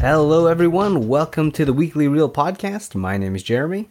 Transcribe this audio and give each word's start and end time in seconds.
Hello, 0.00 0.46
everyone. 0.46 1.08
Welcome 1.08 1.50
to 1.52 1.64
the 1.64 1.72
Weekly 1.72 2.06
Reel 2.06 2.30
Podcast. 2.30 2.94
My 2.94 3.16
name 3.16 3.34
is 3.34 3.42
Jeremy, 3.42 3.88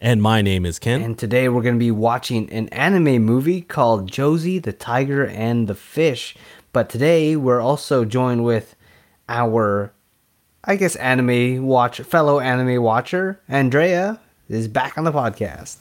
And 0.00 0.20
my 0.20 0.42
name 0.42 0.66
is 0.66 0.78
Ken. 0.80 1.02
and 1.02 1.16
today 1.18 1.48
we're 1.48 1.62
going 1.62 1.76
to 1.76 1.78
be 1.78 1.90
watching 1.92 2.50
an 2.50 2.68
anime 2.70 3.22
movie 3.22 3.60
called 3.60 4.10
Josee, 4.10 4.58
the 4.58 4.72
Tiger, 4.72 5.24
and 5.24 5.68
the 5.68 5.74
Fish. 5.76 6.34
But 6.72 6.88
today 6.90 7.36
we're 7.36 7.60
also 7.60 8.04
joined 8.04 8.44
with 8.44 8.74
our, 9.28 9.92
I 10.64 10.74
guess, 10.76 10.96
anime 10.96 11.64
watch 11.64 12.00
fellow 12.00 12.40
anime 12.40 12.82
watcher, 12.82 13.40
Andrea, 13.48 14.18
is 14.48 14.66
back 14.66 14.98
on 14.98 15.04
the 15.04 15.12
podcast. 15.12 15.76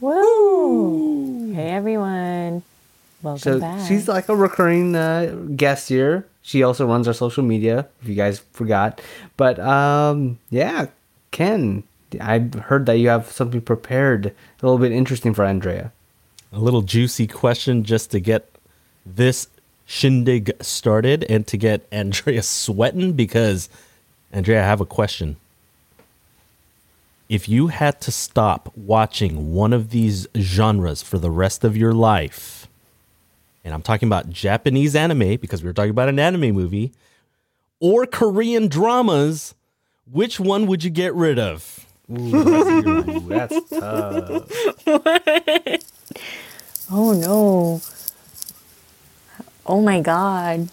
Woo! 0.00 1.52
Hey 1.54 1.70
everyone, 1.70 2.62
welcome 3.22 3.38
So 3.40 3.60
back. 3.60 3.86
she's 3.88 4.08
like 4.08 4.28
a 4.28 4.36
recurring 4.36 4.94
uh, 4.96 5.34
guest 5.56 5.88
here. 5.88 6.26
She 6.42 6.62
also 6.62 6.86
runs 6.86 7.06
our 7.06 7.14
social 7.14 7.42
media, 7.44 7.86
if 8.02 8.08
you 8.08 8.14
guys 8.14 8.40
forgot. 8.52 9.00
But 9.36 9.58
um, 9.58 10.38
yeah, 10.50 10.86
Ken, 11.30 11.84
I 12.20 12.38
heard 12.38 12.86
that 12.86 12.94
you 12.98 13.08
have 13.08 13.30
something 13.30 13.60
prepared, 13.60 14.26
a 14.26 14.66
little 14.66 14.78
bit 14.78 14.92
interesting 14.92 15.34
for 15.34 15.44
Andrea. 15.44 15.92
a 16.52 16.58
little 16.58 16.82
juicy 16.82 17.26
question 17.26 17.84
just 17.84 18.10
to 18.10 18.20
get 18.20 18.48
this 19.06 19.48
shindig 19.86 20.50
started 20.60 21.24
and 21.28 21.46
to 21.46 21.56
get 21.56 21.86
Andrea 21.92 22.42
sweating 22.42 23.12
because, 23.12 23.68
Andrea, 24.32 24.62
I 24.62 24.66
have 24.66 24.80
a 24.80 24.86
question. 24.86 25.36
If 27.28 27.48
you 27.48 27.68
had 27.68 28.00
to 28.02 28.10
stop 28.10 28.72
watching 28.76 29.52
one 29.54 29.72
of 29.72 29.90
these 29.90 30.26
genres 30.36 31.02
for 31.02 31.18
the 31.18 31.30
rest 31.30 31.62
of 31.62 31.76
your 31.76 31.92
life, 31.92 32.59
and 33.64 33.74
I'm 33.74 33.82
talking 33.82 34.08
about 34.08 34.30
Japanese 34.30 34.94
anime 34.96 35.36
because 35.36 35.62
we 35.62 35.68
were 35.68 35.72
talking 35.72 35.90
about 35.90 36.08
an 36.08 36.18
anime 36.18 36.52
movie, 36.54 36.92
or 37.80 38.06
Korean 38.06 38.68
dramas, 38.68 39.54
which 40.10 40.38
one 40.40 40.66
would 40.66 40.84
you 40.84 40.90
get 40.90 41.14
rid 41.14 41.38
of? 41.38 41.86
Ooh, 42.10 43.20
that's 43.28 43.70
tough. 43.70 44.50
what? 44.84 45.84
oh 46.90 47.12
no! 47.12 47.80
Oh 49.66 49.80
my 49.80 50.00
god! 50.00 50.68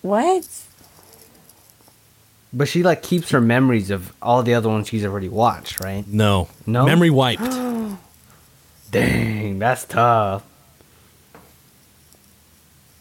What? 0.00 0.46
But 2.52 2.68
she 2.68 2.82
like 2.82 3.02
keeps 3.02 3.30
her 3.30 3.40
memories 3.40 3.90
of 3.90 4.12
all 4.22 4.42
the 4.42 4.54
other 4.54 4.68
ones 4.68 4.86
she's 4.88 5.04
already 5.04 5.28
watched, 5.28 5.80
right? 5.80 6.06
No. 6.06 6.48
No? 6.66 6.86
Memory 6.86 7.10
wiped. 7.10 7.42
Dang, 8.94 9.58
that's 9.58 9.84
tough. 9.84 10.44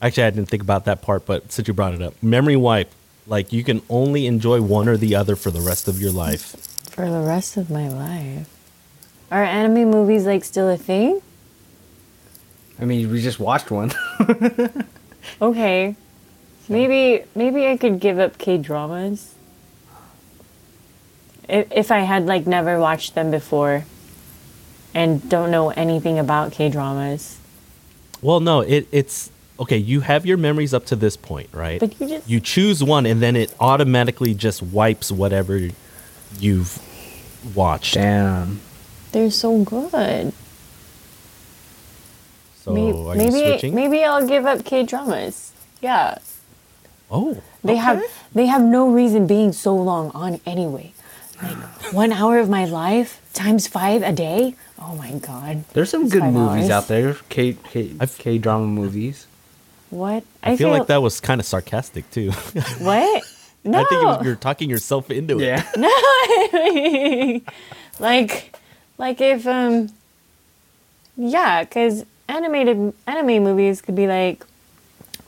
Actually, 0.02 0.24
I 0.24 0.30
didn't 0.32 0.50
think 0.50 0.64
about 0.64 0.86
that 0.86 1.02
part, 1.02 1.26
but 1.26 1.52
since 1.52 1.68
you 1.68 1.74
brought 1.74 1.94
it 1.94 2.02
up, 2.02 2.22
memory 2.22 2.56
wipe. 2.56 2.92
Like 3.26 3.54
you 3.54 3.64
can 3.64 3.82
only 3.90 4.28
enjoy 4.28 4.62
one 4.62 4.90
or 4.90 4.98
the 4.98 5.16
other 5.16 5.38
for 5.38 5.50
the 5.50 5.62
rest 5.62 5.88
of 5.88 6.02
your 6.02 6.12
life. 6.12 6.58
For 6.90 7.10
the 7.10 7.22
rest 7.22 7.56
of 7.56 7.70
my 7.70 7.88
life, 7.88 8.50
are 9.32 9.44
anime 9.44 9.90
movies 9.90 10.26
like 10.26 10.44
still 10.44 10.70
a 10.70 10.78
thing? 10.78 11.22
I 12.80 12.86
mean, 12.86 13.10
we 13.10 13.22
just 13.22 13.40
watched 13.40 13.72
one. 13.72 13.94
Okay, 15.42 15.96
maybe 16.68 17.24
maybe 17.36 17.68
I 17.68 17.78
could 17.78 18.00
give 18.00 18.20
up 18.20 18.38
K 18.38 18.58
dramas. 18.58 19.34
If 21.48 21.72
if 21.72 21.92
I 21.92 22.00
had 22.00 22.26
like 22.26 22.46
never 22.46 22.80
watched 22.80 23.16
them 23.16 23.32
before, 23.32 23.86
and 24.94 25.28
don't 25.30 25.52
know 25.52 25.70
anything 25.72 26.20
about 26.20 26.52
K 26.52 26.70
dramas. 26.70 27.38
Well, 28.22 28.40
no, 28.40 28.62
it, 28.62 28.88
it's 28.92 29.30
okay. 29.60 29.78
You 29.78 30.02
have 30.02 30.26
your 30.26 30.38
memories 30.38 30.74
up 30.74 30.86
to 30.88 30.96
this 30.96 31.18
point, 31.18 31.50
right? 31.52 31.80
But 31.80 32.00
you 32.00 32.08
just- 32.08 32.30
you 32.30 32.40
choose 32.40 32.84
one, 32.84 33.06
and 33.06 33.22
then 33.22 33.36
it 33.36 33.54
automatically 33.60 34.34
just 34.34 34.62
wipes 34.64 35.12
whatever 35.12 35.70
you've 36.40 36.80
watched. 37.56 37.96
Damn. 37.96 38.60
They're 39.12 39.30
so 39.32 39.64
good. 39.64 40.34
So 42.64 42.72
maybe 42.74 42.98
are 42.98 43.12
you 43.16 43.18
maybe, 43.18 43.32
switching? 43.32 43.76
maybe 43.76 44.04
I'll 44.04 44.26
give 44.28 44.46
up 44.46 44.64
K 44.64 44.84
dramas. 44.84 45.52
Yeah, 45.82 46.18
Oh, 47.12 47.42
they 47.64 47.76
have 47.76 48.02
they 48.34 48.48
have 48.48 48.64
no 48.64 48.90
reason 48.90 49.28
being 49.28 49.52
so 49.54 49.76
long 49.76 50.10
on 50.12 50.40
anyway. 50.48 50.94
Like 51.42 51.94
one 51.94 52.12
hour 52.14 52.40
of 52.40 52.50
my 52.50 52.66
life 52.66 53.20
times 53.34 53.68
five 53.68 54.02
a 54.04 54.12
day. 54.12 54.56
Oh 54.80 54.96
my 54.96 55.12
god. 55.12 55.64
There's 55.74 55.90
some 55.90 56.04
That's 56.04 56.14
good 56.14 56.24
movies 56.24 56.66
hours. 56.66 56.70
out 56.70 56.88
there, 56.88 57.16
K 57.30 57.54
K 57.64 57.92
I've- 58.00 58.14
K 58.18 58.38
drama 58.38 58.68
movies. 58.68 59.28
What? 59.90 60.24
I, 60.42 60.58
feel, 60.58 60.70
like 60.70 60.88
that 60.88 61.04
was 61.04 61.20
kind 61.20 61.40
of 61.40 61.46
sarcastic 61.46 62.10
too. 62.10 62.32
What? 62.80 63.24
No. 63.64 63.80
I 63.80 63.84
think 63.86 64.02
it 64.02 64.06
was, 64.06 64.26
you're 64.26 64.36
talking 64.36 64.70
yourself 64.70 65.10
into 65.12 65.40
it. 65.40 65.46
Yeah. 65.46 65.64
like 68.00 68.56
like 68.98 69.22
if 69.22 69.46
um 69.48 69.90
yeah 71.16 71.64
because 71.64 72.06
animated 72.28 72.94
anime 73.08 73.44
movies 73.44 73.82
could 73.82 73.96
be 73.96 74.08
like 74.08 74.44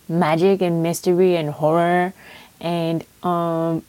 magic 0.09 0.61
and 0.61 0.83
mystery 0.83 1.35
and 1.35 1.49
horror 1.49 2.13
and 2.59 3.05
um 3.23 3.83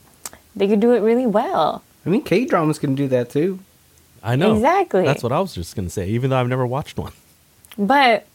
they 0.54 0.68
could 0.68 0.80
do 0.80 0.92
it 0.92 1.00
really 1.00 1.26
well 1.26 1.82
I 2.06 2.08
mean, 2.10 2.22
K 2.22 2.44
dramas 2.46 2.78
can 2.78 2.94
do 2.94 3.08
that 3.08 3.28
too. 3.30 3.58
I 4.22 4.36
know 4.36 4.54
Exactly. 4.54 5.04
That's 5.04 5.22
what 5.22 5.32
I 5.32 5.40
was 5.40 5.54
just 5.54 5.74
gonna 5.76 5.90
say. 5.90 6.08
Even 6.08 6.30
though 6.30 6.36
I've 6.38 6.48
never 6.48 6.66
watched 6.66 6.96
one. 6.98 7.12
but 7.76 8.26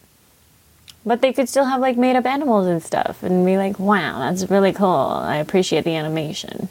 but 1.03 1.21
they 1.21 1.33
could 1.33 1.49
still 1.49 1.65
have 1.65 1.81
like 1.81 1.97
made 1.97 2.15
up 2.15 2.25
animals 2.27 2.67
and 2.67 2.83
stuff 2.83 3.23
and 3.23 3.43
be 3.43 3.57
like 3.57 3.79
wow 3.79 4.19
that's 4.19 4.47
really 4.51 4.71
cool 4.71 4.87
i 4.87 5.37
appreciate 5.37 5.83
the 5.83 5.95
animation 5.95 6.69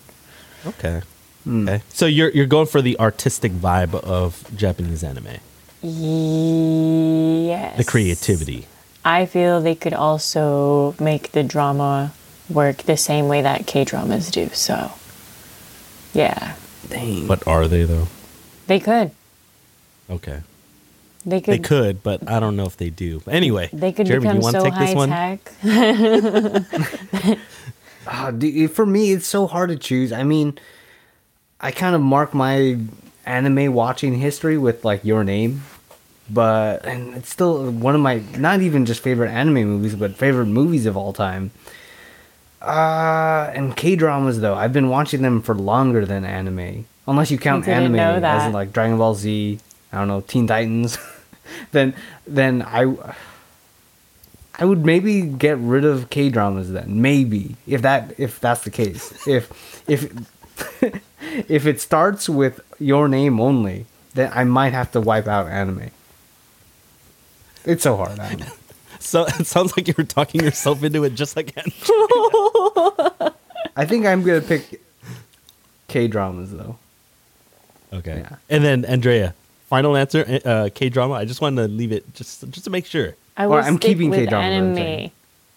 Okay. 0.66 1.00
Hmm. 1.44 1.68
Okay. 1.68 1.82
So 1.88 2.04
you're 2.06 2.28
you're 2.30 2.46
going 2.46 2.66
for 2.66 2.80
the 2.82 2.96
artistic 3.00 3.50
vibe 3.50 3.94
of 3.94 4.44
Japanese 4.54 5.02
anime, 5.02 5.38
yes 5.82 7.76
the 7.76 7.84
creativity. 7.84 8.66
I 9.04 9.24
feel 9.26 9.60
they 9.60 9.74
could 9.74 9.94
also 9.94 10.94
make 11.00 11.32
the 11.32 11.42
drama 11.42 12.12
work 12.50 12.78
the 12.82 12.96
same 12.96 13.26
way 13.28 13.40
that 13.42 13.66
K 13.66 13.84
dramas 13.84 14.30
do. 14.30 14.50
So, 14.52 14.92
yeah, 16.12 16.54
Dang. 16.90 17.26
But 17.26 17.46
are 17.46 17.66
they 17.68 17.84
though? 17.84 18.08
they 18.66 18.78
could. 18.80 19.10
Okay. 20.10 20.40
They 21.26 21.40
could. 21.40 21.52
They 21.54 21.58
could, 21.58 22.02
but 22.02 22.28
I 22.28 22.40
don't 22.40 22.56
know 22.56 22.64
if 22.66 22.76
they 22.76 22.88
do. 22.90 23.20
But 23.20 23.34
anyway, 23.34 23.68
They 23.72 23.92
could 23.92 24.06
Jeremy, 24.06 24.24
become 24.24 24.36
you 24.36 24.42
want 24.42 24.54
to 24.56 24.60
so 24.60 24.64
take 24.64 24.74
high 24.74 24.86
this 24.86 24.94
one? 24.94 25.08
tech. 25.10 25.52
Ah, 28.06 28.30
dude, 28.30 28.70
for 28.72 28.86
me, 28.86 29.12
it's 29.12 29.26
so 29.26 29.46
hard 29.46 29.68
to 29.68 29.76
choose. 29.76 30.10
I 30.10 30.24
mean, 30.24 30.58
I 31.60 31.70
kind 31.70 31.94
of 31.94 32.00
mark 32.00 32.32
my 32.32 32.78
anime 33.26 33.74
watching 33.74 34.14
history 34.14 34.56
with 34.56 34.84
like 34.86 35.04
Your 35.04 35.22
Name, 35.22 35.62
but 36.28 36.84
and 36.86 37.14
it's 37.14 37.28
still 37.28 37.70
one 37.70 37.94
of 37.94 38.00
my 38.00 38.22
not 38.38 38.62
even 38.62 38.86
just 38.86 39.02
favorite 39.02 39.28
anime 39.30 39.64
movies, 39.68 39.94
but 39.94 40.16
favorite 40.16 40.46
movies 40.46 40.86
of 40.86 40.96
all 40.96 41.12
time. 41.12 41.50
Uh, 42.60 43.50
and 43.54 43.74
K 43.76 43.96
dramas 43.96 44.40
though, 44.40 44.54
I've 44.54 44.72
been 44.72 44.88
watching 44.88 45.22
them 45.22 45.40
for 45.40 45.54
longer 45.54 46.04
than 46.04 46.24
anime, 46.24 46.86
unless 47.06 47.30
you 47.30 47.38
count 47.38 47.66
anime 47.66 47.96
as 47.96 48.46
in 48.46 48.52
like 48.52 48.72
Dragon 48.72 48.98
Ball 48.98 49.14
Z. 49.14 49.58
I 49.92 49.98
don't 49.98 50.08
know 50.08 50.20
Teen 50.20 50.46
Titans. 50.46 50.98
then 51.72 51.94
then 52.26 52.62
I 52.62 52.94
I 54.58 54.66
would 54.66 54.84
maybe 54.84 55.22
get 55.22 55.56
rid 55.58 55.86
of 55.86 56.10
K 56.10 56.28
dramas 56.28 56.70
then. 56.70 57.00
Maybe 57.00 57.56
if 57.66 57.80
that 57.82 58.12
if 58.18 58.38
that's 58.40 58.62
the 58.62 58.70
case. 58.70 59.26
If 59.26 59.50
if 59.88 60.12
if 61.48 61.66
it 61.66 61.80
starts 61.80 62.28
with 62.28 62.60
your 62.78 63.08
name 63.08 63.40
only, 63.40 63.86
then 64.12 64.30
I 64.34 64.44
might 64.44 64.74
have 64.74 64.92
to 64.92 65.00
wipe 65.00 65.26
out 65.26 65.46
anime. 65.48 65.90
It's 67.64 67.82
so 67.84 67.96
hard. 67.96 68.18
I 69.00 69.20
know. 69.22 69.26
So 69.26 69.26
it 69.40 69.46
sounds 69.46 69.76
like 69.76 69.88
you 69.88 69.94
were 69.96 70.04
talking 70.04 70.42
yourself 70.42 70.82
into 70.84 71.04
it 71.04 71.14
just 71.14 71.36
like 71.36 71.52
I 73.76 73.84
think 73.86 74.06
I'm 74.06 74.22
gonna 74.22 74.40
pick 74.40 74.80
K 75.88 76.06
dramas 76.08 76.52
though. 76.52 76.76
Okay. 77.92 78.18
Yeah. 78.20 78.36
And 78.48 78.62
then 78.64 78.84
Andrea, 78.84 79.34
final 79.68 79.96
answer, 79.96 80.40
uh, 80.44 80.68
K 80.74 80.88
drama. 80.88 81.14
I 81.14 81.24
just 81.24 81.40
wanted 81.40 81.62
to 81.62 81.68
leave 81.68 81.92
it 81.92 82.14
just 82.14 82.48
just 82.50 82.64
to 82.64 82.70
make 82.70 82.86
sure. 82.86 83.14
I 83.36 83.44
Or 83.44 83.48
will 83.48 83.56
I'm 83.56 83.76
stick 83.76 83.88
keeping 83.92 84.10
with 84.10 84.20
K-drama, 84.20 84.46
I'm 84.46 84.76
anime. 84.78 85.10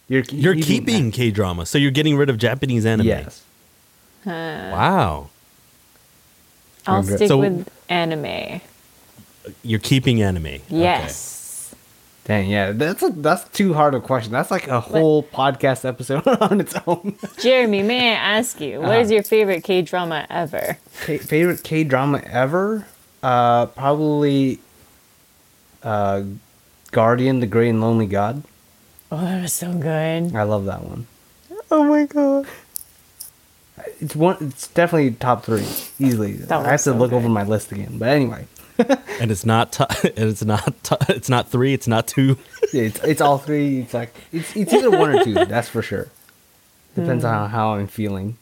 You're 0.08 0.24
You're 0.30 0.56
keeping 0.56 1.12
K 1.12 1.32
drama, 1.32 1.66
so 1.66 1.78
you're 1.78 1.92
getting 1.92 2.16
rid 2.16 2.30
of 2.30 2.38
Japanese 2.38 2.86
anime. 2.86 3.08
Yes. 3.08 3.44
Wow. 4.26 5.30
I'll 6.88 7.04
stick 7.04 7.28
So- 7.28 7.38
with 7.40 7.68
anime. 7.90 8.62
You're 9.64 9.80
keeping 9.80 10.22
anime. 10.22 10.46
Okay. 10.48 10.62
Dang, 12.26 12.50
yeah, 12.50 12.72
that's 12.72 13.04
a, 13.04 13.10
that's 13.10 13.44
too 13.50 13.74
hard 13.74 13.94
a 13.96 14.00
question. 14.00 14.32
That's 14.32 14.50
like 14.50 14.70
a 14.70 14.80
whole 14.80 15.24
podcast 15.24 15.84
episode 15.84 16.26
on 16.42 16.62
its 16.62 16.74
own. 16.88 17.18
Jeremy, 17.40 17.84
may 17.84 18.12
I 18.12 18.14
ask 18.14 18.62
you, 18.62 18.80
what 18.80 18.98
is 19.00 19.08
Uh-huh. 19.08 19.16
your 19.16 19.24
favorite 19.24 19.64
K 19.66 19.82
drama 19.82 20.26
ever? 20.30 20.78
K- 21.06 21.18
favorite 21.18 21.64
K 21.64 21.84
drama 21.84 22.20
ever? 22.26 22.86
Uh, 23.22 23.66
probably 23.68 24.60
uh, 25.84 26.24
Guardian, 26.92 27.42
the 27.42 27.48
Great 27.48 27.70
and 27.70 27.82
Lonely 27.82 28.08
God. 28.08 28.44
Oh, 29.12 29.18
that 29.20 29.42
was 29.42 29.52
so 29.54 29.74
good. 29.74 30.34
I 30.34 30.44
love 30.44 30.64
that 30.66 30.82
one. 30.84 31.08
Oh 31.70 31.84
my 31.84 32.06
god. 32.06 32.46
It's 34.00 34.16
one. 34.16 34.38
It's 34.40 34.68
definitely 34.68 35.12
top 35.12 35.44
three 35.44 35.66
easily. 36.00 36.40
I 36.50 36.62
have 36.64 36.72
to 36.72 36.78
so 36.78 36.94
look 36.96 37.12
over 37.12 37.28
my 37.28 37.44
list 37.44 37.72
again. 37.72 37.98
But 37.98 38.10
anyway, 38.10 38.46
and 39.20 39.32
it's 39.32 39.46
not 39.46 39.72
t- 39.72 39.84
and 40.18 40.30
it's 40.30 40.44
not 40.44 40.84
t- 40.84 40.96
it's 41.10 41.30
not 41.30 41.50
three 41.50 41.74
it's 41.74 41.88
not 41.88 42.08
two 42.08 42.38
it's 42.74 43.00
it's 43.04 43.22
all 43.22 43.38
three. 43.38 43.80
It's 43.82 43.94
like 43.94 44.14
it's 44.32 44.56
it's 44.56 44.74
either 44.74 44.90
one 44.92 45.16
or 45.16 45.24
two. 45.24 45.34
That's 45.34 45.70
for 45.70 45.82
sure. 45.82 46.10
Depends 46.96 47.24
on 47.24 47.50
how 47.50 47.76
I'm 47.76 47.88
feeling. 47.88 48.38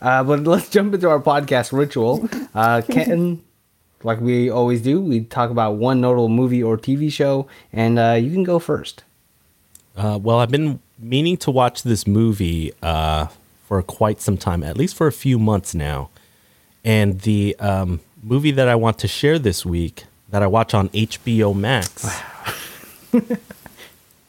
Uh, 0.00 0.22
but 0.22 0.44
let's 0.44 0.68
jump 0.68 0.94
into 0.94 1.08
our 1.08 1.20
podcast 1.20 1.72
ritual. 1.72 2.28
Uh, 2.54 2.82
Ken, 2.88 3.42
like 4.04 4.20
we 4.20 4.48
always 4.48 4.80
do, 4.82 5.00
we 5.00 5.20
talk 5.24 5.50
about 5.50 5.72
one 5.76 6.00
notable 6.00 6.28
movie 6.28 6.62
or 6.62 6.76
TV 6.78 7.10
show, 7.12 7.48
and 7.72 7.98
uh, 7.98 8.12
you 8.12 8.30
can 8.30 8.44
go 8.44 8.58
first. 8.58 9.02
uh, 9.96 10.18
well 10.22 10.38
i've 10.38 10.50
been 10.50 10.78
meaning 11.00 11.36
to 11.36 11.50
watch 11.50 11.82
this 11.82 12.06
movie 12.06 12.72
uh, 12.82 13.26
for 13.66 13.82
quite 13.82 14.20
some 14.20 14.36
time 14.36 14.62
at 14.62 14.76
least 14.76 14.94
for 14.96 15.06
a 15.08 15.12
few 15.12 15.38
months 15.38 15.74
now 15.74 16.08
and 16.84 17.20
the 17.22 17.56
um, 17.58 17.98
movie 18.22 18.50
that 18.50 18.68
i 18.68 18.74
want 18.74 18.98
to 18.98 19.08
share 19.08 19.38
this 19.38 19.64
week 19.64 20.04
that 20.28 20.42
i 20.42 20.46
watch 20.46 20.74
on 20.74 20.88
hbo 20.90 21.54
max 21.54 22.06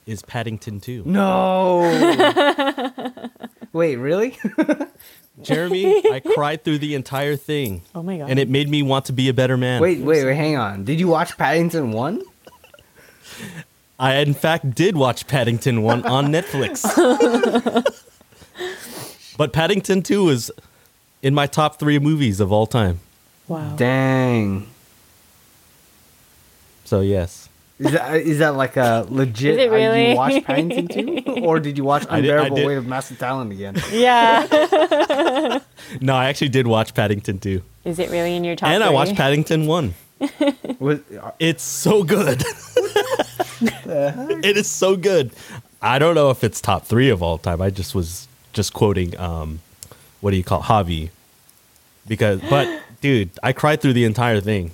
is 0.05 0.21
paddington 0.23 0.79
2 0.79 1.03
No. 1.05 1.81
Wait, 3.73 3.95
really? 3.97 4.37
jeremy 5.41 6.03
i 6.11 6.19
cried 6.19 6.63
through 6.65 6.77
the 6.79 6.93
entire 6.95 7.35
thing 7.37 7.81
Oh 7.95 8.03
my 8.03 8.17
god. 8.17 8.29
and 8.29 8.39
it 8.39 8.49
made 8.49 8.67
me 8.67 8.81
want 8.83 9.05
to 9.05 9.13
be 9.13 9.29
a 9.29 9.33
better 9.33 9.55
man 9.55 9.81
wait, 9.81 9.99
wait, 9.99 10.25
wait. 10.25 10.35
Hang 10.35 10.57
on. 10.57 10.83
Did 10.83 10.99
you 10.99 11.07
watch 11.07 11.37
Paddington 11.37 11.91
One? 11.93 12.21
I 13.97 14.15
in 14.15 14.33
fact 14.33 14.75
did 14.75 14.97
watch 14.97 15.27
Paddington 15.27 15.81
1 15.81 16.05
on 16.05 16.27
Netflix. 16.27 16.83
but 19.37 19.53
Paddington 19.53 20.01
2 20.03 20.29
is 20.29 20.51
in 21.21 21.33
my 21.33 21.47
top 21.47 21.79
3 21.79 21.99
movies 21.99 22.39
of 22.41 22.51
all 22.51 22.65
time. 22.67 22.99
Wow. 23.49 23.75
Dang. 23.75 24.65
So 26.85 27.01
yes. 27.01 27.49
Is 27.79 27.91
that 27.93 28.15
is 28.17 28.39
that 28.39 28.55
like 28.55 28.75
a 28.77 29.05
legit? 29.09 29.51
Is 29.51 29.57
it 29.57 29.61
uh, 29.61 29.63
you 29.63 29.71
really? 29.71 30.13
watch 30.15 30.43
Paddington 30.43 30.87
too, 30.87 31.23
or 31.43 31.59
did 31.59 31.77
you 31.77 31.83
watch 31.85 32.05
I 32.09 32.19
did- 32.21 32.29
I 32.31 32.33
Unbearable 32.35 32.55
did. 32.57 32.67
Weight 32.67 32.75
of 32.77 32.87
Massive 32.87 33.17
Talent 33.19 33.51
again? 33.51 33.75
Yeah. 33.91 35.59
No, 36.01 36.13
I 36.15 36.25
actually 36.29 36.49
did 36.49 36.67
watch 36.67 36.93
Paddington 36.93 37.39
too. 37.39 37.61
Is 37.85 37.99
it 37.99 38.09
really 38.11 38.35
in 38.35 38.43
your 38.43 38.55
top 38.55 38.69
and 38.69 38.83
I 38.83 38.89
watched 38.89 39.15
Paddington 39.15 39.65
1. 39.65 39.93
Uh, 40.21 41.31
It's 41.39 41.63
so 41.63 42.03
good. 42.03 42.43
it 43.61 44.57
is 44.57 44.67
so 44.69 44.95
good. 44.97 45.31
I 45.81 45.97
don't 45.99 46.15
know 46.15 46.29
if 46.31 46.43
it's 46.43 46.59
top 46.61 46.85
3 46.85 47.09
of 47.09 47.23
all 47.23 47.37
time. 47.37 47.61
I 47.61 47.69
just 47.69 47.95
was 47.95 48.27
just 48.51 48.73
quoting 48.73 49.17
um 49.19 49.59
what 50.21 50.31
do 50.31 50.37
you 50.37 50.43
call 50.43 50.59
it? 50.59 50.63
Javi 50.65 51.09
because 52.07 52.41
but 52.49 52.67
dude, 53.01 53.29
I 53.41 53.53
cried 53.53 53.81
through 53.81 53.93
the 53.93 54.05
entire 54.05 54.41
thing. 54.41 54.71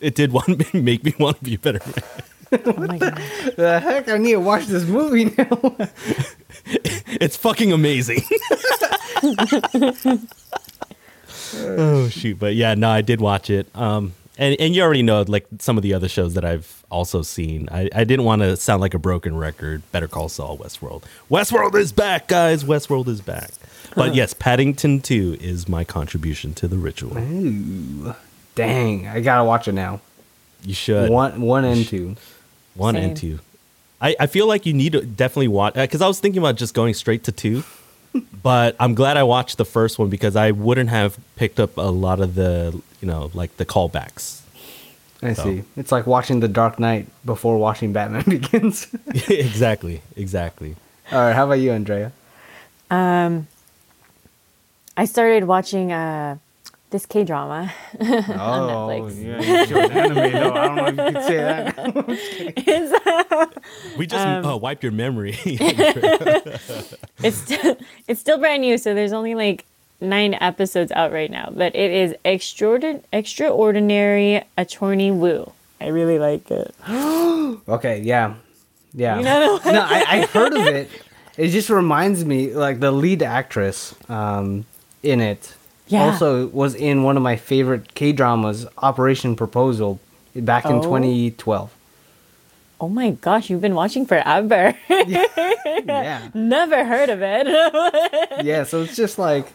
It 0.00 0.14
did 0.14 0.32
want 0.32 0.72
make 0.74 1.04
me 1.04 1.14
want 1.18 1.38
to 1.38 1.44
be 1.44 1.54
a 1.54 1.58
better 1.58 1.80
man. 1.84 2.04
Oh 2.64 2.72
my 2.74 2.96
god. 2.96 3.20
the 3.56 3.80
heck! 3.80 4.08
I 4.08 4.18
need 4.18 4.30
to 4.30 4.40
watch 4.40 4.66
this 4.66 4.84
movie 4.84 5.24
now. 5.36 5.76
It's 7.20 7.36
fucking 7.36 7.72
amazing. 7.72 8.20
oh 11.56 12.08
shoot, 12.08 12.38
but 12.38 12.54
yeah, 12.54 12.74
no, 12.74 12.88
I 12.88 13.00
did 13.00 13.20
watch 13.20 13.50
it. 13.50 13.66
Um, 13.74 14.12
and 14.38 14.54
and 14.60 14.76
you 14.76 14.82
already 14.82 15.02
know 15.02 15.24
like 15.26 15.46
some 15.58 15.76
of 15.76 15.82
the 15.82 15.92
other 15.92 16.08
shows 16.08 16.34
that 16.34 16.44
I've 16.44 16.84
also 16.90 17.22
seen. 17.22 17.68
I, 17.72 17.88
I 17.94 18.04
didn't 18.04 18.24
want 18.24 18.42
to 18.42 18.56
sound 18.56 18.80
like 18.80 18.94
a 18.94 18.98
broken 19.00 19.36
record. 19.36 19.82
Better 19.90 20.06
Call 20.08 20.28
Saul, 20.28 20.56
Westworld. 20.56 21.02
Westworld 21.30 21.74
is 21.74 21.90
back, 21.92 22.28
guys. 22.28 22.62
Westworld 22.64 23.08
is 23.08 23.20
back. 23.20 23.50
But 23.96 24.14
yes, 24.14 24.34
Paddington 24.34 25.00
Two 25.00 25.36
is 25.40 25.68
my 25.68 25.82
contribution 25.84 26.54
to 26.54 26.68
the 26.68 26.76
ritual. 26.76 27.16
Ooh, 27.18 28.14
dang! 28.54 29.08
I 29.08 29.20
gotta 29.20 29.42
watch 29.44 29.66
it 29.68 29.72
now. 29.72 30.00
You 30.62 30.74
should 30.74 31.10
One, 31.10 31.40
one 31.40 31.64
and 31.64 31.86
two. 31.86 32.16
one 32.74 32.94
Same. 32.94 33.04
and 33.04 33.16
two. 33.16 33.40
I, 34.00 34.14
I 34.20 34.26
feel 34.26 34.46
like 34.46 34.66
you 34.66 34.74
need 34.74 34.92
to 34.92 35.00
definitely 35.02 35.48
watch 35.48 35.74
because 35.74 36.02
I 36.02 36.06
was 36.08 36.20
thinking 36.20 36.38
about 36.40 36.56
just 36.56 36.74
going 36.74 36.92
straight 36.94 37.24
to 37.24 37.32
two, 37.32 37.64
but 38.42 38.76
I'm 38.78 38.94
glad 38.94 39.16
I 39.16 39.22
watched 39.22 39.56
the 39.58 39.64
first 39.64 39.98
one 39.98 40.10
because 40.10 40.36
I 40.36 40.50
wouldn't 40.50 40.90
have 40.90 41.16
picked 41.36 41.58
up 41.58 41.76
a 41.78 41.82
lot 41.90 42.20
of 42.20 42.34
the 42.34 42.78
you 43.00 43.08
know 43.08 43.30
like 43.32 43.56
the 43.56 43.64
callbacks. 43.64 44.42
I 45.22 45.32
So. 45.32 45.44
see. 45.44 45.62
It's 45.78 45.90
like 45.90 46.06
watching 46.06 46.40
The 46.40 46.48
Dark 46.48 46.78
Knight 46.78 47.06
before 47.24 47.56
watching 47.56 47.94
Batman 47.94 48.24
Begins. 48.28 48.86
exactly, 49.30 50.02
exactly. 50.14 50.76
All 51.10 51.18
right, 51.20 51.32
how 51.34 51.46
about 51.46 51.54
you, 51.60 51.72
Andrea? 51.72 52.12
Um, 52.90 53.46
I 54.96 55.04
started 55.04 55.44
watching 55.44 55.92
uh, 55.92 56.38
this 56.90 57.06
K 57.06 57.24
drama. 57.24 57.72
Oh, 58.00 58.88
Netflix. 58.88 59.24
yeah, 59.24 59.40
you 59.60 59.66
showed 59.66 59.90
anime 59.90 60.32
though. 60.32 60.52
I 60.54 60.66
don't 60.66 60.76
know 60.76 60.86
if 60.86 60.96
you 60.96 61.04
could 61.14 61.24
say 61.24 61.36
that. 61.36 61.76
We 63.98 64.06
just 64.06 64.26
uh, 64.26 64.58
wipe 64.60 64.82
your 64.82 64.92
memory. 64.92 65.36
It's 67.22 67.36
st- 67.38 67.80
it's 68.08 68.20
still 68.20 68.38
brand 68.38 68.62
new, 68.62 68.78
so 68.78 68.94
there's 68.94 69.12
only 69.12 69.34
like 69.34 69.64
nine 70.00 70.34
episodes 70.34 70.92
out 70.92 71.12
right 71.12 71.30
now. 71.30 71.50
But 71.54 71.74
it 71.74 71.90
is 71.90 72.14
extraordinary, 72.24 73.02
extraordinary 73.12 74.42
attorney 74.56 75.10
Woo. 75.10 75.52
I 75.80 75.88
really 75.88 76.18
like 76.18 76.50
it. 76.50 76.74
Okay, 77.68 78.00
yeah, 78.02 78.34
yeah. 78.94 79.18
You 79.18 79.24
know 79.24 79.60
no, 79.64 79.80
I, 79.80 80.04
I 80.08 80.26
heard 80.26 80.52
of 80.54 80.66
it. 80.66 80.88
It 81.36 81.48
just 81.48 81.68
reminds 81.68 82.24
me, 82.24 82.54
like 82.54 82.80
the 82.80 82.92
lead 82.92 83.22
actress 83.22 83.94
um, 84.08 84.64
in 85.02 85.20
it, 85.20 85.54
Yeah. 85.88 86.04
also 86.04 86.46
was 86.48 86.74
in 86.74 87.02
one 87.02 87.16
of 87.16 87.22
my 87.22 87.36
favorite 87.36 87.94
K 87.94 88.12
dramas, 88.12 88.66
Operation 88.78 89.36
Proposal, 89.36 89.98
back 90.34 90.64
in 90.66 90.76
Oh. 90.76 90.82
2012. 90.82 91.70
Oh 92.78 92.88
my 92.90 93.10
gosh, 93.12 93.48
you've 93.48 93.62
been 93.62 93.74
watching 93.74 94.04
forever. 94.06 94.74
Yeah, 94.88 96.28
Never 96.34 96.84
heard 96.84 97.08
of 97.10 97.20
it. 97.22 97.46
yeah. 98.44 98.64
So 98.64 98.82
it's 98.82 98.96
just 98.96 99.18
like, 99.18 99.46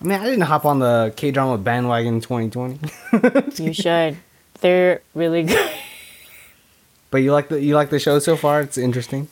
man, 0.00 0.20
I 0.20 0.24
didn't 0.24 0.42
hop 0.42 0.64
on 0.64 0.78
the 0.80 1.12
K 1.16 1.30
drama 1.30 1.56
bandwagon 1.58 2.14
in 2.14 2.20
2020. 2.20 2.78
you 3.62 3.72
should. 3.72 4.16
They're 4.60 5.00
really 5.14 5.44
good. 5.44 5.70
But 7.10 7.18
you 7.18 7.32
like 7.32 7.48
the 7.48 7.60
you 7.62 7.74
like 7.74 7.90
the 7.90 7.98
show 7.98 8.18
so 8.18 8.36
far? 8.36 8.60
It's 8.60 8.76
interesting. 8.76 9.28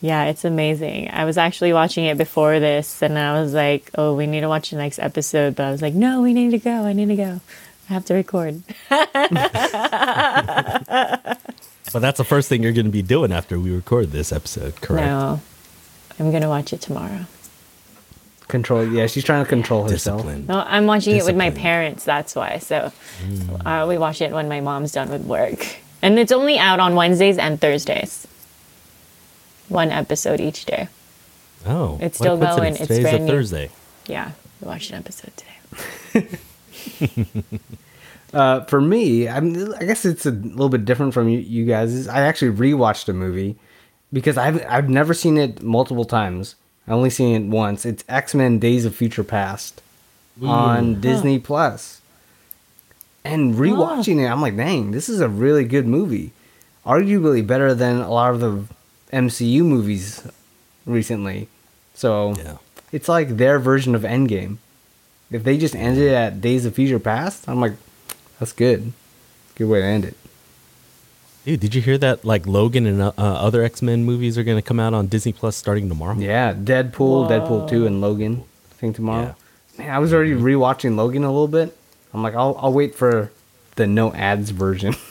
Yeah, 0.00 0.24
it's 0.24 0.46
amazing. 0.46 1.10
I 1.10 1.26
was 1.26 1.36
actually 1.36 1.74
watching 1.74 2.06
it 2.06 2.16
before 2.16 2.58
this, 2.58 3.02
and 3.02 3.18
I 3.18 3.38
was 3.40 3.52
like, 3.52 3.90
"Oh, 3.96 4.14
we 4.14 4.26
need 4.26 4.40
to 4.40 4.48
watch 4.48 4.70
the 4.70 4.76
next 4.76 4.98
episode." 4.98 5.56
But 5.56 5.64
I 5.64 5.70
was 5.70 5.82
like, 5.82 5.92
"No, 5.92 6.22
we 6.22 6.32
need 6.32 6.52
to 6.52 6.58
go. 6.58 6.84
I 6.84 6.94
need 6.94 7.08
to 7.08 7.16
go. 7.16 7.40
I 7.88 7.92
have 7.92 8.06
to 8.06 8.14
record." 8.14 8.62
but 8.88 9.12
that's 11.92 12.18
the 12.18 12.24
first 12.24 12.48
thing 12.48 12.62
you're 12.62 12.72
going 12.72 12.86
to 12.86 12.90
be 12.92 13.02
doing 13.02 13.30
after 13.30 13.60
we 13.60 13.70
record 13.70 14.10
this 14.10 14.32
episode, 14.32 14.80
correct? 14.80 15.06
No, 15.06 15.40
I'm 16.18 16.32
gonna 16.32 16.48
watch 16.48 16.72
it 16.72 16.80
tomorrow. 16.80 17.26
Control. 18.48 18.86
Yeah, 18.86 19.06
she's 19.06 19.22
trying 19.22 19.44
to 19.44 19.48
control 19.48 19.82
herself. 19.82 20.22
Discipline. 20.22 20.46
No, 20.46 20.64
I'm 20.66 20.86
watching 20.86 21.14
it 21.14 21.24
with 21.24 21.36
my 21.36 21.50
parents. 21.50 22.04
That's 22.04 22.34
why. 22.34 22.58
So 22.58 22.90
uh, 23.66 23.84
we 23.86 23.98
watch 23.98 24.22
it 24.22 24.32
when 24.32 24.48
my 24.48 24.60
mom's 24.60 24.92
done 24.92 25.10
with 25.10 25.26
work, 25.26 25.76
and 26.00 26.18
it's 26.18 26.32
only 26.32 26.58
out 26.58 26.80
on 26.80 26.94
Wednesdays 26.94 27.36
and 27.36 27.60
Thursdays. 27.60 28.26
One 29.70 29.90
episode 29.90 30.40
each 30.40 30.64
day. 30.66 30.88
Oh, 31.66 31.98
It's 32.02 32.18
still 32.18 32.36
coincidence. 32.36 32.56
going. 32.56 32.72
It's 32.74 32.80
Today's 32.88 32.98
a 32.98 33.02
brand 33.02 33.24
new. 33.26 33.32
Thursday. 33.32 33.70
Yeah, 34.06 34.32
we 34.60 34.68
watched 34.68 34.90
an 34.90 34.96
episode 34.98 35.32
today. 36.12 36.38
Uh, 38.32 38.60
for 38.66 38.80
me, 38.80 39.28
I'm, 39.28 39.74
I 39.74 39.82
guess 39.84 40.04
it's 40.04 40.24
a 40.24 40.30
little 40.30 40.68
bit 40.68 40.84
different 40.84 41.14
from 41.14 41.28
you, 41.28 41.40
you 41.40 41.66
guys. 41.66 42.06
I 42.06 42.20
actually 42.20 42.52
rewatched 42.56 43.08
a 43.08 43.12
movie 43.12 43.56
because 44.12 44.38
I've 44.38 44.64
I've 44.68 44.88
never 44.88 45.14
seen 45.14 45.36
it 45.36 45.62
multiple 45.62 46.04
times. 46.04 46.54
I 46.86 46.92
only 46.92 47.10
seen 47.10 47.34
it 47.34 47.48
once. 47.50 47.84
It's 47.84 48.04
X 48.08 48.32
Men: 48.32 48.60
Days 48.60 48.84
of 48.84 48.94
Future 48.94 49.24
Past 49.24 49.82
on 50.40 51.00
Disney 51.00 51.40
Plus. 51.40 52.00
And 53.24 53.56
rewatching 53.56 54.24
it, 54.24 54.28
I'm 54.30 54.40
like, 54.40 54.56
dang, 54.56 54.92
this 54.92 55.08
is 55.08 55.18
a 55.20 55.28
really 55.28 55.64
good 55.64 55.88
movie. 55.88 56.30
Arguably 56.86 57.44
better 57.44 57.74
than 57.74 57.96
a 58.00 58.12
lot 58.12 58.32
of 58.32 58.38
the 58.38 58.62
MCU 59.12 59.62
movies 59.64 60.22
recently. 60.86 61.48
So 61.94 62.34
Yeah. 62.36 62.56
it's 62.92 63.08
like 63.08 63.36
their 63.36 63.58
version 63.58 63.94
of 63.94 64.02
Endgame. 64.02 64.56
If 65.30 65.44
they 65.44 65.56
just 65.58 65.76
ended 65.76 66.04
it 66.08 66.14
at 66.14 66.40
Days 66.40 66.64
of 66.66 66.74
Future 66.74 66.98
Past, 66.98 67.48
I'm 67.48 67.60
like, 67.60 67.74
that's 68.38 68.52
good. 68.52 68.92
Good 69.54 69.66
way 69.68 69.80
to 69.80 69.86
end 69.86 70.04
it. 70.04 70.16
Dude, 71.44 71.60
did 71.60 71.74
you 71.74 71.80
hear 71.82 71.96
that? 71.98 72.24
Like 72.24 72.46
Logan 72.46 72.86
and 72.86 73.00
uh, 73.00 73.12
other 73.16 73.62
X 73.62 73.80
Men 73.82 74.04
movies 74.04 74.36
are 74.36 74.42
going 74.44 74.58
to 74.58 74.62
come 74.62 74.78
out 74.80 74.92
on 74.92 75.06
Disney 75.06 75.32
Plus 75.32 75.56
starting 75.56 75.88
tomorrow. 75.88 76.14
Yeah, 76.18 76.52
Deadpool, 76.52 77.28
Deadpool 77.30 77.68
2, 77.68 77.86
and 77.86 78.00
Logan, 78.00 78.44
I 78.70 78.74
think 78.74 78.96
tomorrow. 78.96 79.34
Man, 79.78 79.90
I 79.90 79.98
was 79.98 80.12
already 80.12 80.32
rewatching 80.32 80.96
Logan 80.96 81.24
a 81.24 81.30
little 81.30 81.48
bit. 81.48 81.76
I'm 82.12 82.22
like, 82.22 82.34
I'll, 82.34 82.56
I'll 82.60 82.72
wait 82.72 82.94
for 82.94 83.30
the 83.76 83.86
no 83.86 84.12
ads 84.14 84.50
version. 84.50 84.94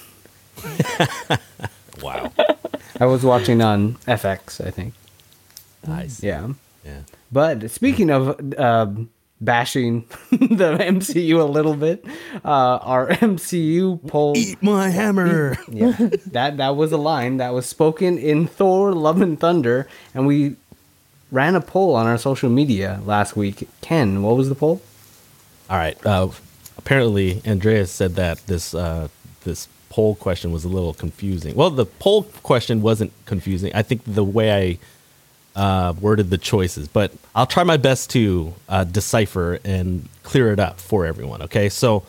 Wow. 2.02 2.32
I 3.00 3.06
was 3.06 3.24
watching 3.24 3.62
on 3.62 3.96
FX, 4.08 4.66
I 4.66 4.72
think. 4.72 4.94
nice. 5.88 6.22
Yeah. 6.24 6.50
Yeah. 6.86 7.02
But 7.32 7.70
speaking 7.72 8.10
of 8.10 8.40
um 8.60 9.10
bashing 9.42 10.02
the 10.32 10.76
MCU 10.78 11.40
a 11.40 11.44
little 11.46 11.76
bit, 11.76 12.04
uh, 12.44 12.78
our 12.84 13.08
MCU 13.24 14.06
poll. 14.08 14.34
Eat 14.38 14.62
my 14.62 14.90
hammer. 14.90 15.58
Yeah, 15.72 15.96
that 16.32 16.58
that 16.58 16.76
was 16.76 16.92
a 16.92 16.98
line 16.98 17.38
that 17.38 17.54
was 17.54 17.66
spoken 17.66 18.18
in 18.18 18.48
Thor: 18.48 18.94
Love 18.94 19.22
and 19.22 19.40
Thunder, 19.40 19.88
and 20.14 20.28
we 20.28 20.56
ran 21.32 21.56
a 21.56 21.62
poll 21.62 21.96
on 21.96 22.08
our 22.08 22.18
social 22.18 22.50
media 22.50 23.00
last 23.06 23.36
week. 23.38 23.68
Ken, 23.82 24.24
what 24.24 24.36
was 24.36 24.50
the 24.50 24.56
poll? 24.56 24.82
All 25.70 25.78
right. 25.78 25.98
Uh, 26.06 26.30
apparently, 26.78 27.42
Andreas 27.46 27.92
said 27.92 28.16
that 28.16 28.40
this 28.48 28.74
uh, 28.74 29.08
this 29.44 29.68
poll 29.90 30.16
question 30.16 30.52
was 30.52 30.64
a 30.64 30.70
little 30.70 30.94
confusing. 30.94 31.56
Well, 31.56 31.70
the 31.70 31.86
poll 31.86 32.24
question 32.44 32.82
wasn't 32.82 33.12
confusing. 33.26 33.72
I 33.74 33.82
think 33.82 34.02
the 34.06 34.24
way 34.24 34.80
I 35.56 35.60
uh, 35.60 35.94
worded 36.00 36.30
the 36.30 36.38
choices, 36.38 36.88
but 36.88 37.12
I'll 37.36 37.48
try 37.48 37.64
my 37.64 37.78
best 37.78 38.10
to 38.12 38.54
uh, 38.68 38.84
decipher 38.84 39.60
and 39.66 40.08
clear 40.24 40.52
it 40.52 40.60
up 40.60 40.80
for 40.80 41.06
everyone. 41.06 41.42
Okay, 41.44 41.70
so 41.70 42.04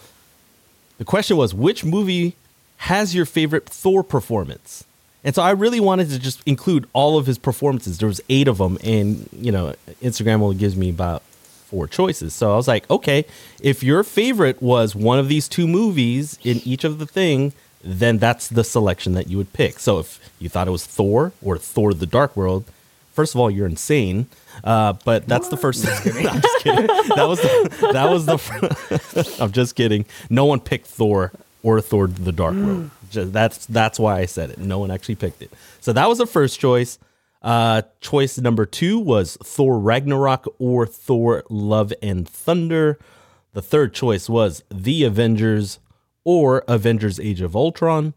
the 0.98 1.04
question 1.04 1.36
was, 1.36 1.54
which 1.54 1.84
movie 1.84 2.36
has 2.76 3.14
your 3.14 3.24
favorite 3.24 3.66
Thor 3.66 4.04
performance? 4.04 4.84
And 5.22 5.34
so 5.34 5.42
I 5.42 5.50
really 5.50 5.80
wanted 5.80 6.08
to 6.10 6.18
just 6.18 6.42
include 6.46 6.86
all 6.92 7.18
of 7.18 7.26
his 7.26 7.38
performances. 7.38 7.98
There 7.98 8.08
was 8.08 8.20
eight 8.28 8.48
of 8.48 8.58
them, 8.58 8.78
and 8.82 9.28
you 9.32 9.52
know, 9.52 9.74
Instagram 10.02 10.40
only 10.40 10.56
gives 10.56 10.76
me 10.76 10.88
about 10.88 11.22
four 11.70 11.86
choices. 11.86 12.34
So 12.34 12.52
I 12.52 12.56
was 12.56 12.66
like, 12.66 12.88
okay, 12.90 13.24
if 13.60 13.82
your 13.82 14.02
favorite 14.02 14.60
was 14.60 14.94
one 14.94 15.18
of 15.18 15.28
these 15.28 15.48
two 15.48 15.68
movies 15.68 16.38
in 16.42 16.58
each 16.64 16.84
of 16.84 16.98
the 16.98 17.06
thing, 17.06 17.52
then 17.82 18.18
that's 18.18 18.48
the 18.48 18.64
selection 18.64 19.14
that 19.14 19.28
you 19.28 19.36
would 19.36 19.52
pick. 19.52 19.78
So 19.78 19.98
if 19.98 20.18
you 20.38 20.48
thought 20.48 20.68
it 20.68 20.72
was 20.72 20.86
Thor 20.86 21.32
or 21.42 21.58
Thor: 21.58 21.94
The 21.94 22.06
Dark 22.06 22.36
World, 22.36 22.64
first 23.12 23.34
of 23.34 23.40
all, 23.40 23.50
you're 23.50 23.66
insane. 23.66 24.26
Uh, 24.64 24.94
but 25.04 25.26
that's 25.26 25.48
the 25.48 25.56
first. 25.56 25.86
I'm 26.06 26.40
just 26.40 26.58
kidding. 26.62 26.86
That 26.86 27.26
was 27.26 27.40
the, 27.40 27.90
that 27.92 28.10
was 28.10 28.26
the. 28.26 29.36
I'm 29.40 29.52
just 29.52 29.74
kidding. 29.74 30.04
No 30.28 30.44
one 30.44 30.60
picked 30.60 30.86
Thor 30.86 31.32
or 31.62 31.80
Thor: 31.80 32.06
The 32.06 32.32
Dark 32.32 32.54
World. 32.54 32.90
Just, 33.10 33.32
that's 33.32 33.66
that's 33.66 33.98
why 33.98 34.18
I 34.18 34.26
said 34.26 34.50
it. 34.50 34.58
No 34.58 34.78
one 34.78 34.90
actually 34.90 35.16
picked 35.16 35.42
it. 35.42 35.50
So 35.80 35.92
that 35.92 36.08
was 36.08 36.18
the 36.18 36.26
first 36.26 36.60
choice. 36.60 36.98
Uh, 37.42 37.82
choice 38.00 38.36
number 38.36 38.66
two 38.66 38.98
was 38.98 39.38
Thor 39.42 39.78
Ragnarok 39.78 40.46
or 40.58 40.86
Thor 40.86 41.44
Love 41.48 41.92
and 42.02 42.28
Thunder. 42.28 42.98
The 43.52 43.62
third 43.62 43.94
choice 43.94 44.28
was 44.28 44.62
The 44.70 45.04
Avengers 45.04 45.78
or 46.24 46.64
Avengers 46.68 47.18
Age 47.20 47.40
of 47.40 47.56
Ultron. 47.56 48.14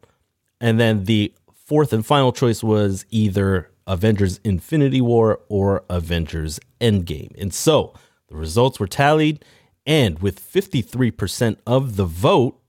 And 0.60 0.80
then 0.80 1.06
the 1.06 1.34
fourth 1.54 1.94
and 1.94 2.06
final 2.06 2.32
choice 2.32 2.64
was 2.64 3.06
either 3.10 3.70
Avengers 3.88 4.40
Infinity 4.44 5.02
War 5.02 5.40
or 5.50 5.84
Avengers 5.90 6.60
Endgame. 6.80 7.34
And 7.40 7.54
so 7.54 7.94
the 8.28 8.36
results 8.36 8.80
were 8.80 8.88
tallied, 8.88 9.44
and 9.86 10.20
with 10.20 10.40
53% 10.40 11.58
of 11.68 11.96
the 11.98 12.06
vote, 12.06 12.60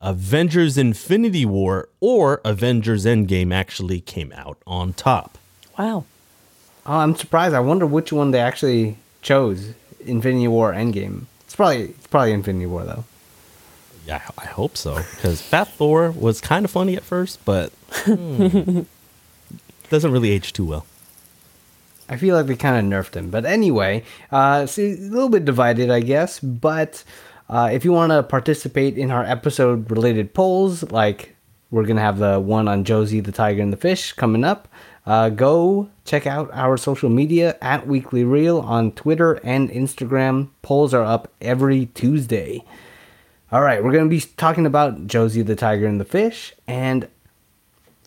Avengers 0.00 0.76
Infinity 0.76 1.46
War 1.46 1.88
or 2.00 2.40
Avengers 2.44 3.04
Endgame 3.04 3.52
actually 3.52 4.00
came 4.00 4.32
out 4.32 4.58
on 4.66 4.92
top. 4.92 5.38
Wow. 5.78 6.04
Oh, 6.84 6.98
I'm 6.98 7.16
surprised. 7.16 7.54
I 7.54 7.60
wonder 7.60 7.86
which 7.86 8.12
one 8.12 8.30
they 8.30 8.40
actually 8.40 8.98
chose. 9.22 9.72
Infinity 10.00 10.48
War, 10.48 10.72
Endgame. 10.72 11.24
It's 11.44 11.56
probably 11.56 11.84
it's 11.84 12.06
probably 12.06 12.32
Infinity 12.32 12.66
War 12.66 12.84
though. 12.84 13.04
Yeah, 14.06 14.22
I 14.38 14.46
hope 14.46 14.76
so 14.76 14.94
because 14.94 15.42
Fat 15.42 15.66
Thor 15.68 16.12
was 16.12 16.40
kind 16.40 16.64
of 16.64 16.70
funny 16.70 16.96
at 16.96 17.02
first, 17.02 17.44
but 17.44 17.72
hmm, 17.90 18.82
doesn't 19.90 20.12
really 20.12 20.30
age 20.30 20.52
too 20.52 20.64
well. 20.64 20.86
I 22.08 22.16
feel 22.16 22.36
like 22.36 22.46
they 22.46 22.54
kind 22.54 22.76
of 22.76 22.84
nerfed 22.84 23.14
him. 23.14 23.30
But 23.30 23.44
anyway, 23.44 24.04
uh, 24.30 24.66
see, 24.66 24.92
a 24.92 24.96
little 24.96 25.28
bit 25.28 25.44
divided, 25.44 25.90
I 25.90 26.00
guess. 26.00 26.38
But 26.38 27.02
uh, 27.48 27.70
if 27.72 27.84
you 27.84 27.92
want 27.92 28.12
to 28.12 28.22
participate 28.22 28.96
in 28.96 29.10
our 29.10 29.24
episode 29.24 29.90
related 29.90 30.32
polls, 30.32 30.84
like 30.92 31.34
we're 31.72 31.84
going 31.84 31.96
to 31.96 32.02
have 32.02 32.18
the 32.18 32.38
one 32.38 32.68
on 32.68 32.84
Josee, 32.84 33.20
the 33.20 33.32
Tiger, 33.32 33.60
and 33.60 33.72
the 33.72 33.76
Fish 33.76 34.12
coming 34.12 34.44
up, 34.44 34.68
uh, 35.04 35.30
go 35.30 35.88
check 36.04 36.26
out 36.26 36.48
our 36.52 36.76
social 36.76 37.10
media 37.10 37.56
at 37.60 37.86
Weekly 37.88 38.22
Reel 38.22 38.60
on 38.60 38.92
Twitter 38.92 39.34
and 39.42 39.68
Instagram. 39.70 40.48
Polls 40.62 40.94
are 40.94 41.04
up 41.04 41.32
every 41.40 41.86
Tuesday. 41.86 42.62
All 43.56 43.62
right, 43.62 43.82
we're 43.82 43.92
going 43.92 44.04
to 44.04 44.10
be 44.10 44.20
talking 44.36 44.66
about 44.66 45.06
Josee, 45.06 45.40
the 45.40 45.56
Tiger, 45.56 45.86
and 45.86 45.98
the 45.98 46.04
Fish. 46.04 46.54
And 46.66 47.08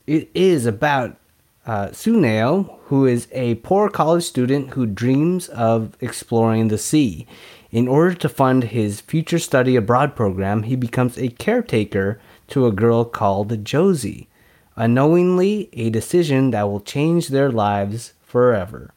it 0.05 0.29
is 0.35 0.67
about 0.67 1.17
uh, 1.65 1.87
Tsuneo, 1.87 2.77
who 2.83 3.07
is 3.07 3.27
a 3.31 3.55
poor 3.55 3.89
college 3.89 4.25
student 4.25 4.75
who 4.75 4.85
dreams 4.85 5.47
of 5.47 5.97
exploring 6.01 6.67
the 6.67 6.77
sea. 6.77 7.25
In 7.71 7.87
order 7.87 8.13
to 8.13 8.29
fund 8.29 8.65
his 8.65 9.01
future 9.01 9.39
study 9.39 9.75
abroad 9.75 10.15
program, 10.15 10.61
he 10.61 10.75
becomes 10.75 11.17
a 11.17 11.29
caretaker 11.29 12.21
to 12.49 12.67
a 12.67 12.71
girl 12.71 13.03
called 13.03 13.65
Josee. 13.65 14.27
Unknowingly, 14.75 15.69
a 15.73 15.89
decision 15.89 16.51
that 16.51 16.69
will 16.69 16.79
change 16.79 17.29
their 17.29 17.51
lives 17.51 18.13
forever. 18.21 18.93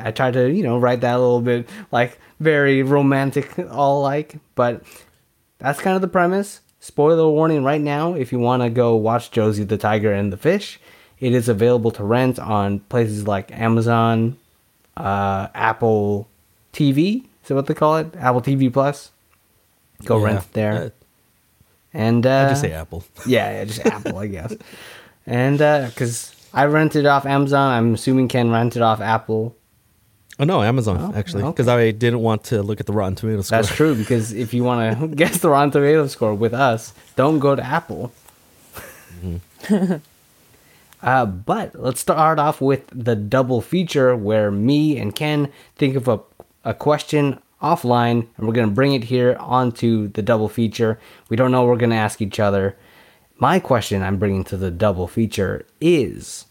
I 0.00 0.10
tried 0.10 0.32
to, 0.32 0.50
you 0.50 0.64
know, 0.64 0.78
write 0.78 1.02
that 1.02 1.14
a 1.14 1.18
little 1.20 1.40
bit 1.40 1.68
like 1.92 2.18
very 2.40 2.82
romantic, 2.82 3.56
all 3.70 4.02
like, 4.02 4.34
but 4.56 4.82
that's 5.58 5.80
kind 5.80 5.96
of 5.96 6.02
the 6.02 6.08
premise. 6.08 6.60
Spoiler 6.80 7.28
warning 7.28 7.64
right 7.64 7.80
now 7.80 8.14
if 8.14 8.32
you 8.32 8.38
want 8.38 8.62
to 8.62 8.70
go 8.70 8.94
watch 8.94 9.30
Josee 9.30 9.64
the 9.64 9.78
Tiger 9.78 10.12
and 10.12 10.32
the 10.32 10.36
Fish. 10.36 10.78
It 11.18 11.32
is 11.32 11.48
available 11.48 11.90
to 11.92 12.04
rent 12.04 12.38
on 12.38 12.80
places 12.80 13.26
like 13.26 13.50
Amazon, 13.50 14.36
uh, 14.96 15.48
Apple 15.54 16.28
TV. 16.72 17.24
Is 17.24 17.48
that 17.48 17.54
what 17.54 17.66
they 17.66 17.74
call 17.74 17.96
it? 17.96 18.14
Apple 18.16 18.42
TV 18.42 18.70
Plus. 18.70 19.10
Go 20.04 20.18
rent 20.18 20.52
there. 20.52 20.72
Uh, 20.74 20.90
and 21.94 22.26
uh, 22.26 22.44
I 22.44 22.48
just 22.50 22.60
say 22.60 22.72
Apple. 22.72 23.02
yeah, 23.26 23.52
yeah, 23.52 23.64
just 23.64 23.86
Apple, 23.86 24.18
I 24.18 24.26
guess. 24.26 24.54
And 25.26 25.58
because 25.58 26.36
I 26.52 26.66
rented 26.66 27.06
off 27.06 27.24
Amazon, 27.24 27.72
I'm 27.72 27.94
assuming 27.94 28.28
Ken 28.28 28.50
rented 28.50 28.82
off 28.82 29.00
Apple. 29.00 29.55
Oh 30.38 30.44
no, 30.44 30.62
Amazon 30.62 30.98
Oh, 31.00 31.18
actually, 31.18 31.42
okay. 31.44 31.52
because 31.52 31.68
I 31.68 31.90
didn't 31.92 32.20
want 32.20 32.44
to 32.44 32.62
look 32.62 32.78
at 32.80 32.86
the 32.86 32.92
Rotten 32.92 33.14
Tomatoes 33.14 33.46
score. 33.46 33.58
That's 33.62 33.74
true 33.74 33.94
because 33.94 34.32
if 34.32 34.52
you 34.52 34.64
want 34.64 35.00
to 35.00 35.08
guess 35.16 35.38
the 35.38 35.48
Rotten 35.48 35.70
Tomatoes 35.70 36.12
score 36.12 36.34
with 36.34 36.52
us, 36.52 36.92
don't 37.16 37.38
go 37.38 37.54
to 37.56 37.62
Apple. 37.62 38.12
uh, 41.02 41.26
but 41.26 41.74
let's 41.74 42.00
start 42.00 42.38
off 42.38 42.60
with 42.60 42.86
the 42.92 43.16
double 43.16 43.60
feature 43.60 44.14
where 44.16 44.50
me 44.50 44.98
and 44.98 45.14
Ken 45.14 45.50
think 45.76 45.96
of 45.96 46.08
a, 46.08 46.20
a 46.64 46.74
question 46.74 47.38
offline 47.62 48.26
and 48.36 48.46
we're 48.46 48.52
going 48.52 48.68
to 48.68 48.74
bring 48.74 48.92
it 48.92 49.04
here 49.04 49.36
onto 49.40 50.08
the 50.08 50.22
double 50.22 50.48
feature. 50.48 50.98
We 51.30 51.36
don't 51.36 51.50
know 51.50 51.62
what 51.62 51.68
we're 51.70 51.76
going 51.78 51.90
to 51.90 51.96
ask 51.96 52.20
each 52.20 52.38
other. 52.38 52.76
My 53.38 53.58
question 53.58 54.02
I'm 54.02 54.18
bringing 54.18 54.44
to 54.44 54.56
the 54.56 54.70
double 54.70 55.08
feature 55.08 55.64
is 55.80 56.44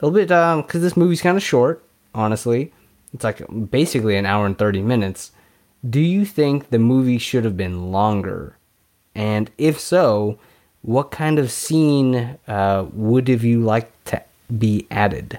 a 0.00 0.06
little 0.06 0.18
bit 0.20 0.30
um 0.32 0.62
because 0.62 0.82
this 0.82 0.96
movie's 0.96 1.22
kind 1.22 1.36
of 1.36 1.42
short 1.42 1.82
honestly 2.14 2.72
it's 3.14 3.24
like 3.24 3.42
basically 3.70 4.16
an 4.16 4.26
hour 4.26 4.46
and 4.46 4.58
30 4.58 4.82
minutes 4.82 5.32
do 5.88 6.00
you 6.00 6.24
think 6.24 6.70
the 6.70 6.78
movie 6.78 7.18
should 7.18 7.44
have 7.44 7.56
been 7.56 7.90
longer 7.92 8.56
and 9.14 9.50
if 9.58 9.78
so 9.78 10.38
what 10.82 11.10
kind 11.10 11.38
of 11.38 11.50
scene 11.50 12.38
uh, 12.48 12.84
would 12.92 13.28
have 13.28 13.44
you 13.44 13.60
liked 13.62 13.92
to 14.06 14.22
be 14.58 14.86
added 14.90 15.38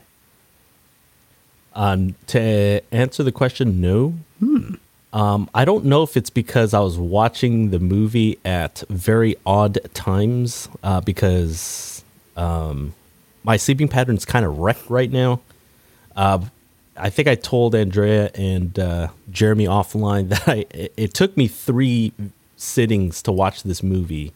Um, 1.76 2.16
to 2.28 2.82
answer 2.92 3.24
the 3.24 3.32
question, 3.32 3.82
no. 3.82 4.14
Hmm. 4.40 4.76
Um, 5.12 5.50
I 5.54 5.66
don't 5.66 5.86
know 5.86 6.04
if 6.04 6.16
it's 6.16 6.30
because 6.30 6.74
I 6.74 6.80
was 6.80 6.98
watching 6.98 7.72
the 7.72 7.80
movie 7.80 8.38
at 8.46 8.84
very 8.90 9.36
odd 9.46 9.80
times 9.94 10.70
uh, 10.84 11.02
because 11.02 12.04
um, 12.38 12.94
my 13.44 13.58
sleeping 13.58 13.88
pattern's 13.88 14.24
kind 14.26 14.46
of 14.46 14.58
wrecked 14.60 14.90
right 14.90 15.12
now. 15.12 15.40
Uh, 16.16 16.40
I 16.96 17.10
think 17.10 17.28
I 17.28 17.36
told 17.36 17.76
Andrea 17.76 18.32
and 18.36 18.78
uh, 18.78 19.08
Jeremy 19.32 19.66
offline 19.66 20.30
that 20.30 20.48
I 20.48 20.66
it, 20.72 20.94
it 20.98 21.14
took 21.14 21.36
me 21.38 21.48
three 21.48 22.14
sittings 22.58 23.22
to 23.24 23.32
watch 23.32 23.64
this 23.64 23.84
movie. 23.84 24.34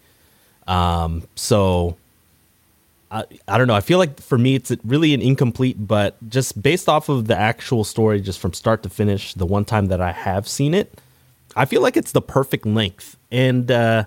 Um, 0.68 1.24
so 1.36 1.98
I, 3.10 3.24
I 3.48 3.58
don't 3.58 3.68
know. 3.68 3.76
I 3.76 3.82
feel 3.82 4.00
like 4.00 4.20
for 4.22 4.38
me, 4.38 4.56
it's 4.56 4.72
really 4.84 5.14
an 5.14 5.22
incomplete, 5.22 5.88
but 5.88 6.16
just 6.30 6.62
based 6.62 6.90
off 6.90 7.10
of 7.10 7.28
the 7.28 7.38
actual 7.38 7.84
story, 7.84 8.20
just 8.20 8.40
from 8.40 8.54
start 8.54 8.84
to 8.84 8.90
finish, 8.90 9.34
the 9.34 9.46
one 9.46 9.66
time 9.66 9.88
that 9.88 10.02
I 10.02 10.12
have 10.12 10.48
seen 10.48 10.74
it, 10.74 11.00
I 11.56 11.66
feel 11.66 11.82
like 11.82 11.96
it's 11.96 12.12
the 12.12 12.22
perfect 12.22 12.66
length. 12.66 13.18
And 13.32 13.72
uh, 13.72 14.06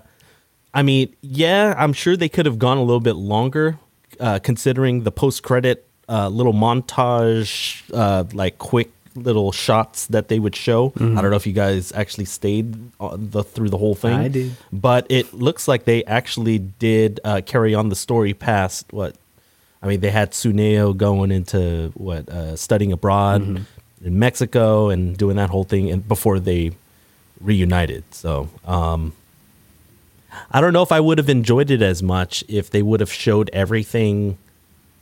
I 0.73 0.83
mean, 0.83 1.15
yeah, 1.21 1.73
I'm 1.77 1.93
sure 1.93 2.15
they 2.15 2.29
could 2.29 2.45
have 2.45 2.59
gone 2.59 2.77
a 2.77 2.83
little 2.83 3.01
bit 3.01 3.15
longer, 3.15 3.79
uh, 4.19 4.39
considering 4.39 5.03
the 5.03 5.11
post 5.11 5.41
credit 5.41 5.87
uh, 6.11 6.27
little 6.29 6.53
montage, 6.53 7.81
uh, 7.93 8.23
like 8.33 8.57
quick 8.57 8.89
little 9.15 9.51
shots 9.51 10.07
that 10.07 10.27
they 10.29 10.39
would 10.39 10.55
show. 10.55 10.93
I 10.97 11.21
don't 11.21 11.31
know 11.31 11.35
if 11.35 11.45
you 11.47 11.53
guys 11.53 11.91
actually 11.91 12.25
stayed 12.25 12.67
the 12.99 13.43
through 13.43 13.69
the 13.69 13.77
whole 13.77 13.95
thing. 13.95 14.13
I 14.13 14.27
did. 14.29 14.51
but 14.71 15.05
it 15.09 15.33
looks 15.33 15.67
like 15.67 15.85
they 15.85 16.03
actually 16.05 16.59
did 16.59 17.19
uh, 17.23 17.41
carry 17.45 17.73
on 17.75 17.89
the 17.89 17.95
story 17.95 18.33
past 18.33 18.85
what. 18.91 19.15
I 19.83 19.87
mean, 19.87 19.99
they 19.99 20.11
had 20.11 20.31
Tsuneo 20.31 20.95
going 20.95 21.31
into 21.31 21.91
what 21.95 22.29
uh, 22.29 22.55
studying 22.55 22.91
abroad, 22.91 23.65
in 24.05 24.19
Mexico 24.19 24.89
and 24.89 25.17
doing 25.17 25.37
that 25.37 25.49
whole 25.49 25.63
thing, 25.63 25.89
and 25.89 26.07
before 26.07 26.39
they 26.39 26.71
reunited. 27.39 28.03
So 28.13 28.47
um, 28.65 29.13
I 30.51 30.61
don't 30.61 30.73
know 30.73 30.83
if 30.83 30.91
I 30.91 30.99
would 30.99 31.17
have 31.17 31.29
enjoyed 31.29 31.71
it 31.71 31.81
as 31.81 32.03
much 32.03 32.43
if 32.47 32.69
they 32.69 32.81
would 32.83 32.99
have 32.99 33.11
showed 33.11 33.49
everything 33.53 34.37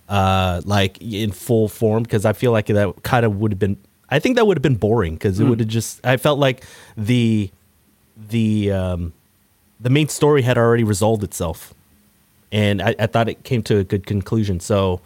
uh, 0.10 0.62
like 0.66 1.00
in 1.02 1.32
full 1.32 1.70
form 1.70 2.04
because 2.04 2.26
I 2.26 2.34
feel 2.34 2.52
like 2.52 2.66
that 2.66 3.04
kind 3.04 3.26
of 3.26 3.40
would 3.40 3.52
have 3.52 3.60
been. 3.60 3.78
I 4.10 4.18
think 4.18 4.36
that 4.38 4.48
would 4.48 4.58
have 4.58 4.64
been 4.64 4.76
boring 4.76 5.14
because 5.14 5.40
it 5.40 5.46
would 5.46 5.60
have 5.60 5.70
just. 5.70 6.04
I 6.06 6.18
felt 6.18 6.40
like 6.40 6.66
the 6.98 7.52
the 8.18 8.72
um, 8.72 9.14
the 9.80 9.92
main 9.92 10.10
story 10.10 10.42
had 10.42 10.58
already 10.58 10.84
resolved 10.84 11.24
itself, 11.24 11.76
and 12.52 12.82
I, 12.82 12.96
I 12.98 13.06
thought 13.06 13.30
it 13.30 13.44
came 13.44 13.62
to 13.64 13.78
a 13.78 13.84
good 13.84 14.08
conclusion. 14.08 14.60
So, 14.60 15.00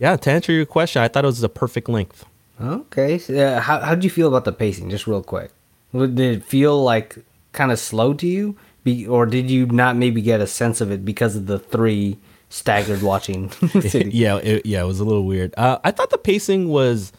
yeah, 0.00 0.16
to 0.16 0.30
answer 0.30 0.50
your 0.50 0.66
question, 0.66 1.02
I 1.02 1.08
thought 1.08 1.24
it 1.24 1.28
was 1.28 1.42
a 1.44 1.48
perfect 1.48 1.88
length. 1.88 2.26
Okay. 2.60 3.18
So, 3.18 3.36
uh, 3.36 3.60
how 3.60 3.78
how 3.78 3.94
did 3.94 4.02
you 4.02 4.10
feel 4.10 4.26
about 4.26 4.44
the 4.44 4.52
pacing? 4.52 4.90
Just 4.90 5.06
real 5.06 5.22
quick. 5.22 5.52
Did 5.92 6.18
it 6.18 6.44
feel 6.44 6.82
like 6.82 7.18
kind 7.52 7.70
of 7.70 7.78
slow 7.78 8.12
to 8.14 8.26
you, 8.26 8.56
Be, 8.82 9.06
or 9.06 9.24
did 9.24 9.48
you 9.48 9.66
not 9.66 9.96
maybe 9.96 10.20
get 10.20 10.40
a 10.40 10.48
sense 10.48 10.80
of 10.80 10.90
it 10.90 11.04
because 11.04 11.36
of 11.36 11.46
the 11.46 11.60
three 11.60 12.18
staggered 12.48 13.02
watching? 13.02 13.50
city? 13.80 14.10
yeah, 14.14 14.36
it, 14.36 14.66
yeah, 14.66 14.82
it 14.82 14.86
was 14.86 15.00
a 15.00 15.04
little 15.04 15.24
weird. 15.24 15.54
Uh, 15.56 15.78
I 15.84 15.90
thought 15.90 16.10
the 16.10 16.18
pacing 16.18 16.68
was 16.68 17.12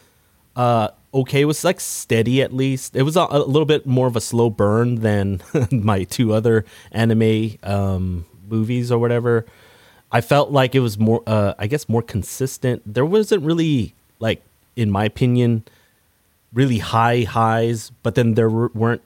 uh, 0.55 0.89
okay. 1.13 1.41
It 1.41 1.45
was 1.45 1.63
like 1.63 1.79
steady 1.79 2.41
at 2.41 2.53
least. 2.53 2.95
It 2.95 3.03
was 3.03 3.15
a, 3.15 3.27
a 3.29 3.39
little 3.39 3.65
bit 3.65 3.85
more 3.85 4.07
of 4.07 4.15
a 4.15 4.21
slow 4.21 4.49
burn 4.49 4.95
than 4.95 5.41
my 5.71 6.03
two 6.03 6.33
other 6.33 6.65
anime 6.91 7.57
um, 7.63 8.25
movies 8.47 8.91
or 8.91 8.99
whatever. 8.99 9.45
I 10.11 10.21
felt 10.21 10.51
like 10.51 10.73
it 10.73 10.79
was 10.79 10.97
more, 10.97 11.21
uh, 11.27 11.53
I 11.59 11.67
guess, 11.67 11.87
more 11.87 12.01
consistent. 12.01 12.81
There 12.85 13.05
wasn't 13.05 13.43
really 13.43 13.93
like, 14.19 14.41
in 14.75 14.89
my 14.89 15.05
opinion, 15.05 15.63
really 16.51 16.79
high 16.79 17.21
highs, 17.21 17.91
but 18.01 18.15
then 18.15 18.33
there 18.33 18.49
were, 18.49 18.71
weren't 18.73 19.03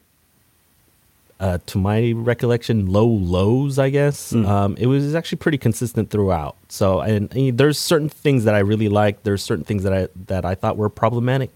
uh, 1.39 1.57
to 1.65 1.77
my 1.77 2.11
recollection, 2.13 2.85
low 2.91 3.07
lows. 3.07 3.79
I 3.79 3.89
guess 3.89 4.33
um, 4.33 4.75
it 4.77 4.87
was 4.87 5.15
actually 5.15 5.39
pretty 5.39 5.57
consistent 5.57 6.09
throughout. 6.09 6.55
So, 6.69 7.01
and, 7.01 7.33
and 7.35 7.57
there's 7.57 7.77
certain 7.77 8.09
things 8.09 8.45
that 8.45 8.55
I 8.55 8.59
really 8.59 8.89
liked. 8.89 9.23
There's 9.23 9.43
certain 9.43 9.65
things 9.65 9.83
that 9.83 9.93
I 9.93 10.07
that 10.27 10.45
I 10.45 10.55
thought 10.55 10.77
were 10.77 10.89
problematic. 10.89 11.49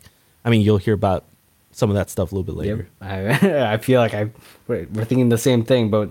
I 0.44 0.50
mean, 0.50 0.62
you'll 0.62 0.78
hear 0.78 0.94
about 0.94 1.24
some 1.72 1.90
of 1.90 1.96
that 1.96 2.10
stuff 2.10 2.32
a 2.32 2.36
little 2.36 2.44
bit 2.44 2.56
later. 2.56 2.88
Yep. 3.02 3.44
I, 3.44 3.74
I 3.74 3.78
feel 3.78 4.02
like 4.02 4.14
I 4.14 4.30
we're, 4.68 4.88
we're 4.92 5.06
thinking 5.06 5.30
the 5.30 5.38
same 5.38 5.64
thing. 5.64 5.90
But 5.90 6.10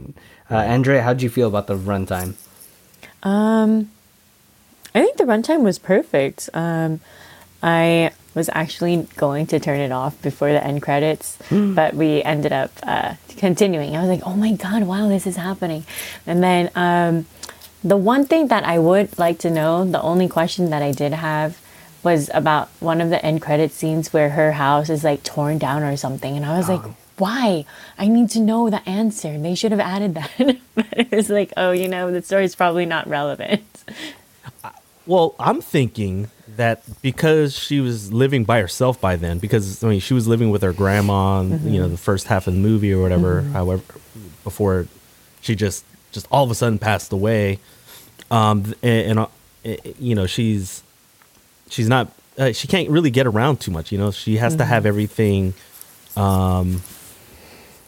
uh, 0.51 0.57
Andrea, 0.57 1.03
how'd 1.03 1.23
you 1.23 1.29
feel 1.29 1.49
about 1.49 1.67
the 1.67 1.77
runtime? 1.77 2.35
Um, 3.23 3.91
I 4.95 5.03
think 5.03 5.17
the 5.17 5.25
runtime 5.25 5.63
was 5.63 5.79
perfect. 5.79 6.49
Um, 6.55 7.01
I 7.67 8.13
was 8.33 8.49
actually 8.53 9.09
going 9.17 9.49
to 9.49 9.59
turn 9.59 9.81
it 9.81 9.91
off 9.91 10.23
before 10.23 10.53
the 10.53 10.65
end 10.65 10.83
credits, 10.83 11.37
but 11.51 11.95
we 11.95 12.23
ended 12.23 12.53
up 12.53 12.71
uh, 12.85 13.15
continuing. 13.39 13.97
I 13.97 14.01
was 14.01 14.09
like, 14.09 14.23
oh 14.25 14.37
my 14.37 14.53
god, 14.53 14.85
wow, 14.85 15.09
this 15.09 15.27
is 15.27 15.35
happening. 15.35 15.85
And 16.29 16.45
then 16.45 16.71
um, 16.77 17.27
the 17.83 17.97
one 17.97 18.25
thing 18.25 18.47
that 18.49 18.63
I 18.63 18.79
would 18.79 19.19
like 19.19 19.41
to 19.41 19.51
know, 19.51 19.85
the 19.85 20.01
only 20.01 20.29
question 20.29 20.71
that 20.71 20.81
I 20.81 20.93
did 20.93 21.13
have 21.13 21.61
was 22.05 22.31
about 22.33 22.69
one 22.79 23.01
of 23.01 23.11
the 23.11 23.25
end 23.27 23.43
credit 23.43 23.73
scenes 23.73 24.13
where 24.13 24.31
her 24.31 24.53
house 24.53 24.89
is 24.89 25.03
like 25.03 25.25
torn 25.25 25.59
down 25.59 25.83
or 25.83 25.97
something. 25.97 26.37
And 26.37 26.47
I 26.47 26.57
was 26.57 26.69
like, 26.69 26.83
why? 27.19 27.65
I 27.99 28.07
need 28.07 28.31
to 28.31 28.41
know 28.41 28.71
the 28.71 28.89
answer. 28.89 29.41
They 29.41 29.57
should 29.57 29.73
have 29.73 29.81
added 29.81 30.15
that. 30.15 30.31
but 30.77 30.87
it 30.93 31.11
was 31.11 31.31
like, 31.31 31.53
oh, 31.57 31.73
you 31.73 31.89
know, 31.89 32.13
the 32.13 32.23
story's 32.23 32.55
probably 32.55 32.87
not 32.87 33.09
relevant. 33.09 33.65
Well, 35.05 35.35
I'm 35.41 35.61
thinking 35.61 36.31
that 36.57 36.83
because 37.03 37.57
she 37.57 37.81
was 37.81 38.13
living 38.13 38.45
by 38.45 38.61
herself 38.61 39.01
by 39.01 39.17
then, 39.17 39.39
because 39.39 39.83
I 39.83 39.89
mean 39.89 40.01
she 40.01 40.15
was 40.15 40.27
living 40.27 40.51
with 40.51 40.63
her 40.63 40.73
grandma, 40.73 41.41
and, 41.41 41.73
you 41.73 41.81
know, 41.81 41.89
the 41.89 41.97
first 41.97 42.27
half 42.27 42.47
of 42.47 42.55
the 42.55 42.61
movie 42.61 42.93
or 42.93 43.01
whatever, 43.03 43.43
however, 43.43 43.83
before 44.45 44.87
she 45.41 45.55
just 45.55 45.85
just 46.13 46.27
all 46.31 46.45
of 46.45 46.51
a 46.51 46.55
sudden 46.55 46.79
passed 46.79 47.13
away, 47.13 47.59
um, 48.31 48.75
and, 48.83 49.11
and 49.11 49.19
uh, 49.19 49.27
eh, 49.65 49.77
you 49.99 50.15
know 50.15 50.27
she's 50.27 50.83
she's 51.69 51.89
not 51.89 52.11
uh, 52.39 52.53
she 52.53 52.69
can't 52.69 52.89
really 52.91 53.11
get 53.11 53.27
around 53.27 53.61
too 53.61 53.71
much. 53.71 53.93
You 53.93 53.99
know, 53.99 54.11
she 54.11 54.37
has 54.37 54.57
to 54.57 54.65
have 54.65 54.87
everything, 54.87 55.55
um, 56.17 56.83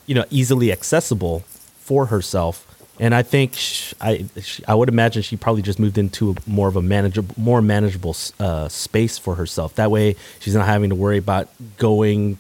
you 0.07 0.15
know, 0.15 0.25
easily 0.31 0.73
accessible 0.73 1.41
for 1.81 2.07
herself. 2.07 2.65
And 3.01 3.15
I 3.15 3.23
think 3.23 3.55
sh 3.55 3.95
I 4.01 4.25
sh 4.41 4.61
I 4.67 4.75
would 4.75 4.89
imagine 4.89 5.23
she 5.23 5.37
probably 5.37 5.63
just 5.63 5.79
moved 5.79 5.99
into 5.99 6.31
a, 6.33 6.35
more 6.51 6.69
of 6.69 6.77
a 6.77 6.83
manageable, 6.83 7.35
more 7.39 7.63
manageable 7.63 8.17
uh, 8.41 8.69
space 8.69 9.19
for 9.19 9.37
herself. 9.37 9.75
That 9.77 9.91
way, 9.91 10.17
she's 10.41 10.55
not 10.55 10.67
having 10.67 10.91
to 10.91 10.97
worry 10.97 11.19
about 11.19 11.49
going 11.79 12.39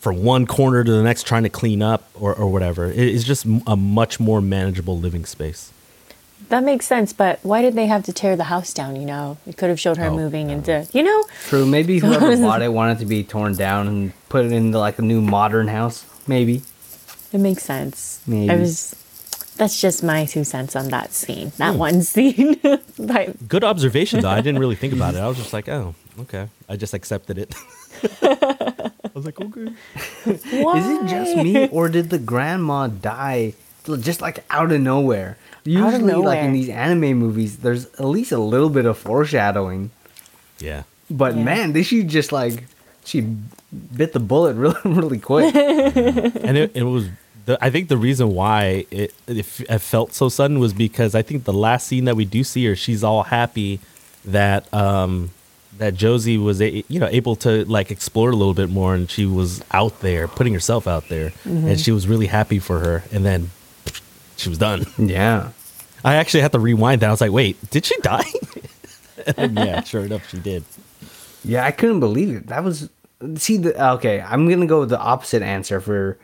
from 0.00 0.22
one 0.24 0.46
corner 0.46 0.82
to 0.84 0.90
the 0.90 1.02
next 1.02 1.26
trying 1.26 1.42
to 1.42 1.48
clean 1.48 1.82
up 1.82 2.08
or, 2.14 2.32
or 2.34 2.50
whatever. 2.50 2.86
It- 2.86 2.98
It's 3.14 3.24
just 3.24 3.44
a 3.66 3.76
much 3.76 4.18
more 4.20 4.40
manageable 4.40 4.98
living 4.98 5.24
space. 5.26 5.72
That 6.50 6.62
makes 6.62 6.86
sense, 6.86 7.12
but 7.12 7.40
why 7.42 7.60
did 7.62 7.74
they 7.74 7.86
have 7.88 8.04
to 8.04 8.12
tear 8.12 8.36
the 8.36 8.44
house 8.44 8.72
down? 8.72 8.94
You 8.96 9.04
know, 9.06 9.36
it 9.46 9.56
could 9.58 9.68
have 9.70 9.80
showed 9.80 9.96
her 9.98 10.06
Oh, 10.06 10.16
moving 10.16 10.50
into, 10.50 10.86
you 10.92 11.02
know, 11.02 11.24
True. 11.48 11.66
Maybe 11.66 11.98
whoever 12.02 12.34
bought 12.36 12.62
it 12.62 12.72
wanted 12.72 13.00
to 13.00 13.06
be 13.06 13.24
torn 13.24 13.54
down 13.56 13.88
and 13.88 14.12
put 14.28 14.44
it 14.46 14.52
into 14.52 14.78
like 14.78 14.98
a 15.00 15.02
new 15.02 15.20
modern 15.20 15.66
house. 15.68 16.06
Maybe. 16.28 16.62
it 17.32 17.38
makes 17.40 17.64
sense. 17.64 18.20
Maybe. 18.26 18.50
I 18.50 18.54
was, 18.56 18.94
that's 19.58 19.80
just 19.80 20.02
my 20.02 20.24
two 20.24 20.44
cents 20.44 20.76
on 20.76 20.88
that 20.88 21.12
scene, 21.12 21.52
that 21.58 21.72
hmm. 21.72 21.78
one 21.78 22.02
scene. 22.14 22.58
but 22.98 23.48
Good 23.48 23.64
observation, 23.64 24.20
though. 24.20 24.30
I 24.30 24.40
didn't 24.40 24.60
really 24.60 24.76
think 24.76 24.92
about 24.92 25.14
it. 25.14 25.18
I 25.26 25.28
was 25.28 25.36
just 25.36 25.52
like, 25.52 25.68
oh, 25.68 25.94
okay. 26.20 26.48
I 26.68 26.76
just 26.76 26.94
accepted 26.94 27.38
it. 27.38 27.54
I 28.22 29.10
was 29.12 29.26
like, 29.26 29.40
okay. 29.40 29.72
why? 30.62 30.78
Is 30.78 30.86
it 30.86 31.06
just 31.08 31.36
me, 31.36 31.68
or 31.68 31.88
did 31.88 32.10
the 32.10 32.18
grandma 32.18 32.86
die 32.86 33.54
just 34.00 34.20
like 34.20 34.44
out 34.50 34.70
of 34.70 34.80
nowhere? 34.80 35.36
Usually, 35.64 36.14
like 36.14 36.38
in 36.38 36.52
these 36.52 36.68
anime 36.68 37.18
movies, 37.18 37.58
there's 37.58 37.86
at 37.94 38.04
least 38.04 38.32
a 38.32 38.38
little 38.38 38.70
bit 38.70 38.86
of 38.86 38.96
foreshadowing. 38.96 39.90
Yeah. 40.60 40.84
But 41.10 41.36
Yeah. 41.36 41.42
man, 41.44 41.72
did 41.72 41.84
she 41.84 42.04
just 42.04 42.32
like 42.32 42.64
she 43.04 43.22
bit 43.96 44.12
the 44.12 44.20
bullet 44.20 44.54
really, 44.54 44.76
really 44.84 45.18
quick? 45.18 45.54
and 45.54 46.56
it, 46.56 46.72
it 46.74 46.84
was 46.84 47.08
the, 47.48 47.64
I 47.64 47.70
think 47.70 47.88
the 47.88 47.96
reason 47.96 48.34
why 48.34 48.84
it, 48.90 49.14
it 49.26 49.38
it 49.70 49.78
felt 49.78 50.12
so 50.12 50.28
sudden 50.28 50.58
was 50.58 50.74
because 50.74 51.14
I 51.14 51.22
think 51.22 51.44
the 51.44 51.52
last 51.54 51.86
scene 51.86 52.04
that 52.04 52.14
we 52.14 52.26
do 52.26 52.44
see 52.44 52.66
her, 52.66 52.76
she's 52.76 53.02
all 53.02 53.22
happy 53.22 53.80
that 54.26 54.72
um 54.74 55.30
that 55.78 55.94
Josee 55.94 56.36
was 56.36 56.60
a, 56.60 56.84
you 56.88 57.00
know 57.00 57.08
able 57.10 57.36
to 57.36 57.64
like 57.64 57.90
explore 57.90 58.28
a 58.28 58.36
little 58.36 58.52
bit 58.52 58.68
more, 58.68 58.94
and 58.94 59.10
she 59.10 59.24
was 59.24 59.64
out 59.70 60.00
there 60.00 60.28
putting 60.28 60.52
herself 60.52 60.86
out 60.86 61.08
there, 61.08 61.32
and 61.46 61.80
she 61.80 61.90
was 61.90 62.06
really 62.06 62.26
happy 62.26 62.58
for 62.58 62.80
her, 62.80 63.02
and 63.12 63.24
then 63.24 63.50
she 64.36 64.50
was 64.50 64.58
done. 64.58 64.84
yeah. 64.98 65.52
I 66.04 66.16
actually 66.16 66.42
had 66.42 66.52
to 66.52 66.60
rewind 66.60 67.00
that. 67.00 67.08
I 67.08 67.10
was 67.10 67.22
like, 67.22 67.32
wait, 67.32 67.56
did 67.70 67.86
she 67.86 67.96
die? 68.02 68.30
yeah, 69.38 69.82
sure 69.84 70.04
enough, 70.04 70.28
she 70.28 70.38
did. 70.38 70.64
Yeah, 71.44 71.64
I 71.64 71.70
couldn't 71.70 72.00
believe 72.00 72.36
it. 72.36 72.46
That 72.48 72.62
was 72.62 72.90
see 73.36 73.56
the 73.56 73.92
okay. 73.94 74.20
I'm 74.20 74.50
gonna 74.50 74.66
go 74.66 74.80
with 74.80 74.90
the 74.90 75.00
opposite 75.00 75.42
answer 75.42 75.80
for 75.80 76.18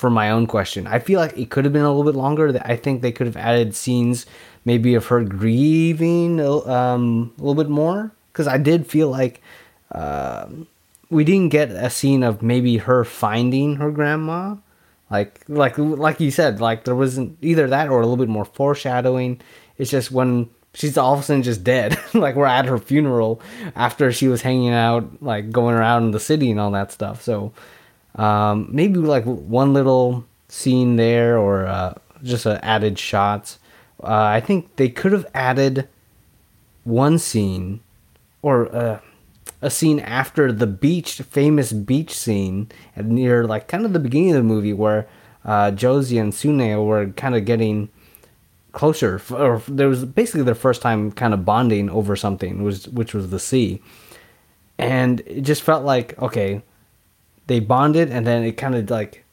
for 0.00 0.10
my 0.10 0.30
own 0.30 0.46
question. 0.46 0.86
I 0.86 0.98
feel 0.98 1.20
like 1.20 1.36
it 1.36 1.50
could 1.50 1.64
have 1.64 1.72
been 1.72 1.82
a 1.82 1.92
little 1.92 2.10
bit 2.10 2.18
longer. 2.18 2.58
I 2.64 2.76
think 2.76 3.02
they 3.02 3.12
could 3.12 3.26
have 3.26 3.36
added 3.36 3.76
scenes 3.76 4.24
maybe 4.64 4.94
of 4.94 5.06
her 5.06 5.22
grieving 5.22 6.40
um, 6.40 7.32
a 7.36 7.40
little 7.40 7.54
bit 7.54 7.68
more 7.68 8.10
because 8.32 8.46
I 8.48 8.58
did 8.58 8.86
feel 8.86 9.08
like 9.08 9.42
um 9.92 10.66
we 11.10 11.24
didn't 11.24 11.48
get 11.48 11.70
a 11.70 11.90
scene 11.90 12.22
of 12.22 12.40
maybe 12.40 12.78
her 12.78 13.04
finding 13.04 13.76
her 13.76 13.90
grandma. 13.90 14.56
Like 15.10 15.42
like 15.48 15.76
like 15.76 16.20
you 16.20 16.30
said, 16.30 16.60
like 16.60 16.84
there 16.84 16.94
wasn't 16.94 17.36
either 17.42 17.66
that 17.66 17.88
or 17.88 18.00
a 18.00 18.06
little 18.06 18.16
bit 18.16 18.28
more 18.28 18.44
foreshadowing. 18.44 19.40
It's 19.76 19.90
just 19.90 20.12
when 20.12 20.48
she's 20.72 20.96
all 20.96 21.14
of 21.14 21.20
a 21.20 21.22
sudden 21.24 21.42
just 21.42 21.64
dead. 21.64 21.98
like 22.14 22.36
we're 22.36 22.46
at 22.46 22.66
her 22.66 22.78
funeral 22.78 23.42
after 23.74 24.12
she 24.12 24.28
was 24.28 24.42
hanging 24.42 24.72
out, 24.72 25.20
like 25.20 25.50
going 25.50 25.74
around 25.74 26.04
in 26.04 26.10
the 26.12 26.20
city 26.20 26.50
and 26.50 26.60
all 26.60 26.70
that 26.70 26.92
stuff. 26.92 27.22
So 27.22 27.52
um, 28.16 28.68
maybe 28.70 28.98
like 28.98 29.24
one 29.24 29.72
little 29.72 30.24
scene 30.48 30.96
there 30.96 31.38
or 31.38 31.66
uh, 31.66 31.94
just 32.22 32.46
uh, 32.46 32.58
added 32.62 32.98
shots. 32.98 33.58
Uh, 34.02 34.06
I 34.24 34.40
think 34.40 34.76
they 34.76 34.88
could 34.88 35.12
have 35.12 35.26
added 35.34 35.88
one 36.84 37.18
scene 37.18 37.80
or 38.42 38.74
uh, 38.74 39.00
a 39.62 39.70
scene 39.70 40.00
after 40.00 40.52
the 40.52 40.66
beach, 40.66 41.20
famous 41.20 41.72
beach 41.72 42.16
scene, 42.16 42.70
near 42.96 43.44
like 43.44 43.68
kind 43.68 43.84
of 43.84 43.92
the 43.92 43.98
beginning 43.98 44.30
of 44.30 44.36
the 44.36 44.42
movie 44.42 44.72
where 44.72 45.06
uh, 45.44 45.70
Josee 45.70 46.18
and 46.18 46.32
Tsuneo 46.32 46.84
were 46.84 47.06
kind 47.08 47.34
of 47.34 47.44
getting 47.44 47.90
closer, 48.72 49.20
or 49.30 49.62
there 49.68 49.88
was 49.88 50.04
basically 50.04 50.42
their 50.42 50.54
first 50.54 50.80
time 50.80 51.12
kind 51.12 51.34
of 51.34 51.44
bonding 51.44 51.90
over 51.90 52.16
something, 52.16 52.62
was 52.62 52.88
which 52.88 53.12
was 53.12 53.30
the 53.30 53.38
sea, 53.38 53.82
and 54.78 55.20
it 55.26 55.42
just 55.42 55.62
felt 55.62 55.84
like 55.84 56.20
okay, 56.20 56.62
they 57.50 57.58
bonded, 57.58 58.10
and 58.10 58.24
then 58.24 58.44
it 58.44 58.52
kind 58.52 58.76
of 58.76 58.88
like 58.90 59.24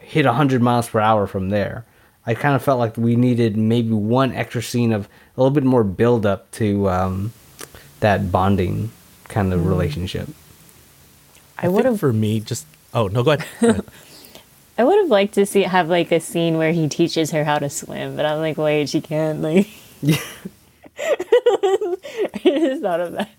hit 0.00 0.24
100 0.24 0.62
miles 0.62 0.88
per 0.88 1.00
hour 1.00 1.26
from 1.26 1.50
there. 1.50 1.84
I 2.24 2.32
kind 2.32 2.56
of 2.56 2.62
felt 2.62 2.78
like 2.78 2.96
we 2.96 3.14
needed 3.14 3.58
maybe 3.58 3.90
one 3.92 4.32
extra 4.32 4.62
scene 4.62 4.90
of 4.90 5.06
a 5.36 5.42
little 5.42 5.50
bit 5.50 5.62
more 5.62 5.84
build 5.84 6.24
up 6.24 6.50
to 6.52 6.88
um, 6.88 7.34
that 8.00 8.32
bonding 8.32 8.90
kind 9.28 9.52
of 9.52 9.66
relationship. 9.66 10.30
I 11.58 11.68
would 11.68 11.84
have 11.84 12.00
for 12.00 12.14
me 12.14 12.40
just. 12.40 12.64
Oh 12.94 13.08
no, 13.08 13.22
go 13.22 13.32
ahead. 13.32 13.46
Go 13.60 13.68
ahead. 13.68 13.84
I 14.78 14.84
would 14.84 14.96
have 14.96 15.10
liked 15.10 15.34
to 15.34 15.44
see 15.44 15.64
have 15.64 15.90
like 15.90 16.10
a 16.10 16.20
scene 16.20 16.56
where 16.56 16.72
he 16.72 16.88
teaches 16.88 17.32
her 17.32 17.44
how 17.44 17.58
to 17.58 17.68
swim, 17.68 18.16
but 18.16 18.24
I'm 18.24 18.38
like, 18.38 18.56
wait, 18.56 18.88
she 18.88 19.02
can't. 19.02 19.42
Like, 19.42 19.68
Yeah. 20.00 20.16
I 20.98 21.96
just 22.44 22.80
thought 22.80 23.00
of 23.00 23.12
that. 23.12 23.30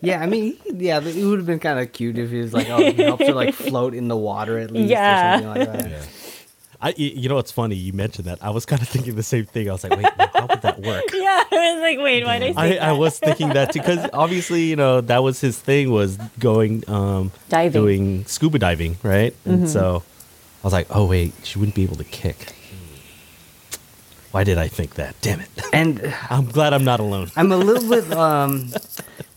Yeah, 0.00 0.22
I 0.22 0.26
mean, 0.26 0.56
yeah, 0.72 0.98
it 1.00 1.24
would 1.24 1.38
have 1.40 1.46
been 1.46 1.58
kind 1.58 1.80
of 1.80 1.92
cute 1.92 2.18
if 2.18 2.30
he 2.30 2.38
was 2.40 2.52
like, 2.52 2.68
oh, 2.70 2.78
he 2.92 3.02
helps 3.02 3.26
her 3.26 3.34
like 3.34 3.52
float 3.54 3.94
in 3.94 4.06
the 4.08 4.16
water 4.16 4.58
at 4.58 4.70
least, 4.70 4.90
Yeah. 4.90 5.38
or 5.38 5.42
something 5.42 5.72
like 5.72 5.82
that. 5.90 6.08
I, 6.80 6.88
y- 6.90 6.94
you 7.16 7.28
know 7.28 7.34
what's 7.34 7.50
funny? 7.50 7.74
You 7.74 7.92
mentioned 7.92 8.26
that. 8.28 8.38
I 8.40 8.50
was 8.50 8.64
kind 8.64 8.80
of 8.80 8.86
thinking 8.88 9.16
the 9.16 9.24
same 9.24 9.46
thing. 9.46 9.68
I 9.68 9.72
was 9.72 9.82
like, 9.82 9.96
wait, 9.96 10.06
how 10.32 10.46
would 10.46 10.62
that 10.62 10.80
work? 10.80 11.02
Yeah, 11.12 11.42
I 11.50 11.72
was 11.74 11.82
like, 11.82 11.98
wait, 11.98 12.24
why 12.24 12.38
did 12.38 12.56
I 12.56 12.60
I, 12.62 12.70
say 12.70 12.78
I 12.78 12.86
that? 12.92 12.98
was 12.98 13.18
thinking 13.18 13.48
that 13.48 13.72
too 13.72 13.80
because 13.80 14.08
obviously 14.12 14.62
you 14.66 14.76
know 14.76 15.00
that 15.00 15.24
was 15.24 15.40
his 15.40 15.58
thing 15.58 15.90
was 15.90 16.16
going 16.38 16.88
um 16.88 17.32
Diving. 17.48 17.72
doing 17.72 18.24
scuba 18.26 18.58
diving 18.60 18.96
right 19.02 19.34
and 19.44 19.68
so 19.68 20.04
I 20.62 20.66
was 20.66 20.72
like 20.72 20.86
oh 20.90 21.06
wait 21.06 21.32
she 21.42 21.58
wouldn't 21.58 21.74
be 21.74 21.82
able 21.82 21.96
to 21.96 22.04
kick 22.04 22.54
why 24.30 24.44
did 24.44 24.58
I 24.58 24.68
think 24.68 24.94
that 24.94 25.16
damn 25.20 25.40
it 25.40 25.48
And 25.72 26.14
I'm 26.30 26.46
glad 26.46 26.72
I'm 26.72 26.84
not 26.84 27.00
alone 27.00 27.30
I'm 27.36 27.50
a 27.50 27.56
little 27.56 27.88
bit 27.88 28.12
um, 28.12 28.72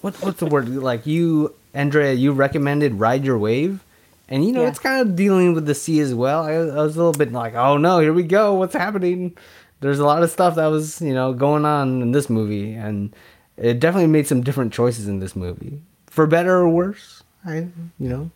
what 0.01 0.15
what's 0.23 0.39
the 0.39 0.45
word? 0.45 0.69
Like 0.69 1.05
you, 1.05 1.53
Andrea, 1.73 2.13
you 2.13 2.31
recommended 2.31 2.99
ride 2.99 3.23
your 3.25 3.37
wave, 3.37 3.83
and 4.29 4.43
you 4.45 4.51
know 4.51 4.61
Yeah. 4.63 4.69
it's 4.69 4.79
kind 4.79 5.01
of 5.01 5.15
dealing 5.15 5.53
with 5.53 5.65
the 5.65 5.75
sea 5.75 5.99
as 5.99 6.13
well. 6.13 6.43
I, 6.43 6.53
I 6.53 6.83
was 6.83 6.95
a 6.95 6.99
little 7.03 7.13
bit 7.13 7.31
like, 7.31 7.55
oh 7.55 7.77
no, 7.77 7.99
here 7.99 8.13
we 8.13 8.23
go, 8.23 8.53
what's 8.55 8.73
happening? 8.75 9.35
There's 9.79 9.99
a 9.99 10.05
lot 10.05 10.21
of 10.23 10.29
stuff 10.29 10.55
that 10.55 10.67
was 10.67 11.01
you 11.01 11.13
know 11.13 11.33
going 11.33 11.65
on 11.65 12.01
in 12.01 12.11
this 12.11 12.29
movie, 12.29 12.73
and 12.73 13.13
it 13.57 13.79
definitely 13.79 14.07
made 14.07 14.27
some 14.27 14.41
different 14.41 14.73
choices 14.73 15.07
in 15.07 15.19
this 15.19 15.35
movie, 15.35 15.79
for 16.07 16.25
better 16.27 16.57
or 16.57 16.69
worse. 16.69 17.23
I 17.45 17.55
you 17.99 18.09
know. 18.09 18.29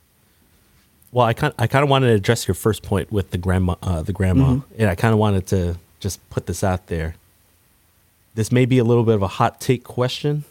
well 1.11 1.27
I 1.27 1.33
kind 1.33 1.53
I 1.59 1.67
kind 1.67 1.83
of 1.83 1.89
wanted 1.89 2.07
to 2.07 2.13
address 2.13 2.47
your 2.47 2.55
first 2.55 2.81
point 2.81 3.11
with 3.11 3.29
the 3.29 3.37
grandma 3.37 3.75
uh, 3.83 4.01
the 4.01 4.13
grandma 4.13 4.59
and 4.79 4.89
I 4.89 4.95
kind 4.95 5.13
of 5.13 5.19
wanted 5.19 5.45
to 5.47 5.77
just 5.99 6.27
put 6.31 6.47
this 6.47 6.63
out 6.63 6.87
there 6.87 7.13
this 8.33 8.51
may 8.51 8.65
be 8.65 8.79
a 8.79 8.83
little 8.83 9.03
bit 9.03 9.13
of 9.15 9.21
a 9.21 9.27
hot 9.27 9.61
take 9.61 9.83
question 9.83 10.43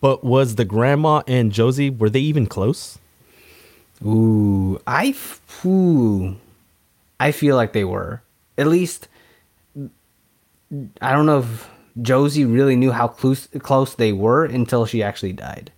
but 0.00 0.22
was 0.22 0.54
the 0.54 0.64
grandma 0.64 1.22
and 1.26 1.52
Josee 1.52 1.90
were 1.90 2.10
they 2.10 2.20
even 2.20 2.46
close 2.46 2.98
Ooh, 4.04 4.80
I, 4.86 5.08
f- 5.08 5.64
ooh, 5.64 6.36
I 7.18 7.32
feel 7.32 7.56
like 7.56 7.72
they 7.72 7.84
were. 7.84 8.22
At 8.56 8.66
least, 8.66 9.08
I 11.02 11.12
don't 11.12 11.26
know 11.26 11.40
if 11.40 11.68
Josee 12.00 12.44
really 12.44 12.76
knew 12.76 12.92
how 12.92 13.08
close 13.08 13.46
close 13.58 13.94
they 13.94 14.12
were 14.12 14.44
until 14.44 14.86
she 14.86 15.02
actually 15.02 15.32
died. 15.32 15.70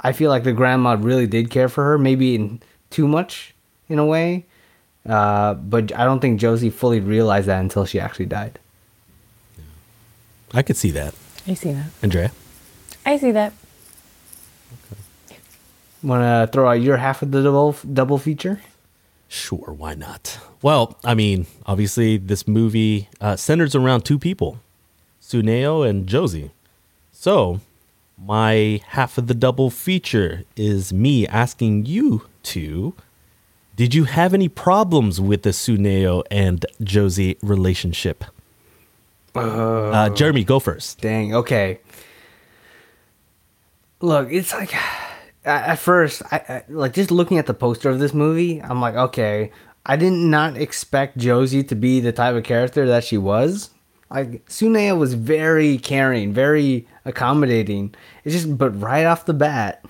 I 0.00 0.12
feel 0.12 0.30
like 0.30 0.44
the 0.44 0.52
grandma 0.52 0.96
really 0.98 1.26
did 1.26 1.50
care 1.50 1.68
for 1.68 1.84
her, 1.84 1.98
maybe 1.98 2.34
in 2.34 2.62
too 2.90 3.06
much 3.06 3.54
in 3.88 3.98
a 3.98 4.06
way, 4.06 4.46
uh, 5.08 5.54
but 5.54 5.92
I 5.94 6.04
don't 6.04 6.20
think 6.20 6.40
Josee 6.40 6.70
fully 6.70 7.00
realized 7.00 7.46
that 7.48 7.60
until 7.60 7.84
she 7.84 8.00
actually 8.00 8.26
died. 8.26 8.58
I 10.54 10.62
could 10.62 10.76
see 10.76 10.90
that 10.92 11.14
I 11.46 11.54
see 11.54 11.72
that. 11.72 11.90
Andrea 12.02 12.32
I 13.06 13.16
see 13.16 13.32
that. 13.32 13.52
Want 16.02 16.22
to 16.22 16.50
throw 16.52 16.68
out 16.68 16.80
your 16.80 16.98
half 16.98 17.22
of 17.22 17.32
the 17.32 17.42
double 17.42 17.76
double 17.92 18.18
feature? 18.18 18.60
Sure, 19.28 19.74
why 19.76 19.94
not? 19.94 20.38
Well, 20.62 20.96
I 21.04 21.14
mean, 21.14 21.46
obviously, 21.66 22.16
this 22.16 22.48
movie 22.48 23.08
uh, 23.20 23.36
centers 23.36 23.74
around 23.74 24.02
two 24.02 24.18
people, 24.18 24.60
Tsuneo 25.20 25.88
and 25.88 26.06
Josee. 26.06 26.50
So, 27.12 27.60
my 28.16 28.80
half 28.88 29.18
of 29.18 29.26
the 29.26 29.34
double 29.34 29.70
feature 29.70 30.44
is 30.56 30.92
me 30.92 31.26
asking 31.26 31.86
you 31.86 32.26
two 32.42 32.94
Did 33.76 33.94
you 33.94 34.04
have 34.04 34.32
any 34.32 34.48
problems 34.48 35.20
with 35.20 35.42
the 35.42 35.50
Tsuneo 35.50 36.22
and 36.30 36.64
Josee 36.82 37.36
relationship? 37.42 38.24
Uh, 39.34 40.08
Jeremy, 40.10 40.42
go 40.42 40.58
first. 40.58 41.00
Dang. 41.00 41.34
Okay. 41.34 41.80
Look, 44.00 44.32
it's 44.32 44.52
like 44.52 44.74
at 45.44 45.76
first, 45.76 46.22
I, 46.30 46.36
I 46.48 46.64
like 46.68 46.94
just 46.94 47.10
looking 47.10 47.38
at 47.38 47.46
the 47.46 47.54
poster 47.54 47.90
of 47.90 47.98
this 47.98 48.14
movie. 48.14 48.60
I'm 48.60 48.80
like, 48.80 48.94
okay, 48.94 49.50
I 49.86 49.96
did 49.96 50.12
not 50.12 50.56
expect 50.56 51.18
Josee 51.18 51.64
to 51.64 51.74
be 51.74 52.00
the 52.00 52.12
type 52.12 52.36
of 52.36 52.44
character 52.44 52.86
that 52.86 53.04
she 53.04 53.18
was. 53.18 53.70
Like 54.10 54.46
Tsuneo 54.46 54.98
was 54.98 55.14
very 55.14 55.78
caring, 55.78 56.32
very 56.32 56.86
accommodating. 57.04 57.94
It's 58.24 58.34
just, 58.34 58.56
but 58.56 58.70
right 58.80 59.04
off 59.04 59.26
the 59.26 59.34
bat, 59.34 59.84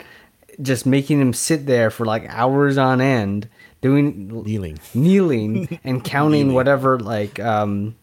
just 0.60 0.86
making 0.86 1.20
him 1.20 1.32
sit 1.32 1.66
there 1.66 1.90
for 1.90 2.04
like 2.04 2.26
hours 2.28 2.78
on 2.78 3.00
end, 3.00 3.48
doing 3.80 4.42
Kneeling. 4.44 4.78
kneeling, 4.92 5.78
and 5.84 6.02
counting 6.02 6.52
whatever 6.52 6.98
like 6.98 7.38
um 7.38 7.94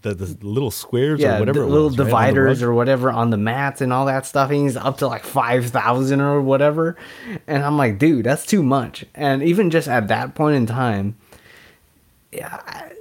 The, 0.00 0.14
the 0.14 0.46
little 0.46 0.70
squares 0.70 1.20
yeah, 1.20 1.36
or 1.36 1.40
whatever. 1.40 1.64
little 1.66 1.88
was, 1.88 1.98
right, 1.98 2.04
dividers 2.04 2.62
rug. 2.62 2.68
or 2.70 2.74
whatever 2.74 3.10
on 3.10 3.30
the 3.30 3.36
mats 3.36 3.80
and 3.80 3.92
all 3.92 4.06
that 4.06 4.26
stuff. 4.26 4.50
And 4.50 4.62
he's 4.62 4.76
up 4.76 4.98
to 4.98 5.06
like 5.06 5.24
five 5.24 5.66
thousand 5.66 6.20
or 6.20 6.40
whatever. 6.40 6.96
And 7.46 7.64
I'm 7.64 7.76
like, 7.76 7.98
dude, 7.98 8.24
that's 8.24 8.46
too 8.46 8.62
much. 8.62 9.04
And 9.14 9.42
even 9.42 9.70
just 9.70 9.88
at 9.88 10.08
that 10.08 10.34
point 10.34 10.56
in 10.56 10.66
time, 10.66 11.16
yeah, 12.32 12.60
I- 12.66 12.92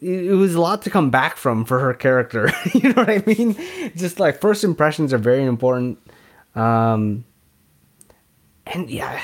it 0.00 0.26
it 0.26 0.34
was 0.34 0.54
a 0.54 0.60
lot 0.60 0.82
to 0.82 0.90
come 0.90 1.10
back 1.10 1.36
from 1.36 1.64
for 1.64 1.78
her 1.80 1.94
character. 1.94 2.50
you 2.74 2.92
know 2.92 3.02
what 3.02 3.10
I 3.10 3.22
mean? 3.26 3.56
Just 3.96 4.20
like 4.20 4.40
first 4.40 4.64
impressions 4.64 5.12
are 5.12 5.18
very 5.18 5.44
important. 5.44 5.98
Um, 6.54 7.24
and 8.66 8.90
yeah, 8.90 9.20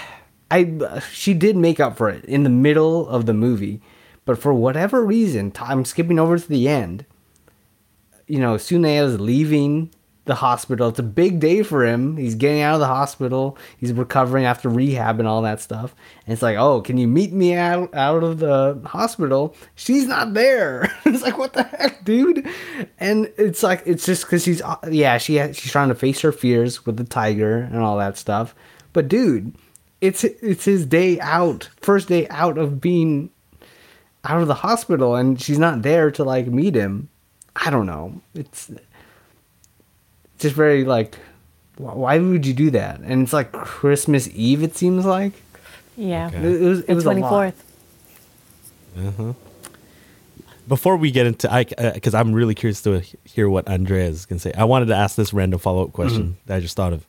I 0.51 1.01
she 1.11 1.35
did 1.35 1.57
make 1.57 1.81
up 1.81 1.97
for 1.97 2.09
it 2.09 2.25
in 2.25 2.43
the 2.45 2.51
middle 2.51 3.09
of 3.09 3.27
the 3.27 3.35
movie, 3.35 3.81
but 4.25 4.39
for 4.39 4.53
whatever 4.55 5.05
reason, 5.05 5.53
I'm 5.61 5.85
skipping 5.85 6.19
over 6.19 6.39
to 6.39 6.49
the 6.49 6.69
end. 6.69 7.05
You 8.27 8.41
know, 8.41 8.55
Tsuneo's 8.55 9.21
leaving 9.21 9.91
the 10.25 10.37
hospital. 10.37 10.89
It's 10.89 10.99
a 10.99 11.03
big 11.03 11.39
day 11.39 11.63
for 11.63 11.85
him. 11.85 12.17
He's 12.17 12.35
getting 12.35 12.63
out 12.63 12.75
of 12.75 12.81
the 12.81 12.87
hospital. 12.87 13.59
He's 13.77 13.93
recovering 13.93 14.47
after 14.47 14.69
rehab 14.69 15.19
and 15.19 15.29
all 15.29 15.43
that 15.43 15.61
stuff. 15.61 15.95
And 16.27 16.33
it's 16.33 16.43
like, 16.43 16.57
oh, 16.57 16.81
can 16.81 16.97
you 16.97 17.07
meet 17.07 17.33
me 17.33 17.55
out 17.55 17.95
out 17.95 18.23
of 18.23 18.39
the 18.39 18.81
hospital? 18.87 19.55
She's 19.75 20.07
not 20.07 20.33
there. 20.33 20.91
it's 21.05 21.23
like, 21.23 21.37
what 21.37 21.53
the 21.53 21.65
heck, 21.65 22.05
dude? 22.05 22.49
And 22.99 23.31
it's 23.37 23.63
like, 23.63 23.83
it's 23.85 24.07
just 24.07 24.25
because 24.25 24.43
she's, 24.43 24.63
yeah, 24.91 25.19
she 25.19 25.37
she's 25.53 25.71
trying 25.73 25.89
to 25.89 25.95
face 25.95 26.21
her 26.21 26.33
fears 26.33 26.87
with 26.87 26.97
the 26.97 27.05
tiger 27.05 27.59
and 27.59 27.79
all 27.79 27.99
that 27.99 28.17
stuff. 28.17 28.55
But 28.95 29.09
dude, 29.09 29.55
it's 30.01 30.25
it's 30.25 30.65
his 30.65 30.87
day 30.87 31.21
out, 31.21 31.69
first 31.81 32.09
day 32.09 32.27
out 32.29 32.57
of 32.57 32.81
being 32.81 33.31
out 34.25 34.41
of 34.41 34.49
the 34.49 34.55
hospital, 34.55 35.15
and 35.17 35.41
she's 35.41 35.59
not 35.59 35.83
there 35.83 36.11
to 36.13 36.25
like 36.25 36.47
meet 36.47 36.75
him. 36.75 37.09
I 37.57 37.71
don't 37.71 37.87
know. 37.87 38.21
It's 38.35 38.71
just 40.39 40.55
very 40.57 40.85
like, 40.85 41.17
why 41.77 42.19
would 42.19 42.47
you 42.47 42.55
do 42.55 42.71
that? 42.71 43.01
And 43.01 43.23
it's 43.23 43.33
like 43.33 43.53
Christmas 43.53 44.29
Eve. 44.35 44.63
It 44.63 44.77
seems 44.77 45.05
like 45.07 45.33
Yeah. 45.97 46.27
Okay. 46.29 46.39
it, 46.39 46.63
it 46.63 46.69
was. 46.69 46.81
It 46.81 46.87
The 46.89 46.95
was 46.95 47.05
a 47.05 47.07
twenty 47.07 47.23
lot. 47.23 47.31
fourth. 47.31 47.61
Before 50.67 50.97
we 50.97 51.11
get 51.11 51.27
into, 51.27 51.53
I 51.53 51.65
because 51.93 52.15
I'm 52.15 52.33
really 52.33 52.55
curious 52.55 52.81
to 52.83 53.01
hear 53.25 53.49
what 53.51 53.69
Andrea 53.69 54.07
is 54.07 54.25
gonna 54.25 54.39
say. 54.39 54.53
I 54.57 54.65
wanted 54.65 54.87
to 54.87 54.95
ask 54.95 55.15
this 55.17 55.33
random 55.35 55.59
follow 55.61 55.85
up 55.85 55.93
question 55.93 56.23
Mm-hmm. 56.23 56.33
that 56.47 56.57
I 56.57 56.61
just 56.61 56.75
thought 56.77 56.93
of. 56.95 57.05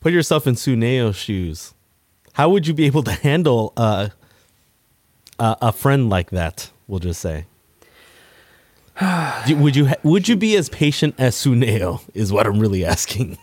Put 0.00 0.12
yourself 0.12 0.46
in 0.46 0.54
Tsuneo's 0.54 1.16
shoes. 1.16 1.72
How 2.34 2.50
would 2.50 2.66
you 2.66 2.74
be 2.74 2.84
able 2.84 3.02
to 3.04 3.12
handle 3.12 3.72
uh, 3.76 4.08
a 5.44 5.56
a 5.68 5.72
friend 5.72 6.08
like 6.10 6.30
that? 6.30 6.70
We'll 6.88 7.00
just 7.00 7.20
say. 7.20 7.46
Would 9.48 9.74
you 9.76 9.86
ha- 9.86 10.02
would 10.04 10.28
you 10.28 10.36
be 10.36 10.56
as 10.56 10.68
patient 10.68 11.14
as 11.18 11.34
Tsuneo? 11.34 12.00
Is 12.14 12.32
what 12.32 12.46
I'm 12.46 12.60
really 12.60 12.84
asking. 12.84 13.38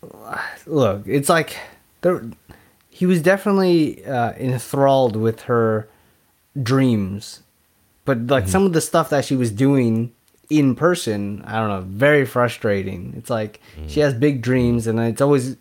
look, 0.66 1.02
it's 1.06 1.30
like 1.30 1.56
there, 2.02 2.22
he 2.90 3.06
was 3.06 3.22
definitely 3.22 4.04
uh, 4.04 4.32
enthralled 4.32 5.16
with 5.16 5.42
her 5.42 5.88
dreams, 6.62 7.42
but 8.04 8.26
like 8.26 8.48
some 8.48 8.66
of 8.66 8.72
the 8.74 8.80
stuff 8.80 9.08
that 9.10 9.24
she 9.24 9.36
was 9.36 9.50
doing 9.50 10.12
in 10.50 10.74
person, 10.74 11.42
I 11.46 11.58
don't 11.58 11.68
know, 11.68 11.84
very 11.86 12.24
frustrating. 12.26 13.14
It's 13.16 13.30
like 13.30 13.60
she 13.86 14.00
has 14.00 14.14
big 14.14 14.42
dreams, 14.42 14.86
and 14.86 15.00
it's 15.00 15.20
always 15.20 15.56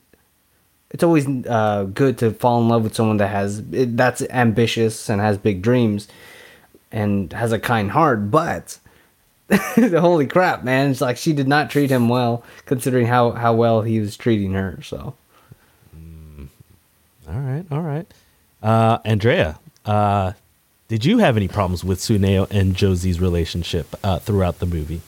it's 0.95 1.03
always 1.03 1.27
uh, 1.27 1.89
good 1.93 2.17
to 2.19 2.31
fall 2.31 2.61
in 2.61 2.69
love 2.69 2.85
with 2.85 2.95
someone 2.95 3.17
that 3.17 3.27
has 3.27 3.61
that's 3.67 4.21
ambitious 4.29 5.09
and 5.09 5.19
has 5.19 5.37
big 5.37 5.61
dreams 5.61 6.07
and 6.89 7.33
has 7.33 7.51
a 7.51 7.59
kind 7.59 7.91
heart, 7.91 8.31
but 8.31 8.79
holy 9.75 10.25
crap, 10.25 10.63
man! 10.63 10.91
It's 10.91 11.01
like 11.01 11.17
she 11.17 11.33
did 11.33 11.49
not 11.49 11.69
treat 11.69 11.89
him 11.89 12.07
well, 12.07 12.45
considering 12.65 13.07
how 13.07 13.31
how 13.31 13.53
well 13.53 13.81
he 13.81 13.99
was 13.99 14.15
treating 14.15 14.53
her. 14.53 14.79
So 14.83 15.15
All 17.27 17.41
right, 17.41 17.65
all 17.69 17.81
right. 17.81 18.07
Uh, 18.63 18.99
Andrea, 19.03 19.59
uh, 19.83 20.31
did 20.87 21.03
you 21.03 21.17
have 21.17 21.35
any 21.35 21.49
problems 21.49 21.83
with 21.83 21.99
Tsuneo 21.99 22.49
and 22.49 22.73
Josee's 22.73 23.19
relationship 23.19 23.93
uh, 24.01 24.19
throughout 24.19 24.59
the 24.59 24.65
movie? 24.65 25.01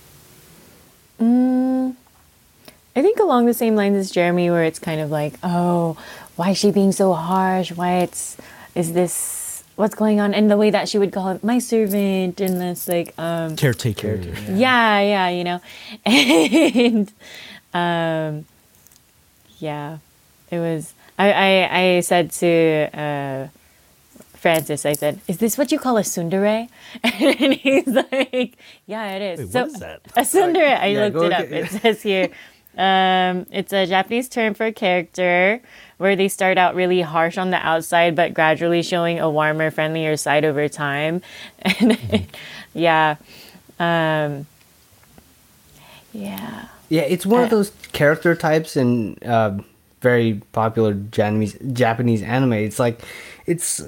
I 2.97 3.03
think 3.03 3.19
along 3.19 3.45
the 3.45 3.53
same 3.53 3.75
lines 3.75 3.95
as 3.95 4.09
Jeremy, 4.09 4.49
where 4.49 4.63
it's 4.63 4.79
kind 4.79 4.99
of 4.99 5.11
like, 5.11 5.35
oh, 5.43 5.95
why 6.35 6.49
is 6.51 6.57
she 6.57 6.71
being 6.71 6.91
so 6.91 7.13
harsh? 7.13 7.71
Why 7.71 7.97
it's 7.99 8.37
is 8.73 8.93
this 8.93 9.63
what's 9.75 9.93
going 9.93 10.19
on? 10.19 10.33
And 10.33 10.49
the 10.49 10.57
way 10.57 10.71
that 10.71 10.89
she 10.89 10.97
would 10.97 11.13
call 11.13 11.29
it 11.29 11.43
my 11.43 11.59
servant 11.59 12.41
and 12.41 12.59
this 12.59 12.87
like 12.87 13.13
um 13.19 13.55
Caretaker. 13.55 14.15
yeah, 14.49 14.99
yeah, 14.99 15.29
you 15.29 15.43
know. 15.43 15.61
And 16.05 17.11
um 17.73 18.45
yeah. 19.59 19.99
It 20.49 20.57
was 20.59 20.93
I 21.19 21.31
I, 21.31 21.79
I 21.81 21.99
said 21.99 22.31
to 22.41 22.89
uh 22.93 23.47
Francis, 24.37 24.85
I 24.85 24.93
said, 24.93 25.19
"Is 25.27 25.37
this 25.39 25.57
what 25.57 25.71
you 25.71 25.79
call 25.79 25.97
a 25.97 26.01
tsundere?" 26.03 26.69
And 27.03 27.53
he's 27.53 27.87
like, 27.87 28.55
"Yeah, 28.85 29.11
it 29.15 29.21
is." 29.21 29.39
Wait, 29.39 29.51
so 29.51 29.61
what 29.65 29.73
is 29.73 29.79
that? 29.81 30.01
a 30.15 30.21
tsundere, 30.21 30.77
I 30.79 30.87
Yeah, 30.87 31.05
looked 31.05 31.25
it 31.25 31.33
up. 31.33 31.49
get- 31.49 31.53
It 31.53 31.69
says 31.81 32.01
here, 32.03 32.29
um, 32.77 33.45
it's 33.51 33.73
a 33.73 33.85
Japanese 33.87 34.29
term 34.29 34.53
for 34.53 34.67
a 34.67 34.71
character 34.71 35.59
where 35.97 36.15
they 36.15 36.27
start 36.27 36.57
out 36.57 36.75
really 36.75 37.01
harsh 37.01 37.37
on 37.37 37.49
the 37.49 37.57
outside, 37.57 38.15
but 38.15 38.33
gradually 38.33 38.83
showing 38.83 39.19
a 39.19 39.29
warmer, 39.29 39.71
friendlier 39.71 40.15
side 40.15 40.45
over 40.45 40.69
time. 40.69 41.21
And 41.79 41.97
yeah, 42.73 43.15
um, 43.79 44.45
yeah. 46.13 46.65
Yeah, 46.89 47.01
it's 47.01 47.25
one 47.25 47.41
of 47.43 47.47
Uh, 47.47 47.57
those 47.57 47.71
character 47.91 48.35
types 48.35 48.77
in 48.77 49.17
uh, 49.25 49.57
very 50.01 50.41
popular 50.53 50.93
Japanese 50.93 51.57
Japanese 51.73 52.21
anime. 52.21 52.53
It's 52.53 52.79
like 52.79 53.01
it's, 53.45 53.81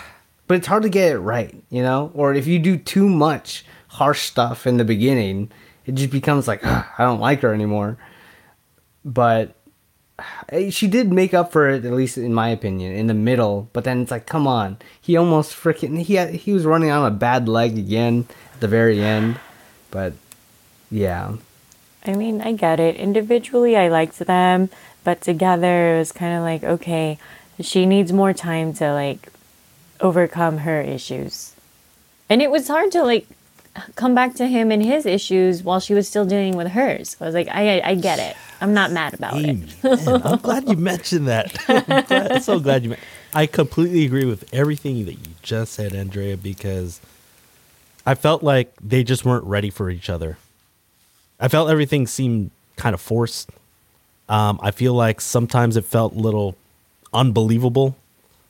but 0.46 0.56
it's 0.56 0.66
hard 0.66 0.82
to 0.84 0.88
get 0.88 1.12
it 1.12 1.18
right, 1.18 1.54
you 1.70 1.82
know. 1.82 2.10
Or 2.14 2.32
if 2.34 2.46
you 2.46 2.58
do 2.58 2.76
too 2.76 3.08
much 3.08 3.64
harsh 3.88 4.22
stuff 4.22 4.66
in 4.66 4.76
the 4.76 4.84
beginning, 4.84 5.50
it 5.86 5.94
just 5.94 6.10
becomes 6.10 6.48
like 6.48 6.64
I 6.64 6.84
don't 6.98 7.20
like 7.20 7.40
her 7.42 7.52
anymore. 7.52 7.98
But 9.04 9.54
eh, 10.50 10.70
she 10.70 10.86
did 10.86 11.12
make 11.12 11.34
up 11.34 11.52
for 11.52 11.68
it, 11.68 11.84
at 11.84 11.92
least 11.92 12.18
in 12.18 12.34
my 12.34 12.48
opinion, 12.48 12.94
in 12.94 13.06
the 13.06 13.14
middle. 13.14 13.68
But 13.72 13.84
then 13.84 14.02
it's 14.02 14.10
like, 14.10 14.26
come 14.26 14.46
on, 14.46 14.78
he 15.00 15.16
almost 15.16 15.54
freaking 15.54 16.00
he 16.02 16.14
had, 16.14 16.34
he 16.34 16.52
was 16.52 16.64
running 16.64 16.90
on 16.90 17.06
a 17.06 17.14
bad 17.14 17.48
leg 17.48 17.78
again 17.78 18.26
at 18.54 18.60
the 18.60 18.68
very 18.68 19.02
end. 19.02 19.38
But 19.90 20.14
yeah, 20.90 21.36
I 22.04 22.14
mean, 22.14 22.40
I 22.40 22.52
get 22.52 22.80
it. 22.80 22.96
Individually, 22.96 23.76
I 23.76 23.88
liked 23.88 24.18
them, 24.18 24.70
but 25.04 25.20
together, 25.20 25.94
it 25.94 25.98
was 25.98 26.12
kind 26.12 26.36
of 26.36 26.42
like, 26.42 26.64
okay, 26.64 27.18
she 27.60 27.86
needs 27.86 28.12
more 28.12 28.32
time 28.32 28.72
to 28.74 28.92
like 28.92 29.28
overcome 30.00 30.58
her 30.58 30.80
issues. 30.80 31.54
And 32.30 32.42
it 32.42 32.50
was 32.50 32.68
hard 32.68 32.92
to 32.92 33.02
like 33.02 33.26
come 33.94 34.14
back 34.14 34.34
to 34.34 34.46
him 34.46 34.70
and 34.70 34.82
his 34.82 35.06
issues 35.06 35.62
while 35.62 35.80
she 35.80 35.94
was 35.94 36.08
still 36.08 36.24
dealing 36.24 36.56
with 36.56 36.68
hers. 36.68 37.16
I 37.20 37.24
was 37.24 37.34
like, 37.34 37.48
I, 37.48 37.80
I 37.80 37.94
get 37.94 38.18
it. 38.18 38.36
I'm 38.60 38.74
not 38.74 38.90
mad 38.92 39.14
about 39.14 39.34
it. 39.36 39.58
I'm 39.84 40.38
glad 40.38 40.68
you 40.68 40.76
mentioned 40.76 41.28
that. 41.28 41.56
I'm 41.68 42.04
glad, 42.04 42.42
so 42.42 42.58
glad 42.58 42.84
you. 42.84 42.96
I 43.34 43.46
completely 43.46 44.04
agree 44.04 44.24
with 44.24 44.52
everything 44.52 45.04
that 45.04 45.14
you 45.14 45.34
just 45.42 45.74
said, 45.74 45.94
Andrea, 45.94 46.36
because 46.36 47.00
I 48.04 48.14
felt 48.14 48.42
like 48.42 48.72
they 48.82 49.04
just 49.04 49.24
weren't 49.24 49.44
ready 49.44 49.70
for 49.70 49.90
each 49.90 50.10
other. 50.10 50.38
I 51.38 51.48
felt 51.48 51.70
everything 51.70 52.06
seemed 52.06 52.50
kind 52.76 52.94
of 52.94 53.00
forced. 53.00 53.50
Um, 54.28 54.58
I 54.62 54.70
feel 54.70 54.94
like 54.94 55.20
sometimes 55.20 55.76
it 55.76 55.84
felt 55.84 56.14
a 56.14 56.18
little 56.18 56.56
unbelievable 57.12 57.96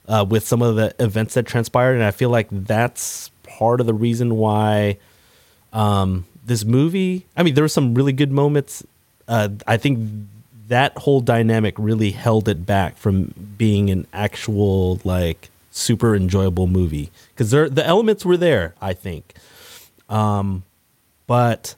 uh, 0.08 0.24
with 0.28 0.46
some 0.46 0.62
of 0.62 0.76
the 0.76 0.94
events 0.98 1.34
that 1.34 1.46
transpired, 1.46 1.94
and 1.94 2.04
I 2.04 2.10
feel 2.10 2.30
like 2.30 2.48
that's 2.50 3.30
part 3.42 3.80
of 3.80 3.86
the 3.86 3.94
reason 3.94 4.36
why 4.36 4.96
um, 5.72 6.24
this 6.44 6.64
movie. 6.64 7.26
I 7.36 7.42
mean, 7.42 7.54
there 7.54 7.64
were 7.64 7.68
some 7.68 7.94
really 7.94 8.12
good 8.12 8.32
moments. 8.32 8.84
Uh, 9.28 9.50
I 9.66 9.76
think 9.76 10.08
that 10.68 10.96
whole 10.98 11.20
dynamic 11.20 11.74
really 11.78 12.10
held 12.10 12.48
it 12.48 12.66
back 12.66 12.96
from 12.96 13.34
being 13.56 13.90
an 13.90 14.06
actual 14.12 15.00
like 15.04 15.50
super 15.70 16.16
enjoyable 16.16 16.66
movie 16.66 17.10
because 17.34 17.50
the 17.50 17.82
elements 17.84 18.24
were 18.24 18.36
there. 18.36 18.74
I 18.80 18.94
think, 18.94 19.34
um, 20.08 20.64
but 21.26 21.76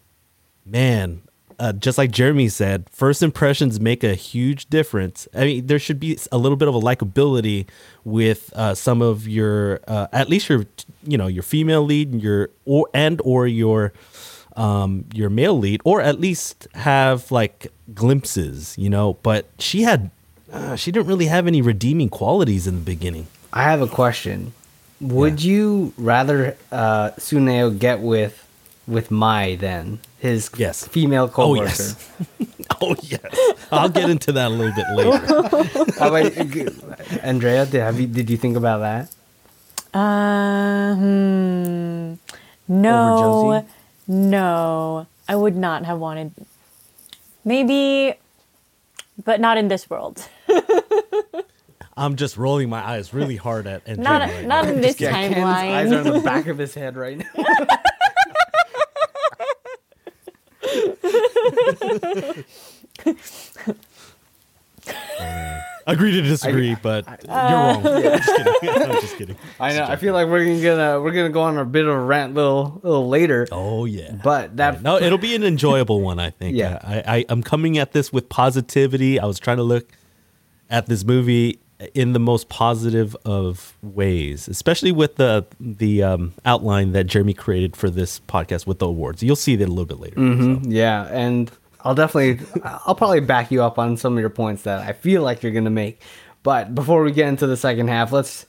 man, 0.65 1.23
uh, 1.61 1.73
just 1.75 1.99
like 1.99 2.11
Jeremy 2.11 2.49
said, 2.49 2.89
first 2.91 3.23
impressions 3.23 3.79
make 3.79 4.03
a 4.03 4.15
huge 4.15 4.71
difference. 4.71 5.29
I 5.35 5.45
mean, 5.45 5.67
there 5.67 5.79
should 5.79 6.01
be 6.01 6.19
a 6.33 6.39
little 6.39 6.57
bit 6.57 6.69
of 6.69 6.75
a 6.75 6.81
likability 6.81 7.67
with 8.03 8.51
uh, 8.57 8.75
some 8.75 9.03
of 9.03 9.29
your, 9.29 9.81
uh, 9.87 10.07
at 10.11 10.31
least 10.31 10.49
your, 10.49 10.65
you 11.07 11.19
know, 11.19 11.27
your 11.27 11.43
female 11.43 11.83
lead, 11.83 12.13
and 12.13 12.23
your 12.23 12.49
or 12.65 12.89
and 12.95 13.21
or 13.25 13.47
your, 13.47 13.93
um, 14.57 15.05
your 15.15 15.31
male 15.31 15.59
lead, 15.59 15.81
or 15.85 16.01
at 16.01 16.21
least 16.21 16.69
have 16.75 17.31
like 17.31 17.73
glimpses, 17.95 18.77
you 18.79 18.91
know. 18.91 19.15
But 19.23 19.47
she 19.59 19.83
had, 19.83 20.11
uh, 20.53 20.77
she 20.77 20.91
didn't 20.93 21.07
really 21.07 21.27
have 21.27 21.47
any 21.47 21.63
redeeming 21.63 22.09
qualities 22.09 22.67
in 22.67 22.75
the 22.77 22.81
beginning. 22.85 23.27
I 23.53 23.65
have 23.65 23.81
a 23.83 23.87
question. 23.89 24.53
Would 25.01 25.43
you 25.43 25.93
rather 25.97 26.57
uh, 26.71 27.11
Tsuneo 27.19 27.77
get 27.79 28.01
with 28.01 28.47
with 28.87 29.11
Mai 29.11 29.55
then 29.57 29.99
his 30.19 30.51
Yes. 30.57 30.87
female 30.87 31.33
Oh 31.37 31.55
yes. 31.55 31.97
oh 32.83 32.95
yes. 33.03 33.23
I'll 33.73 33.89
get 33.89 34.11
into 34.11 34.33
that 34.33 34.49
a 34.49 34.55
little 34.55 34.75
bit 34.75 34.87
later. 34.95 35.93
How 35.99 36.09
about- 36.15 37.25
Andrea, 37.25 37.65
did, 37.67 37.81
have 37.81 37.99
you, 38.01 38.07
did 38.07 38.29
you 38.29 38.37
think 38.37 38.57
about 38.57 38.81
that? 38.81 39.99
Uh, 39.99 40.95
hmm. 40.95 42.15
No, 42.69 43.53
Josee? 43.63 43.67
No, 44.11 45.07
I 45.29 45.37
would 45.37 45.55
not 45.55 45.85
have 45.85 45.99
wanted. 46.01 46.33
Maybe, 47.45 48.15
but 49.25 49.41
not 49.41 49.57
in 49.57 49.69
this 49.69 49.89
world. 49.89 50.29
I'm 51.97 52.17
just 52.17 52.37
rolling 52.37 52.69
my 52.69 52.85
eyes 52.85 53.15
really 53.15 53.37
hard 53.37 53.69
at 53.69 53.87
Andrea 53.87 54.03
Not 54.03 54.21
right 54.23 54.47
not 54.47 54.65
now. 54.65 54.73
in 54.73 54.81
this 54.81 54.99
Yeah, 55.01 55.13
Ken's 55.13 55.37
eyes 55.37 55.93
are 55.93 56.01
in 56.01 56.13
the 56.13 56.21
back 56.21 56.49
of 56.49 56.59
his 56.59 56.75
head 56.75 56.97
right 56.97 57.19
now. 57.19 57.27
Agree 65.87 66.13
to 66.13 66.23
disagree, 66.23 66.77
but 66.81 67.05
you're 67.25 67.35
wrong. 67.35 67.85
I'm 67.87 68.03
just 68.03 68.29
kidding. 68.37 68.83
I'm 68.83 69.01
just 69.01 69.17
kidding. 69.17 69.37
I 69.61 69.73
know. 69.73 69.85
I 69.85 69.97
feel 69.97 70.15
like 70.15 70.29
we're 70.29 70.45
gonna 70.63 71.01
we're 71.01 71.11
gonna 71.11 71.31
go 71.31 71.41
on 71.41 71.59
a 71.59 71.65
bit 71.65 71.85
of 71.85 71.91
a 71.95 71.99
rant 71.99 72.35
little 72.35 72.81
little 72.85 73.09
later. 73.09 73.49
Oh 73.51 73.87
yeah. 73.87 74.13
But 74.23 74.57
that 74.59 74.83
no, 74.83 74.99
it'll 74.99 75.19
be 75.19 75.35
an 75.35 75.43
enjoyable 75.43 76.01
one. 76.01 76.21
I 76.21 76.31
think. 76.31 76.57
Yeah. 76.57 76.79
I, 76.83 77.17
I 77.17 77.25
I'm 77.29 77.43
coming 77.43 77.79
at 77.79 77.93
this 77.93 78.13
with 78.13 78.29
positivity. 78.29 79.19
I 79.19 79.27
was 79.27 79.41
trying 79.41 79.57
to 79.57 79.63
look 79.65 79.91
at 80.69 80.87
this 80.87 81.03
movie 81.05 81.59
in 81.95 82.13
the 82.13 82.21
most 82.21 82.49
positive 82.49 83.17
of 83.25 83.77
ways, 83.83 84.49
especially 84.49 84.93
with 84.93 85.17
the 85.17 85.47
the 85.59 86.03
um, 86.03 86.35
outline 86.45 86.93
that 86.93 87.05
Jeremy 87.05 87.35
created 87.35 87.75
for 87.75 87.91
this 87.91 88.21
podcast 88.29 88.67
with 88.67 88.79
the 88.79 88.87
awards. 88.87 89.23
You'll 89.23 89.35
see 89.35 89.57
that 89.57 89.67
a 89.67 89.73
little 89.73 89.87
bit 89.87 89.99
later. 89.99 90.17
so. 90.17 90.61
Yeah, 90.69 91.09
and 91.11 91.51
I'll 91.85 91.95
definitely, 91.95 92.47
I'll 92.65 92.95
probably 92.95 93.21
back 93.21 93.51
you 93.51 93.63
up 93.63 93.79
on 93.79 93.97
some 93.97 94.15
of 94.15 94.21
your 94.21 94.31
points 94.31 94.63
that 94.63 94.87
I 94.87 94.93
feel 94.93 95.23
like 95.23 95.43
you're 95.43 95.53
gonna 95.53 95.71
make. 95.71 96.03
But 96.43 96.75
before 96.75 97.03
we 97.03 97.13
get 97.13 97.29
into 97.29 97.47
the 97.47 97.57
second 97.57 97.89
half, 97.89 98.13
let's. 98.13 98.47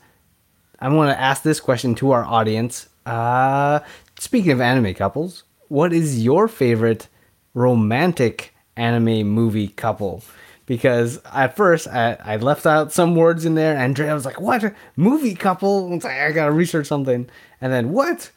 I 0.80 0.90
want 0.90 1.12
to 1.12 1.20
ask 1.20 1.44
this 1.44 1.60
question 1.60 1.94
to 1.96 2.12
our 2.12 2.24
audience. 2.24 2.90
Uh, 3.06 3.82
speaking 4.18 4.52
of 4.52 4.62
anime 4.62 4.96
couples, 4.96 5.44
what 5.68 5.94
is 5.94 6.24
your 6.24 6.48
favorite 6.48 7.08
romantic 7.54 8.54
anime 8.76 9.28
movie 9.28 9.68
couple? 9.68 10.24
Because 10.66 11.20
at 11.34 11.56
first 11.56 11.88
I, 11.88 12.18
I 12.24 12.38
left 12.38 12.66
out 12.66 12.92
some 12.92 13.16
words 13.16 13.46
in 13.46 13.56
there. 13.56 13.78
Andrea 13.78 14.14
was 14.14 14.26
like, 14.26 14.40
"What 14.40 14.74
movie 14.96 15.36
couple?" 15.36 15.94
It's 15.94 16.06
like 16.06 16.18
I 16.18 16.32
gotta 16.32 16.52
research 16.52 16.88
something, 16.88 17.30
and 17.60 17.74
then 17.74 17.92
what? 17.92 18.32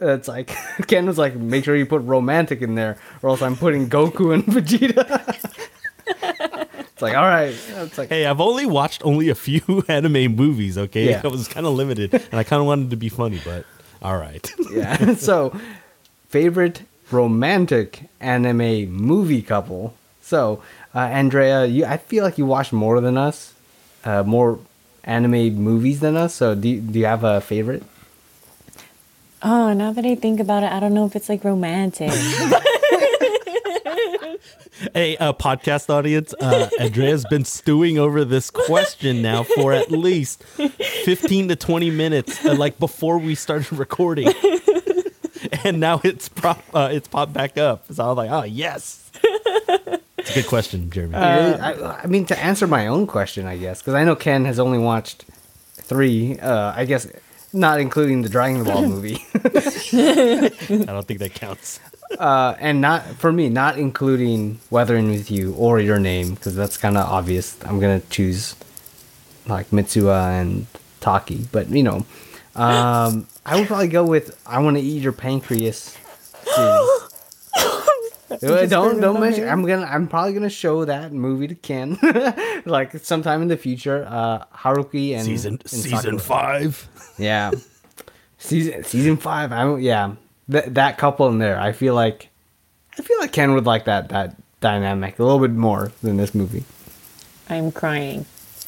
It's 0.00 0.28
like 0.28 0.48
Ken 0.86 1.06
was 1.06 1.18
like, 1.18 1.34
make 1.36 1.64
sure 1.64 1.76
you 1.76 1.86
put 1.86 2.02
romantic 2.02 2.62
in 2.62 2.74
there, 2.74 2.98
or 3.22 3.30
else 3.30 3.42
I'm 3.42 3.56
putting 3.56 3.88
Goku 3.90 4.32
and 4.34 4.44
Vegeta. 4.46 5.26
it's 6.78 7.02
like, 7.02 7.14
all 7.16 7.24
right. 7.24 7.54
It's 7.68 7.98
like, 7.98 8.08
Hey, 8.08 8.26
I've 8.26 8.40
only 8.40 8.66
watched 8.66 9.04
only 9.04 9.28
a 9.28 9.34
few 9.34 9.84
anime 9.88 10.34
movies. 10.34 10.78
Okay, 10.78 11.10
Yeah. 11.10 11.20
I 11.22 11.28
was 11.28 11.48
kind 11.48 11.66
of 11.66 11.74
limited, 11.74 12.14
and 12.14 12.34
I 12.34 12.44
kind 12.44 12.60
of 12.60 12.66
wanted 12.66 12.90
to 12.90 12.96
be 12.96 13.08
funny, 13.08 13.40
but 13.44 13.64
all 14.02 14.16
right. 14.16 14.50
yeah. 14.72 15.14
so, 15.14 15.54
favorite 16.28 16.82
romantic 17.10 18.04
anime 18.20 18.90
movie 18.90 19.42
couple. 19.42 19.94
So, 20.22 20.62
uh, 20.94 21.00
Andrea, 21.00 21.66
you, 21.66 21.84
I 21.84 21.96
feel 21.96 22.24
like 22.24 22.38
you 22.38 22.46
watch 22.46 22.72
more 22.72 23.00
than 23.00 23.16
us, 23.18 23.52
uh, 24.04 24.22
more 24.22 24.58
anime 25.04 25.54
movies 25.56 26.00
than 26.00 26.16
us. 26.16 26.34
So, 26.34 26.54
do 26.54 26.68
you, 26.68 26.80
do 26.80 26.98
you 27.00 27.06
have 27.06 27.24
a 27.24 27.40
favorite? 27.40 27.82
Oh, 29.42 29.72
now 29.72 29.92
that 29.92 30.04
I 30.04 30.14
think 30.14 30.38
about 30.40 30.62
it, 30.62 30.70
I 30.72 30.80
don't 30.80 30.92
know 30.94 31.06
if 31.06 31.16
it's 31.16 31.28
like 31.28 31.44
romantic. 31.44 32.10
Hey, 34.94 35.16
uh, 35.18 35.34
podcast 35.34 35.90
audience, 35.90 36.32
uh, 36.40 36.68
Andrea's 36.80 37.26
been 37.26 37.44
stewing 37.44 37.98
over 37.98 38.24
this 38.24 38.50
question 38.50 39.20
now 39.20 39.42
for 39.42 39.74
at 39.74 39.90
least 39.90 40.42
15 40.44 41.48
to 41.48 41.56
20 41.56 41.90
minutes, 41.90 42.42
uh, 42.44 42.54
like 42.54 42.78
before 42.78 43.18
we 43.18 43.34
started 43.34 43.70
recording. 43.74 44.32
and 45.64 45.80
now 45.80 46.00
it's 46.02 46.30
prop, 46.30 46.62
uh, 46.72 46.88
it's 46.90 47.08
popped 47.08 47.34
back 47.34 47.58
up. 47.58 47.92
So 47.92 48.02
I 48.04 48.08
was 48.08 48.16
like, 48.16 48.30
oh, 48.30 48.44
yes. 48.44 49.10
It's 49.22 50.30
a 50.30 50.34
good 50.34 50.46
question, 50.46 50.88
Jeremy. 50.90 51.14
It 51.16 51.54
is- 51.56 51.60
I, 51.60 52.00
I 52.02 52.06
mean, 52.06 52.24
to 52.26 52.38
answer 52.38 52.66
my 52.66 52.86
own 52.86 53.06
question, 53.06 53.44
I 53.46 53.58
guess, 53.58 53.82
because 53.82 53.92
I 53.94 54.04
know 54.04 54.16
Ken 54.16 54.46
has 54.46 54.58
only 54.58 54.78
watched 54.78 55.24
three. 55.74 56.38
Uh, 56.38 56.72
I 56.74 56.86
guess 56.86 57.06
not 57.52 57.80
including 57.80 58.22
the 58.22 58.28
Dragon 58.28 58.64
Ball 58.64 58.86
movie, 58.86 59.24
I 59.34 60.50
don't 60.86 61.06
think 61.06 61.20
that 61.20 61.32
counts. 61.34 61.80
uh, 62.18 62.54
and 62.58 62.80
not 62.80 63.04
for 63.16 63.32
me, 63.32 63.48
not 63.48 63.78
including 63.78 64.60
Weathering 64.70 65.10
with 65.10 65.30
You 65.30 65.54
or 65.54 65.78
Your 65.80 65.98
Name, 65.98 66.34
because 66.34 66.54
that's 66.54 66.76
kind 66.76 66.96
of 66.96 67.06
obvious. 67.08 67.56
I'm 67.64 67.80
gonna 67.80 68.00
choose 68.10 68.54
like 69.46 69.70
Mitsuha 69.70 70.40
and 70.40 70.66
Taki, 71.00 71.46
but 71.52 71.68
you 71.70 71.82
know, 71.82 72.06
um, 72.54 73.26
I 73.46 73.56
would 73.58 73.66
probably 73.66 73.88
go 73.88 74.04
with 74.04 74.40
I 74.46 74.58
Want 74.60 74.76
to 74.76 74.82
Eat 74.82 75.02
Your 75.02 75.12
Pancreas. 75.12 75.96
Scene. 78.38 78.68
Don't 78.68 79.00
don't 79.00 79.20
mention. 79.20 79.48
I'm 79.48 79.64
gonna. 79.66 79.86
I'm 79.86 80.06
probably 80.06 80.32
gonna 80.32 80.48
show 80.50 80.84
that 80.84 81.12
movie 81.12 81.48
to 81.48 81.54
Ken, 81.54 81.98
like 82.64 82.96
sometime 82.98 83.42
in 83.42 83.48
the 83.48 83.56
future. 83.56 84.06
Uh, 84.08 84.44
Haruki 84.54 85.14
and 85.14 85.24
Season 85.24 85.54
and 85.54 85.68
season 85.68 86.18
Sakura. 86.18 86.18
five. 86.18 86.88
Yeah, 87.18 87.50
season 88.38 88.82
season 88.84 89.16
five. 89.18 89.52
I 89.52 89.62
don't. 89.62 89.82
Yeah, 89.82 90.14
that 90.48 90.74
that 90.74 90.96
couple 90.96 91.28
in 91.28 91.38
there. 91.38 91.60
I 91.60 91.72
feel 91.72 91.94
like, 91.94 92.28
I 92.98 93.02
feel 93.02 93.18
like 93.20 93.32
Ken 93.32 93.52
would 93.54 93.66
like 93.66 93.84
that 93.84 94.08
that 94.08 94.36
dynamic 94.60 95.18
a 95.18 95.24
little 95.24 95.40
bit 95.40 95.50
more 95.50 95.92
than 96.02 96.16
this 96.16 96.34
movie. 96.34 96.64
I'm 97.50 97.72
crying 97.72 98.24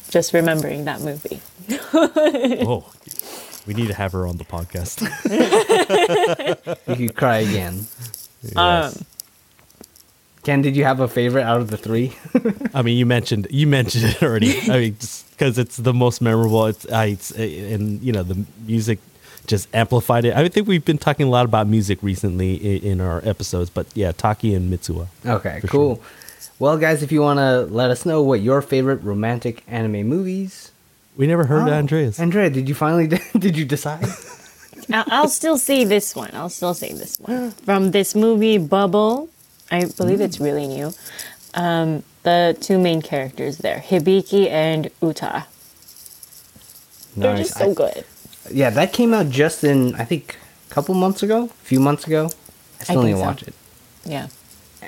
just 0.09 0.33
remembering 0.33 0.85
that 0.85 1.01
movie. 1.01 1.39
Oh, 1.93 2.85
we 3.65 3.73
need 3.73 3.87
to 3.87 3.93
have 3.95 4.11
her 4.11 4.27
on 4.27 4.37
the 4.37 4.43
podcast. 4.45 5.01
You 6.87 7.07
could 7.07 7.15
cry 7.15 7.37
again. 7.39 7.87
Um, 8.55 8.91
Ken, 10.43 10.61
did 10.61 10.75
you 10.75 10.83
have 10.83 10.99
a 10.99 11.07
favorite 11.07 11.43
out 11.43 11.61
of 11.61 11.69
the 11.69 11.77
three? 11.77 12.15
I 12.73 12.81
mean, 12.81 12.97
you 12.97 13.05
mentioned 13.05 13.47
you 13.49 13.65
mentioned 13.65 14.03
it 14.05 14.21
already. 14.23 14.59
I 14.69 14.79
mean, 14.79 14.97
because 15.31 15.57
it's 15.57 15.77
the 15.77 15.93
most 15.93 16.21
memorable. 16.21 16.65
It's, 16.65 16.89
I, 16.91 17.05
it's 17.05 17.31
uh, 17.31 17.41
and 17.41 18.01
you 18.01 18.11
know 18.11 18.23
the 18.23 18.43
music 18.65 18.99
just 19.47 19.67
amplified 19.73 20.25
it. 20.25 20.33
I 20.35 20.47
think 20.49 20.67
we've 20.67 20.83
been 20.85 20.97
talking 20.97 21.27
a 21.27 21.29
lot 21.29 21.45
about 21.45 21.67
music 21.67 21.99
recently 22.01 22.55
in, 22.55 22.83
in 22.83 23.01
our 23.01 23.21
episodes, 23.25 23.69
but 23.69 23.87
yeah, 23.93 24.11
Taki 24.11 24.53
and 24.53 24.71
Mitsuha. 24.71 25.07
Okay, 25.25 25.59
For 25.61 25.67
cool. 25.67 26.03
Well, 26.59 26.77
guys, 26.77 27.03
if 27.03 27.11
you 27.11 27.21
want 27.21 27.39
to 27.39 27.61
let 27.73 27.89
us 27.89 28.05
know 28.05 28.21
what 28.21 28.41
your 28.41 28.61
favorite 28.61 29.01
romantic 29.03 29.63
anime 29.67 30.07
movies. 30.07 30.71
We 31.17 31.27
never 31.27 31.45
heard 31.45 31.67
Oh, 31.67 31.73
Andreas. 31.73 32.19
Andrea, 32.19 32.49
did 32.49 32.67
you 32.69 32.75
finally 32.75 33.07
did 33.37 33.57
you 33.57 33.65
decide? 33.65 34.05
I'll, 34.91 35.05
I'll 35.07 35.27
still 35.29 35.57
see 35.57 35.83
this 35.83 36.15
one. 36.15 36.31
I'll 36.33 36.49
still 36.49 36.73
say 36.73 36.91
this 36.93 37.17
one 37.19 37.51
from 37.65 37.91
this 37.91 38.15
movie 38.15 38.57
Bubble. 38.57 39.29
I 39.73 39.85
believe 39.97 40.21
it's 40.21 40.39
really 40.39 40.67
new. 40.67 40.93
Um, 41.55 42.03
the 42.23 42.55
two 42.59 42.77
main 42.79 43.01
characters 43.01 43.57
there, 43.57 43.79
Hibiki 43.87 44.49
and 44.49 44.89
Uta. 45.01 45.45
They're 47.17 47.33
Nice. 47.35 47.47
just 47.47 47.57
so 47.57 47.71
I- 47.71 47.73
good. 47.73 48.05
Yeah, 48.51 48.69
that 48.71 48.91
came 48.93 49.13
out 49.13 49.29
just 49.29 49.63
in 49.63 49.95
I 49.95 50.03
think 50.05 50.37
a 50.69 50.73
couple 50.73 50.93
months 50.95 51.23
ago, 51.23 51.45
a 51.45 51.65
few 51.65 51.79
months 51.79 52.05
ago. 52.05 52.29
I 52.79 52.83
still 52.83 52.95
think 53.01 53.05
need 53.05 53.11
to 53.13 53.17
so. 53.19 53.25
watch 53.25 53.43
it. 53.43 53.53
Yeah. 54.05 54.27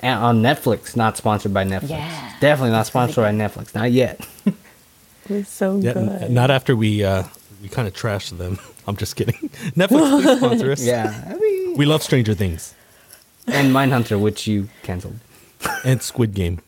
And 0.04 0.20
on 0.24 0.42
Netflix, 0.42 0.96
not 0.96 1.16
sponsored 1.18 1.54
by 1.54 1.64
Netflix. 1.64 1.90
Yeah. 1.90 2.34
Definitely 2.42 2.72
not 2.72 2.86
sponsored 2.86 3.24
by 3.24 3.32
Netflix, 3.32 3.74
not 3.74 3.92
yet. 3.92 4.20
It's 5.28 5.50
so 5.50 5.78
Yeah, 5.78 5.94
n- 5.94 6.32
not 6.36 6.52
after 6.52 6.76
we 6.76 7.04
uh, 7.04 7.24
we 7.60 7.68
kind 7.68 7.88
of 7.88 7.96
trashed 7.96 8.38
them. 8.38 8.60
I'm 8.88 8.96
just 8.96 9.16
kidding. 9.16 9.34
Netflix 9.76 10.22
please 10.22 10.38
sponsor 10.38 10.72
us. 10.72 10.84
yeah, 10.86 11.24
I 11.28 11.34
mean, 11.34 11.78
we 11.78 11.86
love 11.88 12.04
Stranger 12.04 12.36
Things 12.36 12.75
and 13.48 13.72
Mindhunter, 13.74 14.20
which 14.20 14.48
you 14.48 14.70
canceled. 14.84 15.20
and 15.84 16.02
Squid 16.02 16.34
Game. 16.34 16.62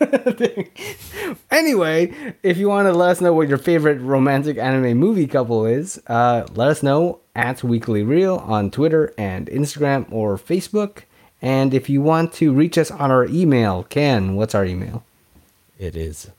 Anyway, 1.50 2.14
if 2.42 2.56
you 2.56 2.68
want 2.68 2.86
to 2.86 2.92
let 2.92 3.10
us 3.10 3.20
know 3.20 3.32
what 3.32 3.48
your 3.48 3.58
favorite 3.58 4.00
romantic 4.00 4.56
anime 4.58 4.96
movie 4.96 5.26
couple 5.26 5.66
is, 5.66 6.00
uh, 6.06 6.46
let 6.54 6.68
us 6.68 6.82
know 6.82 7.18
at 7.34 7.62
Weekly 7.64 8.02
Reel 8.02 8.36
on 8.36 8.70
Twitter 8.70 9.12
and 9.18 9.46
Instagram 9.48 10.10
or 10.12 10.36
Facebook. 10.38 11.02
And 11.42 11.74
if 11.74 11.88
you 11.90 12.00
want 12.00 12.32
to 12.34 12.52
reach 12.52 12.78
us 12.78 12.90
on 12.90 13.10
our 13.10 13.26
email, 13.26 13.82
Ken, 13.84 14.36
what's 14.36 14.54
our 14.54 14.64
email? 14.64 15.04
It 15.78 15.96
is. 15.96 16.30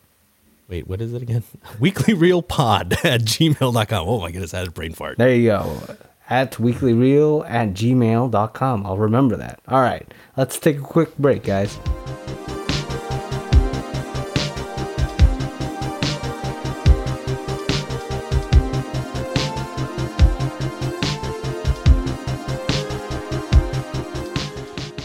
Wait, 0.68 0.88
what 0.88 1.02
is 1.02 1.14
it 1.14 1.22
again? 1.22 1.44
Weeklyreelpod 1.80 2.94
at 3.06 3.22
gmail.com. 3.22 4.08
Oh 4.08 4.22
my 4.22 4.32
goodness, 4.32 4.54
I 4.54 4.60
had 4.60 4.68
a 4.68 4.72
brain 4.72 4.94
fart. 4.94 5.18
There 5.18 5.34
you 5.36 5.50
go. 5.50 5.82
At 6.30 6.54
weeklyreel 6.54 7.50
at 7.50 7.70
gmail.com. 7.70 8.86
I'll 8.86 8.98
remember 8.98 9.36
that. 9.38 9.60
All 9.68 9.82
right. 9.82 10.08
Let's 10.38 10.60
take 10.60 10.78
a 10.78 10.82
quick 10.82 11.18
break, 11.18 11.44
guys. 11.44 11.80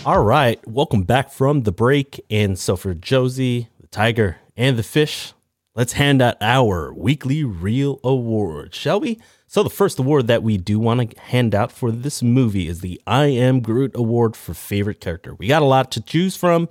All 0.07 0.23
right, 0.23 0.61
welcome 0.69 1.05
back 1.05 1.31
from 1.31 1.63
the 1.63 1.73
break. 1.73 2.23
And 2.29 2.59
so 2.59 2.77
for 2.77 2.93
Josee, 2.93 3.69
the 3.81 3.87
tiger, 3.87 4.37
and 4.55 4.79
the 4.79 4.83
fish, 4.83 5.33
let's 5.75 5.95
hand 5.95 6.23
out 6.23 6.37
our 6.41 6.93
weekly 6.93 7.45
reel 7.45 8.01
award, 8.05 8.75
shall 8.75 9.01
we? 9.01 9.19
So 9.47 9.63
the 9.63 9.71
first 9.71 9.99
award 9.99 10.27
that 10.27 10.43
we 10.43 10.57
do 10.57 10.79
want 10.79 11.11
to 11.11 11.21
hand 11.21 11.55
out 11.55 11.71
for 11.71 11.91
this 11.91 12.23
movie 12.23 12.69
is 12.69 12.81
the 12.81 13.01
I 13.07 13.27
Am 13.27 13.61
Groot 13.61 13.93
Award 13.95 14.37
for 14.37 14.55
favorite 14.55 15.01
character. 15.01 15.35
We 15.35 15.47
got 15.47 15.63
a 15.63 15.67
lot 15.67 15.93
to 15.93 16.01
choose 16.01 16.37
from. 16.37 16.69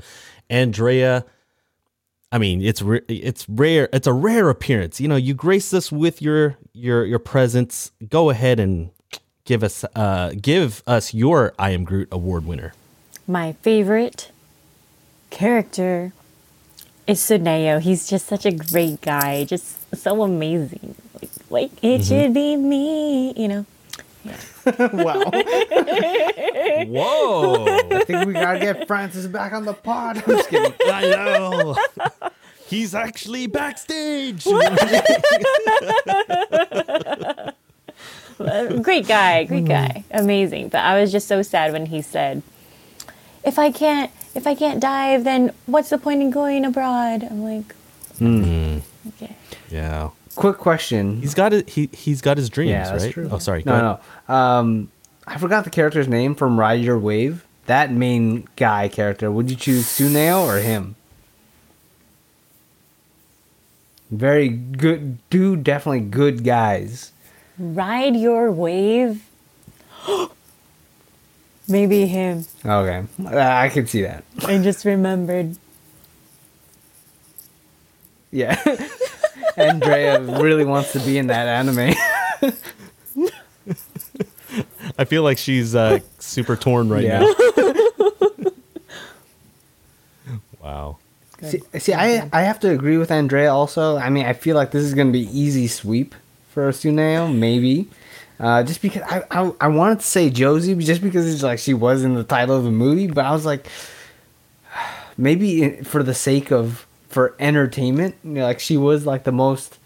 Andrea, 0.50 1.26
I 2.32 2.40
mean, 2.40 2.62
it's 2.62 2.84
it's 3.08 3.48
rare. 3.48 3.90
It's 3.94 4.08
a 4.08 4.14
rare 4.14 4.50
appearance. 4.50 5.00
You 5.00 5.08
know, 5.08 5.16
you 5.16 5.34
grace 5.34 5.74
us 5.74 5.92
with 5.92 6.22
your 6.22 6.58
your 6.74 7.06
your 7.06 7.20
presence. 7.20 7.92
Go 8.10 8.30
ahead 8.30 8.60
and 8.60 8.90
give 9.46 9.64
us 9.64 9.86
uh 9.96 10.34
give 10.42 10.84
us 10.88 11.14
your 11.14 11.54
I 11.58 11.70
Am 11.70 11.86
Groot 11.86 12.10
Award 12.12 12.46
winner. 12.46 12.74
My 13.28 13.54
favorite 13.62 14.32
character 15.30 16.12
is 17.08 17.20
Tsuneo. 17.20 17.82
He's 17.82 18.08
just 18.08 18.28
such 18.28 18.46
a 18.46 18.52
great 18.52 19.02
guy, 19.02 19.46
just 19.46 19.96
so 19.96 20.24
amazing. 20.24 20.96
Like, 21.22 21.30
like 21.50 21.72
it 21.84 22.04
should 22.06 22.34
be 22.34 22.56
me, 22.56 23.34
you 23.34 23.48
know. 23.48 23.66
wow. 24.66 25.24
Whoa! 26.88 27.66
I 27.92 28.04
think 28.06 28.26
we 28.26 28.34
got 28.34 28.54
to 28.54 28.60
get 28.60 28.88
Francis 28.88 29.28
back 29.28 29.52
on 29.52 29.66
the 29.66 29.74
pod. 29.74 30.18
I'm 30.18 30.24
just 30.24 30.50
kidding. 30.50 30.74
I 30.86 31.02
know. 31.02 31.76
He's 32.68 32.96
actually 32.96 33.48
backstage. 33.48 34.46
Great 38.38 39.08
guy, 39.08 39.44
great 39.44 39.66
guy, 39.66 40.04
mm. 40.10 40.20
amazing. 40.20 40.70
But 40.70 40.80
I 40.80 41.00
was 41.00 41.12
just 41.12 41.28
so 41.28 41.42
sad 41.42 41.74
when 41.74 41.86
he 41.88 42.02
said, 42.02 42.42
"If 43.44 43.60
I 43.60 43.72
can't, 43.72 44.10
if 44.36 44.48
I 44.48 44.56
can't 44.56 44.80
dive, 44.80 45.24
then 45.24 45.54
what's 45.66 45.90
the 45.90 45.98
point 45.98 46.22
in 46.22 46.30
going 46.32 46.66
abroad?" 46.66 47.24
I'm 47.24 47.44
like, 47.44 47.76
mm. 48.20 48.82
okay. 49.10 49.36
yeah. 49.70 50.10
Quick 50.36 50.58
question. 50.58 51.22
He's 51.22 51.36
got 51.36 51.54
it. 51.54 51.70
He 51.70 51.90
he's 51.94 52.22
got 52.22 52.38
his 52.38 52.50
dreams, 52.50 52.72
Yeah, 52.72 52.90
that's 52.90 53.04
right? 53.06 53.14
true. 53.14 53.30
Oh, 53.32 53.38
sorry. 53.38 53.64
No, 53.66 54.00
no. 54.28 54.34
Um, 54.34 54.92
I 55.28 55.38
forgot 55.38 55.64
the 55.64 55.70
character's 55.70 56.08
name 56.08 56.34
from 56.34 56.60
Ride 56.60 56.82
Your 56.82 56.98
Wave. 56.98 57.46
That 57.68 57.92
main 57.92 58.48
guy 58.56 58.88
character. 58.88 59.32
Would 59.32 59.50
you 59.52 59.56
choose 59.56 59.86
Tsuneo 59.86 60.46
or 60.46 60.60
him? 60.60 60.96
Very 64.10 64.50
good. 64.50 65.18
Do 65.30 65.56
definitely 65.56 66.02
good 66.02 66.44
guys. 66.44 67.12
Ride 67.58 68.16
your 68.16 68.52
wave. 68.52 69.24
Maybe 71.68 72.06
him. 72.08 72.46
Okay, 72.66 73.04
I 73.26 73.70
could 73.70 73.88
see 73.90 74.02
that. 74.02 74.24
I 74.46 74.58
just 74.58 74.84
remembered. 74.86 75.56
Yeah. 78.32 78.62
Andrea 79.58 80.20
really 80.20 80.66
wants 80.66 80.92
to 80.94 81.00
be 81.00 81.18
in 81.18 81.28
that 81.28 81.48
anime. 81.48 81.94
I 84.98 85.06
feel 85.06 85.24
like 85.24 85.38
she's 85.38 85.76
uh, 85.76 86.00
super 86.20 86.56
torn 86.56 86.90
right 86.90 87.04
yeah. 87.04 87.20
now. 87.20 87.74
Wow. 90.62 90.98
See, 91.42 91.62
see, 91.78 91.94
I 91.94 92.30
I 92.32 92.44
have 92.44 92.58
to 92.62 92.70
agree 92.72 92.98
with 92.98 93.12
Andrea 93.12 93.54
also. 93.54 93.98
I 93.98 94.10
mean, 94.10 94.26
I 94.26 94.32
feel 94.32 94.56
like 94.56 94.72
this 94.72 94.82
is 94.82 94.94
gonna 94.94 95.12
be 95.12 95.28
easy 95.38 95.68
sweep 95.68 96.16
for 96.52 96.72
Tsuneo, 96.72 97.36
maybe. 97.36 97.90
Uh, 98.44 98.62
just 98.62 98.82
because 98.82 99.02
I, 99.04 99.24
I 99.32 99.52
I 99.62 99.68
wanted 99.70 100.02
to 100.02 100.06
say 100.06 100.30
Josee, 100.30 100.76
just 100.76 101.02
because 101.02 101.32
it's 101.34 101.44
like 101.44 101.60
she 101.60 101.74
was 101.74 102.04
in 102.04 102.14
the 102.16 102.26
title 102.26 102.58
of 102.58 102.66
the 102.66 102.72
movie, 102.72 103.08
but 103.08 103.24
I 103.26 103.32
was 103.32 103.46
like, 103.46 103.68
maybe 105.18 105.78
for 105.84 106.04
the 106.04 106.14
sake 106.14 106.52
of 106.52 106.86
for 107.08 107.36
entertainment, 107.40 108.16
you 108.24 108.32
know, 108.32 108.44
like 108.44 108.60
she 108.60 108.76
was 108.76 109.06
like 109.06 109.24
the 109.24 109.32
most 109.32 109.80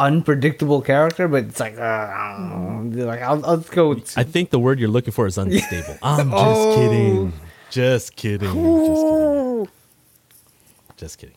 unpredictable 0.00 0.80
character, 0.80 1.26
but 1.28 1.44
it's 1.44 1.60
like, 1.60 1.76
uh, 1.76 1.82
I 1.82 2.78
like 2.82 3.20
I'll, 3.20 3.44
I'll 3.44 3.56
go 3.58 3.90
with 3.90 4.16
I 4.16 4.22
think 4.22 4.50
the 4.50 4.58
word 4.58 4.78
you're 4.80 4.88
looking 4.88 5.12
for 5.12 5.26
is 5.26 5.36
unstable. 5.36 5.98
I'm 6.02 6.30
just 6.30 6.44
Oh. 6.44 6.74
kidding. 6.76 7.32
Just 7.70 8.16
kidding. 8.16 8.54
Just 8.54 9.02
kidding. 9.02 9.68
just 10.96 11.18
kidding. 11.18 11.34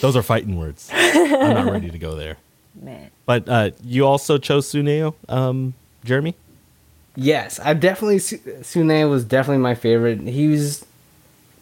Those 0.00 0.16
are 0.16 0.22
fighting 0.22 0.56
words. 0.58 0.90
I'm 0.92 1.54
not 1.54 1.70
ready 1.70 1.90
to 1.90 1.98
go 1.98 2.16
there. 2.16 2.38
Man. 2.80 3.10
But 3.24 3.48
uh, 3.48 3.70
you 3.82 4.06
also 4.06 4.38
chose 4.38 4.70
Tsuneo, 4.72 5.14
um, 5.28 5.74
Jeremy. 6.04 6.34
Yes, 7.16 7.58
I 7.60 7.72
definitely 7.72 8.18
Su- 8.18 8.40
Sune 8.62 9.08
was 9.08 9.24
definitely 9.24 9.62
my 9.62 9.74
favorite. 9.74 10.20
He 10.20 10.48
was 10.48 10.84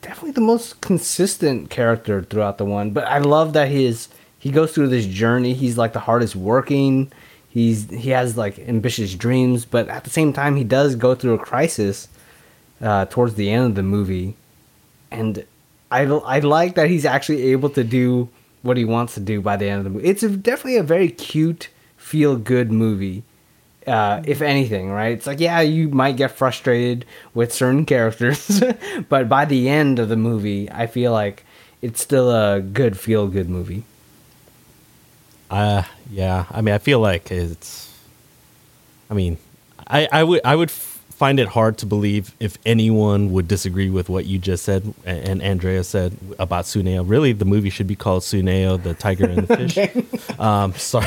definitely 0.03 0.33
the 0.33 0.41
most 0.41 0.81
consistent 0.81 1.71
character 1.71 2.23
throughout 2.23 2.59
the 2.59 2.65
one. 2.65 2.91
But 2.91 3.05
I 3.05 3.19
love 3.19 3.53
that 3.53 3.69
his 3.69 4.09
he 4.39 4.51
goes 4.51 4.73
through 4.73 4.89
this 4.89 5.07
journey. 5.07 5.55
He's 5.55 5.79
like 5.79 5.93
the 5.93 6.01
hardest 6.01 6.35
working. 6.35 7.11
He's 7.49 7.89
he 7.89 8.11
has 8.11 8.37
like 8.37 8.59
ambitious 8.59 9.15
dreams, 9.15 9.65
but 9.65 9.89
at 9.89 10.03
the 10.03 10.11
same 10.11 10.33
time 10.33 10.57
he 10.57 10.65
does 10.65 10.97
go 10.97 11.15
through 11.15 11.35
a 11.35 11.39
crisis 11.39 12.09
uh, 12.83 13.07
towards 13.07 13.37
the 13.37 13.49
end 13.51 13.67
of 13.67 13.75
the 13.77 13.85
movie, 13.85 14.37
and 15.13 15.45
I 15.91 16.03
I 16.03 16.41
like 16.41 16.75
that 16.75 16.91
he's 16.91 17.05
actually 17.05 17.53
able 17.53 17.71
to 17.71 17.85
do 17.85 18.29
what 18.65 18.77
he 18.77 18.85
wants 18.85 19.15
to 19.15 19.21
do 19.21 19.41
by 19.41 19.57
the 19.57 19.69
end 19.69 19.79
of 19.79 19.85
the 19.85 19.91
movie. 19.91 20.09
It's 20.09 20.25
a, 20.25 20.31
definitely 20.31 20.79
a 20.79 20.83
very 20.83 21.09
cute, 21.09 21.69
feel 21.97 22.37
good 22.37 22.73
movie 22.73 23.23
uh, 23.87 24.23
if 24.27 24.41
anything, 24.41 24.91
right? 24.91 25.13
It's 25.13 25.27
like, 25.27 25.41
yeah, 25.41 25.61
you 25.61 25.89
might 25.89 26.17
get 26.17 26.31
frustrated 26.31 27.05
with 27.35 27.53
certain 27.53 27.85
characters, 27.95 28.63
but 29.09 29.29
by 29.29 29.45
the 29.45 29.69
end 29.69 29.99
of 29.99 30.09
the 30.09 30.17
movie, 30.17 30.71
I 30.71 30.87
feel 30.87 31.13
like 31.13 31.45
it's 31.83 32.01
still 32.01 32.31
a 32.31 32.61
good 32.61 32.99
feel 32.99 33.29
good 33.29 33.49
movie. 33.49 33.85
Uh, 35.51 35.83
yeah. 36.11 36.47
I 36.51 36.63
mean, 36.63 36.75
I 36.75 36.79
feel 36.79 37.01
like 37.01 37.31
it's. 37.31 37.93
I 39.11 39.15
mean, 39.15 39.37
I, 39.87 40.09
I 40.11 40.25
would 40.25 40.41
I 40.45 40.57
would 40.57 40.71
find 41.15 41.39
it 41.39 41.49
hard 41.49 41.79
to 41.79 41.87
believe 41.87 42.35
if 42.41 42.59
anyone 42.67 43.33
would 43.33 43.47
disagree 43.47 43.89
with 43.89 44.09
what 44.09 44.27
you 44.27 44.39
just 44.39 44.65
said 44.65 44.93
and 45.05 45.41
Andrea 45.41 45.85
said 45.85 46.17
about 46.39 46.65
Tsuneo. 46.65 47.09
Really, 47.09 47.33
the 47.33 47.45
movie 47.45 47.71
should 47.71 47.87
be 47.87 47.95
called 47.95 48.23
Tsuneo, 48.23 48.83
the 48.83 48.95
Tiger 48.95 49.27
and 49.27 49.47
the 49.47 49.57
Fish. 49.69 50.39
um, 50.41 50.73
sorry. 50.75 51.07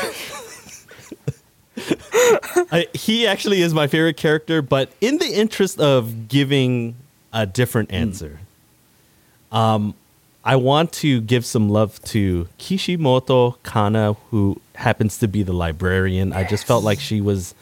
I, 2.72 2.88
he 2.94 3.28
actually 3.28 3.62
is 3.62 3.74
my 3.74 3.88
favorite 3.88 4.18
character, 4.18 4.62
but 4.62 4.92
in 5.02 5.18
the 5.18 5.28
interest 5.28 5.80
of 5.80 6.28
giving 6.28 6.96
a 7.34 7.46
different 7.46 7.92
answer, 7.92 8.40
um, 9.52 9.94
I 10.44 10.56
want 10.56 10.94
to 10.94 11.20
give 11.20 11.46
some 11.46 11.70
love 11.70 12.02
to 12.06 12.48
Kishimoto 12.58 13.58
Kana, 13.64 14.14
who 14.32 14.62
happens 14.76 15.18
to 15.20 15.28
be 15.28 15.44
the 15.44 15.54
librarian. 15.54 16.32
I 16.32 16.46
just 16.46 16.66
felt 16.66 16.84
like 16.86 17.00
she 17.02 17.20
was 17.20 17.54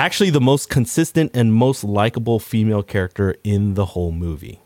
actually 0.00 0.30
the 0.30 0.40
most 0.40 0.70
consistent 0.70 1.30
and 1.34 1.52
most 1.52 1.84
likable 1.84 2.38
female 2.38 2.82
character 2.82 3.36
in 3.44 3.74
the 3.74 3.86
whole 3.86 4.12
movie. 4.12 4.60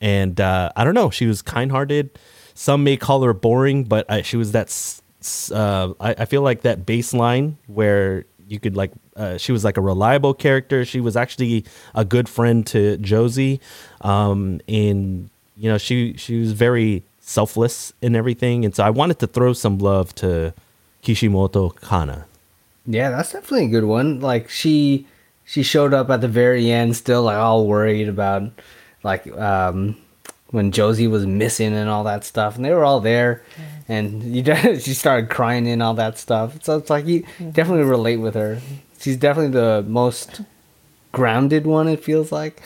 And 0.00 0.40
uh, 0.40 0.70
I 0.76 0.84
don't 0.84 0.94
know, 0.94 1.10
she 1.10 1.26
was 1.26 1.42
kind-hearted. 1.42 2.18
Some 2.54 2.84
may 2.84 2.96
call 2.96 3.22
her 3.22 3.32
boring, 3.32 3.84
but 3.84 4.08
I, 4.10 4.22
she 4.22 4.36
was 4.36 4.52
that. 4.52 4.68
Uh, 5.52 5.94
I, 5.98 6.10
I 6.18 6.24
feel 6.26 6.42
like 6.42 6.60
that 6.62 6.86
baseline 6.86 7.54
where 7.66 8.24
you 8.46 8.60
could 8.60 8.76
like. 8.76 8.92
Uh, 9.16 9.36
she 9.36 9.50
was 9.50 9.64
like 9.64 9.76
a 9.76 9.80
reliable 9.80 10.34
character. 10.34 10.84
She 10.84 11.00
was 11.00 11.16
actually 11.16 11.64
a 11.94 12.04
good 12.04 12.28
friend 12.28 12.66
to 12.68 12.96
Josee, 12.98 13.60
um, 14.02 14.60
and 14.68 15.30
you 15.56 15.70
know 15.70 15.78
she 15.78 16.14
she 16.16 16.38
was 16.38 16.52
very 16.52 17.02
selfless 17.20 17.92
in 18.00 18.14
everything. 18.14 18.64
And 18.64 18.74
so 18.74 18.84
I 18.84 18.90
wanted 18.90 19.18
to 19.20 19.26
throw 19.26 19.52
some 19.52 19.78
love 19.78 20.14
to 20.16 20.54
Kishimoto 21.02 21.70
Kana. 21.70 22.26
Yeah, 22.90 23.10
that's 23.10 23.32
definitely 23.32 23.66
a 23.66 23.68
good 23.68 23.84
one. 23.84 24.20
Like 24.20 24.48
she 24.48 25.06
she 25.44 25.62
showed 25.62 25.92
up 25.92 26.08
at 26.08 26.22
the 26.22 26.28
very 26.28 26.70
end, 26.70 26.96
still 26.96 27.22
like 27.24 27.36
all 27.36 27.66
worried 27.66 28.08
about 28.08 28.50
like 29.02 29.30
um 29.36 29.96
when 30.50 30.72
Josee 30.72 31.06
was 31.06 31.26
missing 31.26 31.74
and 31.74 31.90
all 31.90 32.04
that 32.04 32.24
stuff, 32.24 32.56
and 32.56 32.64
they 32.64 32.72
were 32.72 32.84
all 32.84 33.00
there, 33.00 33.42
and 33.88 34.22
you 34.34 34.42
de- 34.48 34.80
she 34.80 34.94
started 34.94 35.28
crying 35.28 35.68
and 35.68 35.82
all 35.82 35.92
that 35.94 36.18
stuff. 36.18 36.64
So 36.64 36.78
it's 36.78 36.88
like 36.88 37.06
you 37.06 37.26
definitely 37.52 37.84
relate 37.84 38.16
with 38.16 38.34
her. 38.34 38.58
She's 38.98 39.18
definitely 39.18 39.52
the 39.52 39.84
most 39.86 40.40
grounded 41.12 41.66
one. 41.66 41.88
It 41.88 42.02
feels 42.02 42.32
like. 42.32 42.62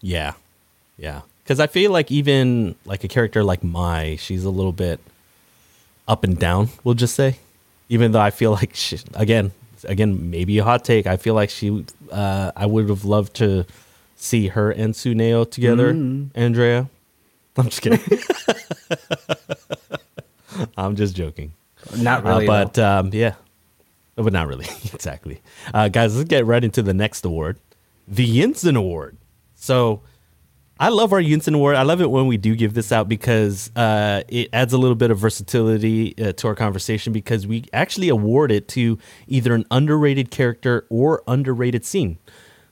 Yeah, 0.00 0.32
yeah. 0.96 1.22
Because 1.44 1.60
I 1.60 1.68
feel 1.68 1.92
like 1.92 2.10
even 2.10 2.74
like 2.84 3.04
a 3.04 3.08
character 3.08 3.44
like 3.44 3.62
Mai, 3.62 4.16
she's 4.16 4.44
a 4.44 4.50
little 4.50 4.72
bit 4.72 4.98
up 6.08 6.24
and 6.24 6.36
down. 6.38 6.70
We'll 6.84 6.94
just 6.94 7.14
say, 7.14 7.38
even 7.88 8.12
though 8.12 8.20
I 8.20 8.30
feel 8.30 8.52
like 8.52 8.74
she, 8.74 8.98
again, 9.14 9.52
again, 9.84 10.30
maybe 10.30 10.58
a 10.58 10.64
hot 10.64 10.84
take. 10.84 11.06
I 11.06 11.16
feel 11.16 11.34
like 11.34 11.50
she, 11.50 11.84
uh, 12.10 12.52
I 12.56 12.66
would 12.66 12.88
have 12.88 13.04
loved 13.04 13.34
to 13.36 13.64
see 14.16 14.48
her 14.48 14.70
and 14.70 14.94
Tsuneo 14.94 15.48
together. 15.50 15.90
Andrea, 16.34 16.88
I'm 17.56 17.64
just 17.68 17.82
kidding. 17.82 18.00
I'm 20.76 20.96
just 20.96 21.14
joking. 21.14 21.52
Not 21.96 22.24
Uh, 22.24 22.28
really, 22.30 22.46
but 22.46 22.78
um, 22.78 23.10
yeah, 23.12 23.34
but 24.16 24.32
not 24.32 24.48
really 24.48 24.64
exactly. 24.92 25.40
Uh, 25.72 25.88
guys, 25.88 26.16
let's 26.16 26.28
get 26.28 26.46
right 26.46 26.62
into 26.64 26.82
the 26.82 26.94
next 26.94 27.24
award, 27.24 27.58
the 28.06 28.26
Yinsen 28.26 28.76
Award. 28.76 29.16
So 29.54 30.00
I 30.80 30.90
love 30.90 31.12
our 31.12 31.20
Yinsen 31.20 31.54
Award. 31.54 31.74
I 31.74 31.82
love 31.82 32.00
it 32.00 32.08
when 32.08 32.28
we 32.28 32.36
do 32.36 32.54
give 32.54 32.74
this 32.74 32.92
out 32.92 33.08
because 33.08 33.70
uh, 33.74 34.22
it 34.28 34.48
adds 34.52 34.72
a 34.72 34.78
little 34.78 34.94
bit 34.94 35.10
of 35.10 35.18
versatility 35.18 36.14
uh, 36.22 36.32
to 36.34 36.46
our 36.46 36.54
conversation 36.54 37.12
because 37.12 37.48
we 37.48 37.64
actually 37.72 38.08
award 38.08 38.52
it 38.52 38.68
to 38.68 38.96
either 39.26 39.54
an 39.54 39.66
underrated 39.72 40.30
character 40.30 40.86
or 40.88 41.24
underrated 41.26 41.84
scene. 41.84 42.18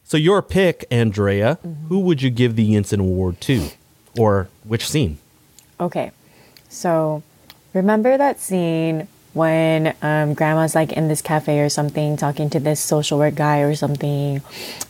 So 0.05 0.17
your 0.17 0.41
pick, 0.41 0.85
Andrea, 0.89 1.59
who 1.89 1.99
would 1.99 2.23
you 2.23 2.31
give 2.31 2.55
the 2.55 2.75
Yinsen 2.75 3.01
Award 3.01 3.41
to, 3.41 3.71
or 4.17 4.49
which 4.63 4.89
scene? 4.89 5.19
Okay, 5.81 6.13
so 6.69 7.25
remember 7.75 8.17
that 8.17 8.39
scene 8.39 9.09
when 9.37 9.95
um, 10.01 10.33
grandma's 10.33 10.75
like 10.75 10.93
in 10.93 11.09
this 11.09 11.21
cafe 11.21 11.61
or 11.61 11.69
something 11.69 12.17
talking 12.17 12.49
to 12.49 12.59
this 12.59 12.81
social 12.81 13.19
work 13.19 13.35
guy 13.35 13.59
or 13.61 13.75
something, 13.75 14.41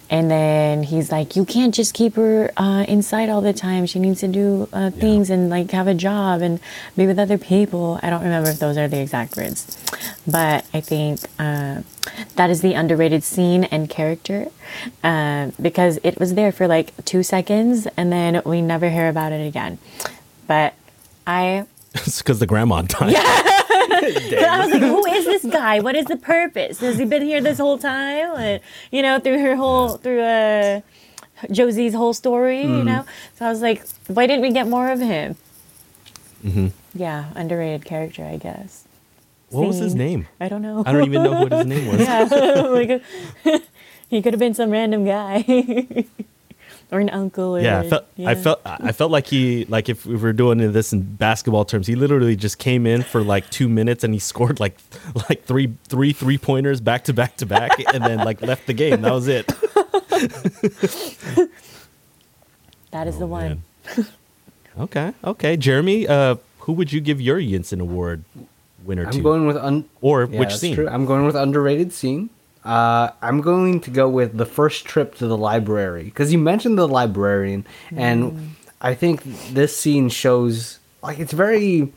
and 0.08 0.30
then 0.30 0.84
he's 0.84 1.10
like, 1.10 1.34
"You 1.34 1.44
can't 1.44 1.74
just 1.74 1.94
keep 1.94 2.14
her 2.14 2.52
uh, 2.56 2.84
inside 2.86 3.28
all 3.28 3.40
the 3.40 3.52
time. 3.52 3.86
She 3.86 3.98
needs 3.98 4.20
to 4.20 4.28
do 4.28 4.68
uh, 4.72 4.90
things 4.90 5.30
and 5.30 5.50
like 5.50 5.72
have 5.72 5.88
a 5.88 5.94
job 5.94 6.42
and 6.42 6.60
be 6.96 7.08
with 7.08 7.18
other 7.18 7.38
people." 7.38 7.98
I 8.04 8.08
don't 8.08 8.22
remember 8.22 8.48
if 8.50 8.60
those 8.60 8.76
are 8.76 8.86
the 8.86 9.00
exact 9.00 9.36
words, 9.36 9.76
but 10.28 10.64
I 10.72 10.80
think 10.80 11.20
uh, 11.40 11.82
that 12.36 12.48
is 12.48 12.60
the 12.60 12.74
underrated 12.74 13.24
scene 13.24 13.64
and 13.64 13.90
character 13.90 14.46
uh, 15.02 15.50
because 15.60 15.98
it 16.04 16.20
was 16.20 16.34
there 16.34 16.52
for 16.52 16.68
like 16.68 16.92
two 17.04 17.24
seconds 17.24 17.88
and 17.96 18.12
then 18.12 18.42
we 18.44 18.62
never 18.62 18.90
hear 18.90 19.08
about 19.08 19.32
it 19.32 19.44
again. 19.44 19.78
But 20.46 20.74
I, 21.26 21.66
it's 21.94 22.18
because 22.18 22.38
the 22.38 22.46
grandma 22.46 22.82
died. 22.82 23.16
I 24.04 24.60
was 24.60 24.70
like, 24.70 24.82
who 24.82 25.06
is 25.06 25.24
this 25.24 25.44
guy? 25.44 25.80
What 25.80 25.94
is 25.96 26.06
the 26.06 26.16
purpose? 26.16 26.80
Has 26.80 26.98
he 26.98 27.04
been 27.04 27.22
here 27.22 27.40
this 27.40 27.58
whole 27.58 27.78
time? 27.78 28.34
And, 28.36 28.60
you 28.90 29.02
know, 29.02 29.18
through 29.18 29.38
her 29.40 29.56
whole, 29.56 29.96
through 29.96 30.20
uh, 30.20 30.80
Josee's 31.50 31.94
whole 31.94 32.12
story, 32.14 32.62
you 32.62 32.84
know? 32.84 33.04
So 33.36 33.46
I 33.46 33.48
was 33.50 33.60
like, 33.62 33.86
why 34.08 34.26
didn't 34.26 34.42
we 34.42 34.52
get 34.52 34.66
more 34.68 34.90
of 34.90 35.00
him? 35.00 35.36
Yeah, 36.94 37.26
underrated 37.34 37.84
character, 37.84 38.24
I 38.24 38.36
guess. 38.36 38.84
What 39.50 39.66
was 39.68 39.78
his 39.78 39.94
name? 39.94 40.26
I 40.40 40.48
don't 40.48 40.62
know. 40.62 40.82
I 40.86 40.92
don't 40.92 41.04
even 41.04 41.22
know 41.22 41.42
what 41.42 41.52
his 41.52 41.66
name 41.66 41.86
was. 41.86 42.00
yeah, 42.06 42.22
like 42.70 43.62
he 44.08 44.22
could 44.22 44.32
have 44.32 44.40
been 44.40 44.54
some 44.54 44.70
random 44.70 45.04
guy 45.04 45.42
or 46.92 47.00
an 47.00 47.10
uncle. 47.10 47.56
Or, 47.56 47.60
Yeah, 47.60 47.80
I 47.80 47.88
felt, 47.88 48.04
I 48.18 48.34
felt 48.34 48.60
I 48.64 48.92
felt 48.92 49.10
like 49.10 49.26
he 49.26 49.64
like 49.66 49.88
if 49.88 50.06
we 50.06 50.16
were 50.16 50.32
doing 50.32 50.58
this 50.72 50.92
in 50.92 51.02
basketball 51.02 51.64
terms, 51.64 51.86
he 51.86 51.94
literally 51.94 52.36
just 52.36 52.58
came 52.58 52.86
in 52.86 53.02
for 53.02 53.22
like 53.22 53.48
two 53.50 53.68
minutes 53.68 54.04
and 54.04 54.14
he 54.14 54.20
scored 54.20 54.60
like 54.60 54.76
like 55.28 55.44
three 55.44 55.74
three 55.84 56.12
three 56.12 56.38
pointers 56.38 56.80
back 56.80 57.04
to 57.04 57.12
back 57.12 57.36
to 57.38 57.46
back 57.46 57.70
and 57.94 58.04
then 58.04 58.18
like 58.18 58.40
left 58.42 58.66
the 58.66 58.72
game. 58.74 59.02
That 59.02 59.12
was 59.12 59.28
it. 59.28 59.46
That 62.92 63.08
is 63.08 63.18
the 63.18 63.26
one. 63.26 63.62
Oh, 63.98 64.06
Okay, 64.78 65.12
okay, 65.24 65.56
Jeremy, 65.56 66.06
uh, 66.06 66.36
who 66.60 66.72
would 66.74 66.92
you 66.92 67.00
give 67.00 67.20
your 67.20 67.38
Yinsen 67.38 67.80
Award 67.80 68.24
winner 68.84 69.06
I'm 69.06 69.12
to, 69.12 69.22
going 69.22 69.46
with 69.46 69.56
un- 69.56 69.86
or 70.02 70.28
Yeah, 70.30 70.38
which 70.40 70.54
scene? 70.56 70.74
true. 70.74 70.88
I'm 70.88 71.06
going 71.06 71.24
with 71.26 71.34
underrated 71.34 71.92
scene. 71.92 72.28
Uh, 72.66 73.12
I'm 73.22 73.40
going 73.42 73.80
to 73.82 73.90
go 73.90 74.08
with 74.08 74.36
the 74.36 74.44
first 74.44 74.84
trip 74.84 75.14
to 75.16 75.26
the 75.28 75.36
library 75.36 76.02
because 76.04 76.32
you 76.32 76.38
mentioned 76.38 76.76
the 76.76 76.88
librarian, 76.88 77.64
and 77.94 78.56
I 78.80 78.94
think 78.94 79.22
this 79.52 79.76
scene 79.76 80.08
shows 80.08 80.80
like 81.02 81.20
it's 81.20 81.32
very. 81.32 81.92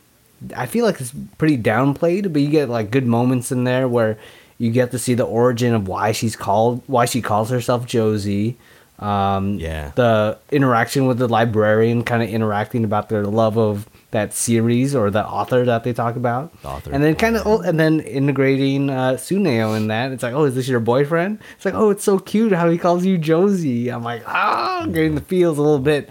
I 0.55 0.67
feel 0.67 0.85
like 0.85 1.01
it's 1.01 1.13
pretty 1.37 1.57
downplayed, 1.57 2.31
but 2.31 2.41
you 2.41 2.49
get 2.49 2.69
like 2.69 2.91
good 2.91 3.05
moments 3.07 3.51
in 3.51 3.63
there 3.63 3.87
where 3.87 4.17
you 4.59 4.71
get 4.71 4.91
to 4.91 4.99
see 4.99 5.13
the 5.15 5.25
origin 5.25 5.73
of 5.73 5.87
why 5.87 6.11
she's 6.11 6.35
called, 6.35 6.83
why 6.87 7.05
she 7.05 7.21
calls 7.21 7.49
herself 7.49 7.85
Josee. 7.87 8.55
Um, 8.99 9.57
Yeah. 9.57 9.91
The 9.95 10.37
interaction 10.51 11.07
with 11.07 11.17
the 11.17 11.27
librarian, 11.27 12.03
kind 12.03 12.21
of 12.21 12.29
interacting 12.29 12.83
about 12.83 13.09
their 13.09 13.25
love 13.25 13.57
of 13.57 13.87
that 14.11 14.33
series 14.33 14.95
or 14.95 15.11
the 15.11 15.23
author 15.25 15.63
that 15.65 15.83
they 15.83 15.93
talk 15.93 16.15
about. 16.15 16.51
The 16.61 16.67
author, 16.67 16.91
And 16.91 17.03
then 17.03 17.15
kind 17.15 17.35
of, 17.37 17.45
oh, 17.45 17.61
and 17.61 17.79
then 17.79 17.99
integrating 17.99 18.89
uh, 18.89 19.11
Tsuneo 19.13 19.77
in 19.77 19.87
that. 19.87 20.11
It's 20.11 20.23
like, 20.23 20.33
oh, 20.33 20.45
is 20.45 20.55
this 20.55 20.67
your 20.67 20.79
boyfriend? 20.79 21.39
It's 21.55 21.65
like, 21.65 21.75
oh, 21.75 21.91
it's 21.91 22.03
so 22.03 22.17
cute 22.19 22.51
how 22.51 22.69
he 22.69 22.77
calls 22.77 23.05
you 23.05 23.17
Josee. 23.17 23.89
I'm 23.89 24.03
like, 24.03 24.23
ah, 24.27 24.85
getting 24.91 25.15
the 25.15 25.21
feels 25.21 25.57
a 25.57 25.61
little 25.61 25.79
bit. 25.79 26.09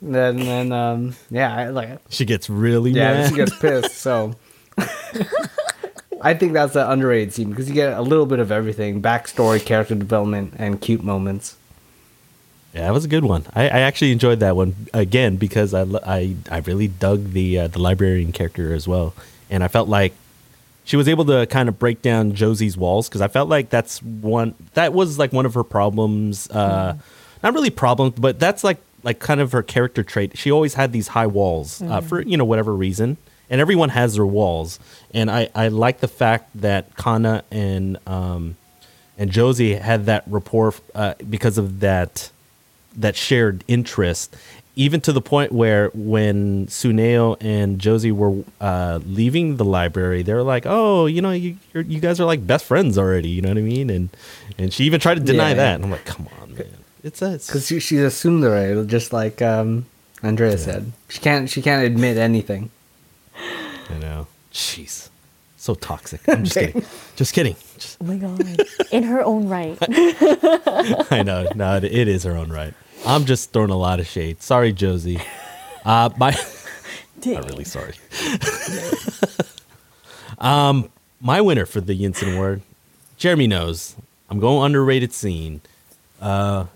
then 0.00 0.36
then 0.36 0.70
um 0.72 1.14
yeah, 1.30 1.54
I, 1.56 1.68
like 1.70 1.98
She 2.08 2.24
gets 2.24 2.48
really 2.48 2.92
yeah, 2.92 3.14
mad. 3.14 3.30
she 3.30 3.34
gets 3.36 3.58
pissed. 3.58 3.96
So 3.96 4.34
I 6.20 6.34
think 6.34 6.52
that's 6.52 6.74
an 6.76 6.88
underrated 6.90 7.32
scene 7.32 7.50
because 7.50 7.68
you 7.68 7.74
get 7.74 7.92
a 7.96 8.02
little 8.02 8.26
bit 8.26 8.38
of 8.40 8.50
everything: 8.52 9.00
backstory, 9.02 9.64
character 9.64 9.94
development, 9.94 10.54
and 10.58 10.80
cute 10.80 11.02
moments. 11.02 11.56
Yeah, 12.78 12.84
that 12.84 12.92
was 12.92 13.04
a 13.04 13.08
good 13.08 13.24
one. 13.24 13.44
I, 13.56 13.62
I 13.64 13.80
actually 13.80 14.12
enjoyed 14.12 14.38
that 14.38 14.54
one 14.54 14.86
again 14.94 15.34
because 15.34 15.74
I, 15.74 15.82
I, 15.82 16.36
I 16.48 16.58
really 16.58 16.86
dug 16.86 17.32
the 17.32 17.58
uh, 17.58 17.66
the 17.66 17.80
librarian 17.80 18.30
character 18.30 18.72
as 18.72 18.86
well, 18.86 19.14
and 19.50 19.64
I 19.64 19.68
felt 19.68 19.88
like 19.88 20.12
she 20.84 20.96
was 20.96 21.08
able 21.08 21.24
to 21.24 21.44
kind 21.46 21.68
of 21.68 21.76
break 21.80 22.02
down 22.02 22.30
Josee's 22.36 22.76
walls 22.76 23.08
because 23.08 23.20
I 23.20 23.26
felt 23.26 23.48
like 23.48 23.68
that's 23.68 24.00
one 24.00 24.54
that 24.74 24.92
was 24.92 25.18
like 25.18 25.32
one 25.32 25.44
of 25.44 25.54
her 25.54 25.64
problems. 25.64 26.48
Uh, 26.50 26.94
Not 27.42 27.52
really 27.52 27.70
problems, 27.70 28.14
but 28.16 28.38
that's 28.38 28.62
like 28.62 28.78
like 29.02 29.18
kind 29.18 29.40
of 29.40 29.50
her 29.50 29.64
character 29.64 30.04
trait. 30.04 30.38
She 30.38 30.52
always 30.52 30.74
had 30.74 30.92
these 30.92 31.08
high 31.08 31.26
walls 31.26 31.82
uh, 31.82 32.00
for 32.00 32.20
you 32.22 32.36
know 32.36 32.44
whatever 32.44 32.72
reason, 32.74 33.16
and 33.50 33.60
everyone 33.60 33.88
has 33.88 34.14
their 34.14 34.26
walls. 34.26 34.78
And 35.12 35.28
I 35.32 35.48
I 35.52 35.66
like 35.66 35.98
the 35.98 36.08
fact 36.08 36.50
that 36.54 36.94
Kana 36.96 37.42
and 37.50 37.98
um 38.06 38.56
and 39.18 39.32
Josee 39.32 39.72
had 39.72 40.06
that 40.06 40.22
rapport 40.28 40.74
uh, 40.94 41.14
because 41.28 41.58
of 41.58 41.80
that 41.80 42.30
that 42.98 43.16
shared 43.16 43.64
interest, 43.68 44.36
even 44.76 45.00
to 45.00 45.12
the 45.12 45.20
point 45.20 45.50
where 45.52 45.88
when 45.94 46.66
Tsuneo 46.66 47.36
and 47.40 47.78
Josee 47.80 48.12
were 48.12 48.44
uh, 48.60 49.00
leaving 49.06 49.56
the 49.56 49.64
library, 49.64 50.22
they 50.22 50.34
were 50.34 50.42
like, 50.42 50.64
"Oh, 50.66 51.06
you 51.06 51.22
know, 51.22 51.32
you 51.32 51.56
you're, 51.72 51.82
you 51.84 52.00
guys 52.00 52.20
are 52.20 52.24
like 52.26 52.46
best 52.46 52.64
friends 52.64 52.98
already." 52.98 53.28
You 53.28 53.42
know 53.42 53.48
what 53.48 53.58
I 53.58 53.62
mean? 53.62 53.88
And 53.90 54.08
and 54.58 54.72
she 54.72 54.84
even 54.84 55.00
tried 55.00 55.14
to 55.14 55.20
deny 55.20 55.48
Yeah. 55.50 55.54
that. 55.54 55.74
And 55.76 55.84
I'm 55.84 55.90
like, 55.90 56.04
"Come 56.04 56.28
on, 56.42 56.54
man! 56.54 56.66
It's 57.02 57.22
a 57.22 57.34
it's, 57.34 57.46
Because 57.46 57.66
she, 57.66 57.80
she's 57.80 58.00
a 58.00 58.06
tsundere, 58.10 58.86
just 58.86 59.12
like 59.12 59.40
um, 59.42 59.86
Andrea 60.22 60.58
said. 60.58 60.92
She 61.08 61.20
can't 61.20 61.48
she 61.50 61.62
can't 61.62 61.84
admit 61.84 62.16
anything. 62.18 62.70
you 63.90 63.98
know, 64.00 64.26
jeez, 64.52 65.08
so 65.56 65.74
toxic." 65.74 66.20
I'm 66.28 66.44
just 66.44 66.56
kidding, 66.56 66.84
just 67.16 67.32
kidding. 67.34 67.56
Just, 67.78 67.96
Oh 68.00 68.04
my 68.04 68.16
god. 68.16 68.42
In 68.92 69.02
her 69.04 69.22
own 69.24 69.48
right. 69.48 69.76
I 71.10 71.22
know, 71.24 71.48
no, 71.54 71.76
it, 71.76 71.84
it 71.84 72.08
is 72.08 72.22
her 72.24 72.36
own 72.36 72.50
right. 72.50 72.74
I'm 73.06 73.24
just 73.24 73.52
throwing 73.52 73.70
a 73.70 73.76
lot 73.76 74.00
of 74.00 74.06
shade. 74.06 74.42
Sorry, 74.42 74.72
Josee. 74.72 75.20
Uh, 75.84 76.10
my. 76.18 76.36
Not 77.24 77.48
really 77.48 77.64
sorry. 77.64 77.94
um, 80.38 80.90
my 81.18 81.40
winner 81.40 81.64
for 81.64 81.80
the 81.80 81.98
Yinsen 81.98 82.34
Award, 82.34 82.60
Jeremy 83.16 83.46
knows. 83.46 83.96
I'm 84.28 84.38
going 84.38 84.66
underrated 84.66 85.14
scene. 85.14 85.62
Uh, 86.20 86.66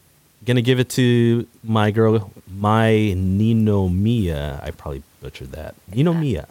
gonna 0.46 0.62
give 0.62 0.80
it 0.80 0.88
to 0.90 1.46
my 1.62 1.90
girl, 1.90 2.32
my 2.50 3.12
Ninomiya. 3.14 4.62
I 4.62 4.70
probably 4.70 5.02
butchered 5.20 5.52
that. 5.52 5.74
Ninomiya. 5.90 6.46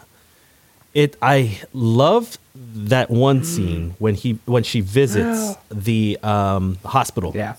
It. 0.93 1.15
I 1.19 1.61
love 1.73 2.37
that 2.53 3.09
one 3.09 3.43
scene 3.43 3.95
when 3.97 4.13
he 4.13 4.37
when 4.45 4.61
she 4.61 4.81
visits 4.81 5.55
the 5.71 6.19
um, 6.21 6.77
hospital 6.85 7.31
Yeah. 7.33 7.55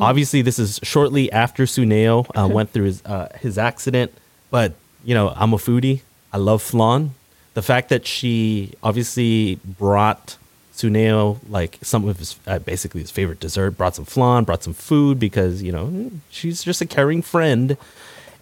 Obviously 0.00 0.42
this 0.42 0.58
is 0.58 0.80
shortly 0.82 1.30
after 1.32 1.64
Tsuneo 1.64 2.26
uh, 2.34 2.48
went 2.48 2.70
through 2.70 2.84
his 2.84 3.04
uh, 3.04 3.28
his 3.40 3.58
accident 3.58 4.12
but 4.50 4.74
you 5.04 5.14
know 5.14 5.32
i'm 5.36 5.52
a 5.52 5.56
foodie. 5.56 6.00
I 6.32 6.36
love 6.36 6.62
flan. 6.62 7.14
The 7.54 7.62
fact 7.62 7.88
that 7.88 8.06
she 8.06 8.74
obviously 8.82 9.56
brought 9.64 10.36
Tsuneo 10.74 11.38
like 11.48 11.78
some 11.82 12.08
of 12.08 12.18
his 12.18 12.36
uh, 12.46 12.58
basically 12.58 13.00
his 13.00 13.10
favorite 13.10 13.40
dessert 13.40 13.72
brought 13.72 13.96
some 13.96 14.04
flan 14.04 14.44
brought 14.44 14.62
some 14.62 14.74
food 14.74 15.18
because 15.18 15.62
you 15.62 15.72
know 15.72 16.10
she's 16.30 16.62
just 16.62 16.80
a 16.80 16.86
caring 16.86 17.22
friend. 17.22 17.76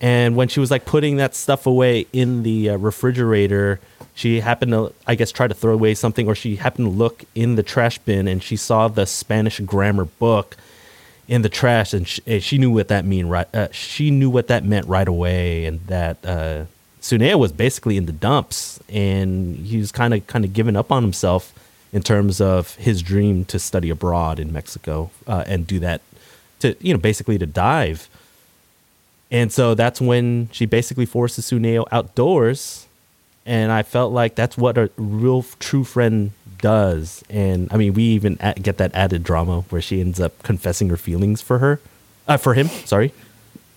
And 0.00 0.36
when 0.36 0.46
she 0.46 0.60
was 0.60 0.70
like 0.70 0.84
putting 0.84 1.16
that 1.16 1.34
stuff 1.34 1.66
away 1.66 2.06
in 2.12 2.44
the 2.44 2.70
uh, 2.70 2.76
refrigerator 2.76 3.80
she 4.18 4.40
happened 4.40 4.72
to 4.72 4.92
i 5.06 5.14
guess 5.14 5.30
try 5.30 5.46
to 5.46 5.54
throw 5.54 5.72
away 5.74 5.94
something 5.94 6.26
or 6.26 6.34
she 6.34 6.56
happened 6.56 6.86
to 6.86 6.90
look 6.90 7.24
in 7.36 7.54
the 7.54 7.62
trash 7.62 7.98
bin 7.98 8.26
and 8.26 8.42
she 8.42 8.56
saw 8.56 8.88
the 8.88 9.06
spanish 9.06 9.60
grammar 9.60 10.04
book 10.04 10.56
in 11.28 11.42
the 11.42 11.48
trash, 11.50 11.92
and 11.92 12.08
she, 12.08 12.22
and 12.26 12.42
she 12.42 12.58
knew 12.58 12.70
what 12.70 12.88
that 12.88 13.04
mean 13.04 13.26
right. 13.26 13.46
Uh, 13.54 13.68
she 13.70 14.10
knew 14.10 14.30
what 14.30 14.48
that 14.48 14.64
meant 14.64 14.86
right 14.86 15.06
away, 15.06 15.66
and 15.66 15.80
that 15.86 16.16
uh, 16.24 16.64
Tsuneo 17.00 17.38
was 17.38 17.52
basically 17.52 17.96
in 17.96 18.06
the 18.06 18.12
dumps, 18.12 18.80
and 18.88 19.56
he 19.56 19.76
was 19.76 19.92
kind 19.92 20.14
of 20.14 20.26
kind 20.26 20.44
of 20.44 20.52
giving 20.52 20.74
up 20.74 20.90
on 20.90 21.02
himself 21.02 21.52
in 21.92 22.02
terms 22.02 22.40
of 22.40 22.74
his 22.76 23.02
dream 23.02 23.44
to 23.46 23.58
study 23.58 23.90
abroad 23.90 24.38
in 24.38 24.52
Mexico 24.52 25.10
uh, 25.26 25.44
and 25.46 25.66
do 25.66 25.78
that 25.78 26.00
to 26.60 26.74
you 26.80 26.92
know 26.92 26.98
basically 26.98 27.38
to 27.38 27.46
dive. 27.46 28.08
And 29.30 29.52
so 29.52 29.74
that's 29.74 30.00
when 30.00 30.48
she 30.52 30.64
basically 30.64 31.04
forces 31.04 31.44
Tsuneo 31.44 31.86
outdoors, 31.92 32.86
and 33.44 33.70
I 33.70 33.82
felt 33.82 34.14
like 34.14 34.34
that's 34.34 34.56
what 34.56 34.78
a 34.78 34.90
real 34.96 35.44
true 35.60 35.84
friend 35.84 36.32
does. 36.58 37.22
And 37.28 37.68
I 37.72 37.76
mean, 37.76 37.94
we 37.94 38.02
even 38.04 38.38
get 38.60 38.78
that 38.78 38.94
added 38.94 39.22
drama 39.22 39.62
where 39.70 39.80
she 39.80 40.00
ends 40.00 40.20
up 40.20 40.42
confessing 40.42 40.88
her 40.90 40.96
feelings 40.96 41.40
for 41.40 41.58
her, 41.58 41.80
uh, 42.26 42.36
for 42.36 42.54
him. 42.54 42.68
Sorry, 42.68 43.12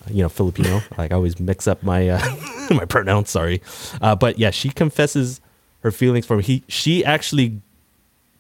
you 0.10 0.24
know, 0.24 0.30
Filipino. 0.30 0.82
like 0.98 1.12
I 1.12 1.16
always 1.16 1.40
mix 1.40 1.68
up 1.68 1.84
my 1.84 2.10
uh, 2.10 2.36
my 2.72 2.86
pronouns. 2.86 3.30
Sorry, 3.30 3.62
uh, 4.02 4.16
but 4.16 4.40
yeah, 4.40 4.52
she 4.52 4.70
confesses 4.70 5.42
her 5.82 5.92
feelings 5.92 6.26
for 6.26 6.36
him. 6.36 6.42
He 6.42 6.64
she 6.68 7.04
actually 7.06 7.62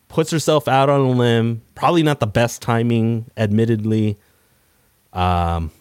puts 0.07 0.31
herself 0.31 0.67
out 0.67 0.89
on 0.89 0.99
a 0.99 1.09
limb. 1.09 1.61
Probably 1.75 2.03
not 2.03 2.19
the 2.19 2.27
best 2.27 2.61
timing, 2.61 3.25
admittedly. 3.37 4.17
Um, 5.13 5.71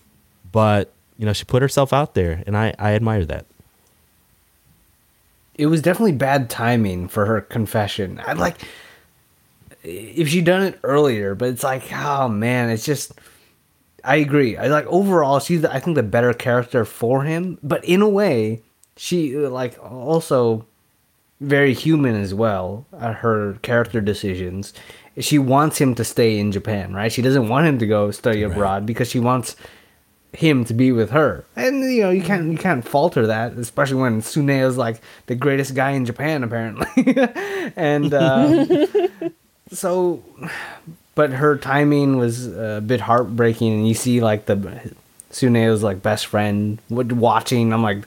but 0.52 0.92
you 1.18 1.26
know, 1.26 1.32
she 1.32 1.44
put 1.44 1.62
herself 1.62 1.92
out 1.92 2.14
there, 2.14 2.42
and 2.46 2.56
I 2.56 2.74
I 2.78 2.94
admire 2.94 3.24
that. 3.26 3.46
It 5.60 5.66
was 5.66 5.82
definitely 5.82 6.12
bad 6.12 6.48
timing 6.48 7.06
for 7.08 7.26
her 7.26 7.42
confession. 7.42 8.20
I'd 8.24 8.38
like 8.38 8.56
if 9.82 10.28
she'd 10.28 10.44
done 10.44 10.62
it 10.62 10.78
earlier, 10.82 11.34
but 11.34 11.50
it's 11.50 11.62
like, 11.62 11.92
oh 11.92 12.28
man, 12.28 12.70
it's 12.70 12.84
just 12.84 13.12
I 14.02 14.16
agree. 14.16 14.56
I 14.56 14.68
like 14.68 14.86
overall 14.86 15.38
she's 15.38 15.64
I 15.64 15.78
think 15.78 15.96
the 15.96 16.02
better 16.02 16.32
character 16.32 16.84
for 16.86 17.24
him, 17.24 17.58
but 17.62 17.84
in 17.84 18.00
a 18.00 18.08
way, 18.08 18.62
she 18.96 19.36
like 19.36 19.78
also 19.82 20.64
very 21.40 21.74
human 21.74 22.16
as 22.16 22.32
well. 22.32 22.86
Uh, 22.92 23.12
her 23.12 23.58
character 23.62 24.00
decisions. 24.00 24.72
She 25.18 25.38
wants 25.38 25.78
him 25.78 25.94
to 25.96 26.04
stay 26.04 26.38
in 26.38 26.52
Japan, 26.52 26.94
right? 26.94 27.12
She 27.12 27.20
doesn't 27.20 27.48
want 27.48 27.66
him 27.66 27.78
to 27.80 27.86
go 27.86 28.10
study 28.10 28.42
abroad 28.42 28.86
because 28.86 29.10
she 29.10 29.18
wants 29.18 29.56
him 30.32 30.64
to 30.64 30.74
be 30.74 30.92
with 30.92 31.10
her. 31.10 31.44
And 31.56 31.82
you 31.82 32.02
know, 32.02 32.10
you 32.10 32.22
can't 32.22 32.50
you 32.52 32.58
can't 32.58 32.86
falter 32.86 33.26
that, 33.26 33.52
especially 33.52 34.00
when 34.00 34.20
Tsuneo's 34.22 34.76
like 34.76 35.00
the 35.26 35.34
greatest 35.34 35.74
guy 35.74 35.90
in 35.90 36.04
Japan 36.04 36.44
apparently. 36.44 37.14
and 37.76 38.12
uh, 38.14 38.86
so 39.72 40.22
but 41.14 41.30
her 41.30 41.56
timing 41.56 42.16
was 42.16 42.46
a 42.46 42.82
bit 42.84 43.00
heartbreaking 43.00 43.72
and 43.72 43.88
you 43.88 43.94
see 43.94 44.20
like 44.20 44.46
the 44.46 44.56
Tsuneo's 45.32 45.82
like 45.82 46.02
best 46.02 46.26
friend 46.26 46.78
watching. 46.88 47.72
I'm 47.72 47.82
like 47.82 48.04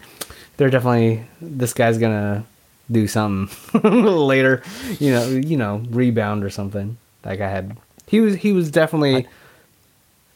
they're 0.57 0.69
definitely 0.69 1.25
this 1.41 1.73
guy's 1.73 1.97
going 1.97 2.13
to 2.13 2.43
do 2.91 3.07
something 3.07 3.83
later, 3.83 4.61
you 4.99 5.11
know, 5.11 5.27
you 5.27 5.57
know, 5.57 5.83
rebound 5.89 6.43
or 6.43 6.49
something. 6.49 6.97
Like 7.25 7.41
I 7.41 7.49
had 7.49 7.77
he 8.07 8.19
was 8.19 8.35
he 8.35 8.51
was 8.51 8.71
definitely 8.71 9.27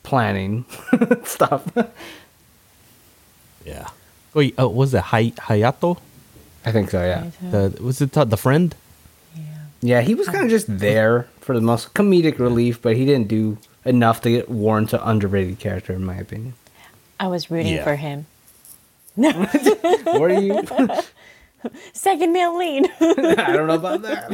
planning 0.07 0.63
stuff. 1.25 1.61
Yeah. 3.65 3.87
Wait, 4.33 4.55
oh, 4.57 4.69
was 4.69 4.93
it 4.93 5.03
Hay- 5.11 5.31
Hayato? 5.47 5.97
I 6.65 6.71
think 6.71 6.89
so, 6.91 7.01
yeah. 7.03 7.29
The 7.51 7.77
was 7.83 8.01
it 8.01 8.11
the, 8.13 8.23
the 8.25 8.37
friend? 8.37 8.73
Yeah, 9.35 9.43
Yeah, 9.81 10.01
he 10.01 10.15
was 10.15 10.27
kind 10.27 10.43
of 10.45 10.49
just 10.49 10.67
there 10.79 11.27
for 11.41 11.53
the 11.55 11.61
most 11.71 11.93
comedic 11.93 12.39
relief, 12.39 12.81
but 12.81 12.95
he 12.95 13.05
didn't 13.05 13.27
do 13.27 13.57
enough 13.85 14.21
to 14.21 14.29
get 14.29 14.49
warrant 14.49 14.93
an 14.93 14.99
underrated 15.03 15.59
character, 15.59 15.93
in 15.93 16.03
my 16.05 16.15
opinion. 16.15 16.53
I 17.19 17.27
was 17.27 17.49
rooting 17.51 17.75
Yeah. 17.75 17.83
for 17.83 17.95
him. 17.95 18.25
What 19.17 20.31
are 20.31 20.39
you? 20.41 20.61
Second 21.93 22.31
male 22.33 22.55
lead. 22.57 22.85
I 23.01 23.51
don't 23.55 23.67
know 23.67 23.75
about 23.75 24.01
that. 24.03 24.27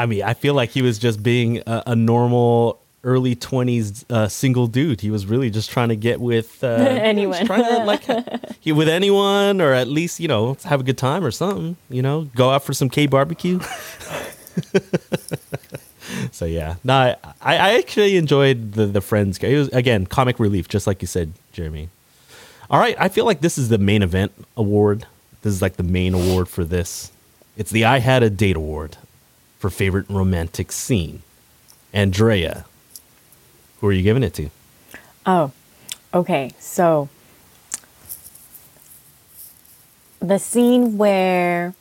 I 0.00 0.06
mean, 0.06 0.22
I 0.22 0.32
feel 0.32 0.54
like 0.54 0.70
he 0.70 0.80
was 0.80 0.98
just 0.98 1.22
being 1.22 1.58
a, 1.66 1.82
a 1.88 1.94
normal 1.94 2.80
early 3.04 3.34
twenties 3.34 4.06
uh, 4.08 4.28
single 4.28 4.66
dude. 4.66 5.02
He 5.02 5.10
was 5.10 5.26
really 5.26 5.50
just 5.50 5.70
trying 5.70 5.90
to 5.90 5.96
get 5.96 6.22
with 6.22 6.64
uh, 6.64 6.68
Anyone. 6.78 7.44
trying 7.44 7.64
to, 7.64 7.84
like 7.84 8.04
he 8.60 8.72
with 8.72 8.88
anyone, 8.88 9.60
or 9.60 9.74
at 9.74 9.88
least 9.88 10.18
you 10.18 10.26
know 10.26 10.56
have 10.64 10.80
a 10.80 10.84
good 10.84 10.96
time 10.96 11.22
or 11.22 11.30
something. 11.30 11.76
You 11.90 12.00
know, 12.00 12.30
go 12.34 12.48
out 12.48 12.64
for 12.64 12.72
some 12.72 12.88
K 12.88 13.08
barbecue. 13.08 13.60
so 16.32 16.46
yeah, 16.46 16.76
no, 16.82 16.94
I, 16.94 17.16
I 17.42 17.76
actually 17.76 18.16
enjoyed 18.16 18.72
the 18.72 18.86
the 18.86 19.02
friends. 19.02 19.36
It 19.36 19.54
was 19.54 19.68
again 19.68 20.06
comic 20.06 20.40
relief, 20.40 20.66
just 20.66 20.86
like 20.86 21.02
you 21.02 21.08
said, 21.08 21.34
Jeremy. 21.52 21.90
All 22.70 22.80
right, 22.80 22.96
I 22.98 23.10
feel 23.10 23.26
like 23.26 23.42
this 23.42 23.58
is 23.58 23.68
the 23.68 23.76
main 23.76 24.00
event 24.00 24.32
award. 24.56 25.04
This 25.42 25.52
is 25.52 25.60
like 25.60 25.76
the 25.76 25.82
main 25.82 26.14
award 26.14 26.48
for 26.48 26.64
this. 26.64 27.12
It's 27.58 27.70
the 27.70 27.84
I 27.84 27.98
Had 27.98 28.22
a 28.22 28.30
Date 28.30 28.56
award 28.56 28.96
for 29.60 29.70
favorite 29.70 30.06
romantic 30.08 30.72
scene. 30.72 31.22
Andrea, 31.92 32.64
who 33.80 33.86
are 33.86 33.92
you 33.92 34.02
giving 34.02 34.24
it 34.24 34.34
to? 34.34 34.50
Oh, 35.24 35.52
Okay, 36.12 36.50
so 36.58 37.08
the 40.18 40.38
scene 40.38 40.98
where 40.98 41.74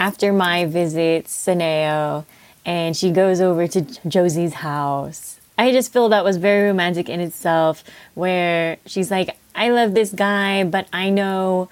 after 0.00 0.32
Mai 0.32 0.64
visit, 0.64 1.26
Tsuneo, 1.26 2.24
and 2.66 2.96
she 2.96 3.12
goes 3.12 3.40
over 3.40 3.68
to 3.68 3.82
Josee's 3.82 4.54
house. 4.54 5.38
I 5.56 5.70
just 5.70 5.92
feel 5.92 6.08
that 6.08 6.24
was 6.24 6.38
very 6.38 6.68
romantic 6.68 7.08
in 7.08 7.20
itself, 7.20 7.84
where 8.14 8.78
she's 8.84 9.12
like, 9.12 9.36
I 9.54 9.68
love 9.68 9.94
this 9.94 10.10
guy, 10.10 10.64
but 10.64 10.88
I 10.92 11.10
know 11.10 11.68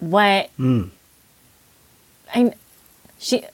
what 0.00 0.50
hmm. 0.56 0.84
I 2.34 2.54
she 3.20 3.44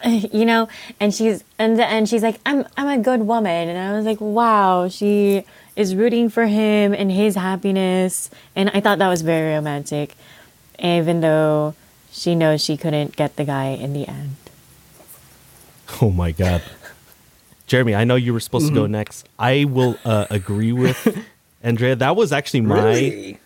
you 0.32 0.44
know 0.44 0.68
and 1.00 1.14
she's 1.14 1.42
and 1.58 1.80
and 1.80 2.08
she's 2.08 2.22
like 2.22 2.40
I'm 2.46 2.64
I'm 2.76 3.00
a 3.00 3.02
good 3.02 3.22
woman 3.22 3.68
and 3.68 3.78
I 3.78 3.92
was 3.96 4.04
like 4.04 4.20
wow 4.20 4.88
she 4.88 5.44
is 5.76 5.94
rooting 5.94 6.28
for 6.28 6.46
him 6.46 6.94
and 6.94 7.10
his 7.10 7.34
happiness 7.34 8.30
and 8.54 8.70
I 8.70 8.80
thought 8.80 8.98
that 8.98 9.08
was 9.08 9.22
very 9.22 9.54
romantic 9.54 10.14
even 10.78 11.20
though 11.20 11.74
she 12.12 12.34
knows 12.34 12.62
she 12.62 12.76
couldn't 12.76 13.16
get 13.16 13.36
the 13.36 13.44
guy 13.44 13.66
in 13.68 13.92
the 13.92 14.06
end. 14.08 14.36
Oh 16.02 16.10
my 16.10 16.32
god. 16.32 16.62
Jeremy, 17.66 17.94
I 17.94 18.04
know 18.04 18.14
you 18.14 18.32
were 18.34 18.40
supposed 18.40 18.68
to 18.68 18.74
go 18.74 18.86
next. 18.86 19.26
I 19.38 19.64
will 19.64 19.98
uh, 20.04 20.26
agree 20.30 20.72
with 20.72 20.98
Andrea. 21.62 21.96
That 21.96 22.14
was 22.14 22.30
actually 22.30 22.60
my 22.60 23.38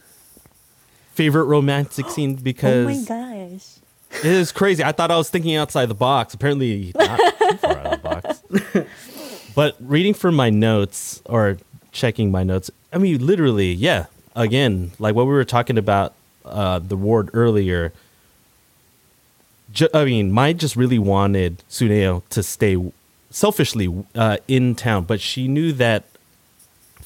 favorite 1.15 1.45
romantic 1.45 2.09
scene 2.11 2.35
because 2.43 2.87
Oh 2.87 2.89
because 2.89 3.09
my 3.09 3.49
gosh. 3.55 3.82
It 4.19 4.27
is 4.27 4.53
crazy. 4.53 4.85
I 4.85 4.93
thought 4.93 5.11
I 5.11 5.17
was 5.17 5.31
thinking 5.31 5.57
outside 5.57 5.87
the 5.87 5.95
box. 5.95 6.35
Apparently, 6.35 6.93
not 6.95 7.19
too 7.19 7.57
far 7.57 7.79
out 7.79 7.87
of 7.87 7.91
the 8.03 8.09
box. 8.79 8.87
But 9.55 9.77
reading 9.81 10.15
from 10.15 10.35
my 10.35 10.49
notes 10.51 11.21
or 11.27 11.59
checking 11.91 12.31
my 12.31 12.43
notes, 12.43 12.71
I 12.93 12.99
mean, 12.99 13.25
literally, 13.25 13.73
yeah. 13.73 14.07
Again, 14.35 14.93
like 14.99 15.15
what 15.15 15.27
we 15.27 15.33
were 15.33 15.45
talking 15.45 15.77
about 15.77 16.15
uh, 16.45 16.79
the 16.79 16.97
ward 16.97 17.29
earlier. 17.35 17.93
Ju- 19.75 19.91
I 19.93 20.07
mean, 20.07 20.33
Mai 20.33 20.55
just 20.55 20.75
really 20.75 20.99
wanted 20.99 21.63
Tsuneo 21.69 22.23
to 22.31 22.43
stay 22.43 22.79
selfishly 23.31 24.05
uh, 24.15 24.39
in 24.49 24.75
town, 24.75 25.05
but 25.05 25.21
she 25.21 25.49
knew 25.49 25.73
that 25.73 26.05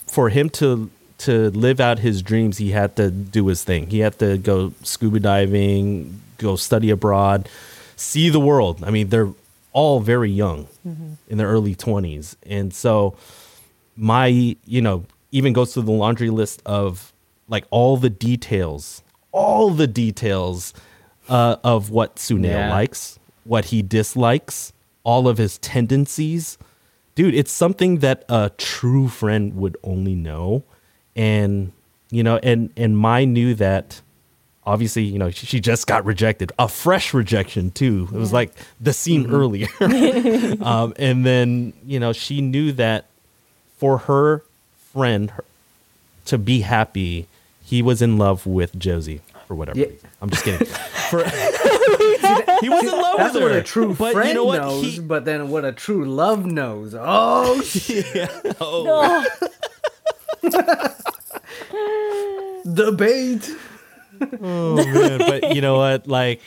for 0.07 0.29
him 0.29 0.49
to 0.51 0.91
to 1.19 1.51
live 1.51 1.81
out 1.81 1.99
his 2.01 2.23
dreams, 2.23 2.59
he 2.59 2.71
had 2.73 2.95
to 2.97 3.11
do 3.11 3.47
his 3.47 3.65
thing. 3.65 3.89
He 3.91 4.01
had 4.01 4.19
to 4.21 4.37
go 4.39 4.73
scuba 4.83 5.19
diving, 5.19 6.21
go 6.39 6.57
study 6.57 6.91
abroad, 6.91 7.49
see 7.97 8.29
the 8.29 8.41
world. 8.41 8.83
I 8.85 8.91
mean, 8.91 9.09
they're 9.09 9.31
all 9.73 10.01
very 10.01 10.31
young 10.31 10.69
in 11.29 11.37
their 11.39 11.49
early 11.49 11.75
20s. 11.75 12.37
And 12.47 12.73
so 12.73 13.17
Mai, 13.97 14.57
you 14.65 14.81
know, 14.81 15.05
even 15.33 15.53
goes 15.53 15.75
through 15.75 15.83
the 15.85 15.93
laundry 15.93 16.31
list 16.31 16.63
of 16.65 17.13
like 17.49 17.65
all 17.71 17.97
the 17.97 18.11
details, 18.11 19.03
all 19.33 19.71
the 19.71 19.87
details 19.87 20.73
uh, 21.29 21.57
of 21.65 21.91
what 21.91 22.17
Tsuneo 22.17 22.45
Yeah. 22.51 22.71
likes, 22.71 23.19
what 23.45 23.67
he 23.67 23.83
dislikes, 23.83 24.73
all 25.05 25.29
of 25.29 25.39
his 25.39 25.59
tendencies. 25.59 26.57
Dude, 27.15 27.35
it's 27.35 27.53
something 27.53 27.99
that 27.99 28.25
a 28.29 28.51
true 28.59 29.09
friend 29.09 29.55
would 29.57 29.77
only 29.83 30.15
know. 30.15 30.63
And, 31.15 31.73
you 32.11 32.23
know, 32.23 32.39
and 32.43 32.71
and 32.77 32.97
Mai 32.99 33.25
knew 33.25 33.55
that 33.55 34.03
obviously, 34.67 35.05
you 35.05 35.19
know, 35.19 35.31
she, 35.31 35.47
she 35.47 35.61
just 35.61 35.87
got 35.87 36.05
rejected, 36.05 36.53
a 36.59 36.69
fresh 36.69 37.15
rejection 37.15 37.71
too. 37.71 38.09
It 38.13 38.17
was 38.19 38.33
like 38.33 38.53
the 38.81 38.93
scene 38.93 39.33
earlier. 39.33 39.69
um, 40.63 40.93
and 40.99 41.25
then, 41.25 41.73
you 41.87 42.01
know, 42.01 42.13
she 42.13 42.41
knew 42.41 42.73
that 42.73 43.07
for 43.79 43.99
her 43.99 44.43
friend 44.93 45.31
her, 45.31 45.45
to 46.27 46.37
be 46.39 46.61
happy, 46.61 47.29
he 47.65 47.83
was 47.83 48.03
in 48.03 48.19
love 48.19 48.47
with 48.47 48.77
Josee 48.79 49.21
for 49.47 49.55
whatever 49.55 49.79
Yeah. 49.79 49.87
reason. 49.87 50.09
I'm 50.21 50.31
just 50.31 50.45
kidding. 50.45 50.67
For, 51.07 51.23
he 52.61 52.69
was 52.69 52.83
in 52.83 52.91
love 52.91 53.17
That's 53.19 53.35
with 53.35 53.43
her. 53.45 53.49
what 53.51 53.53
a 53.57 53.63
true 53.63 53.95
but 53.95 54.13
friend 54.13 54.29
you 54.31 54.35
know 54.35 54.45
what? 54.45 54.61
knows, 54.61 54.83
He- 54.83 54.99
but 54.99 55.25
then 55.25 55.51
what 55.51 55.65
a 55.65 55.71
true 55.71 56.05
love 56.05 56.45
knows. 56.45 56.97
Oh, 56.99 57.61
shit. 57.63 58.17
oh, 58.61 59.25
debate. 62.73 63.51
Oh, 64.43 64.77
man. 64.77 65.19
But 65.19 65.55
you 65.55 65.61
know 65.61 65.77
what? 65.79 66.07
Like, 66.07 66.41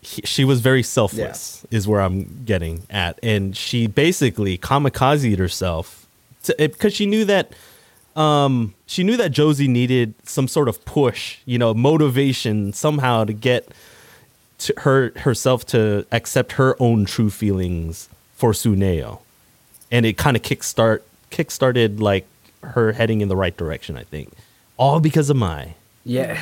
he, 0.00 0.22
she 0.24 0.44
was 0.44 0.60
very 0.60 0.82
selfless, 0.82 1.66
is 1.70 1.88
where 1.88 2.00
I'm 2.00 2.44
getting 2.44 2.82
at. 2.90 3.18
And 3.22 3.56
she 3.56 3.86
basically 3.86 4.58
kamikazed 4.58 5.38
herself 5.38 6.06
because 6.58 6.94
she 6.94 7.06
knew 7.06 7.24
that. 7.24 7.52
Um, 8.14 8.72
she 8.86 9.04
knew 9.04 9.18
that 9.18 9.30
Josee 9.30 9.68
needed 9.68 10.14
some 10.24 10.48
sort 10.48 10.68
of 10.68 10.82
push, 10.86 11.38
you 11.44 11.58
know, 11.58 11.74
motivation 11.74 12.72
somehow 12.72 13.24
to 13.24 13.34
get 13.34 13.68
to 14.58 14.72
her 14.78 15.12
herself 15.16 15.66
to 15.66 16.06
accept 16.10 16.52
her 16.52 16.80
own 16.80 17.04
true 17.04 17.28
feelings 17.28 18.08
for 18.34 18.52
Tsuneo, 18.52 19.18
and 19.92 20.06
it 20.06 20.16
kind 20.16 20.34
of 20.34 20.42
kickstart 20.42 21.02
kickstarted 21.30 22.00
like 22.00 22.26
her 22.62 22.92
heading 22.92 23.20
in 23.20 23.28
the 23.28 23.36
right 23.36 23.54
direction. 23.54 23.98
I 23.98 24.04
think, 24.04 24.32
all 24.78 24.98
because 24.98 25.28
of 25.28 25.36
Mai. 25.36 25.74
Yeah, 26.02 26.40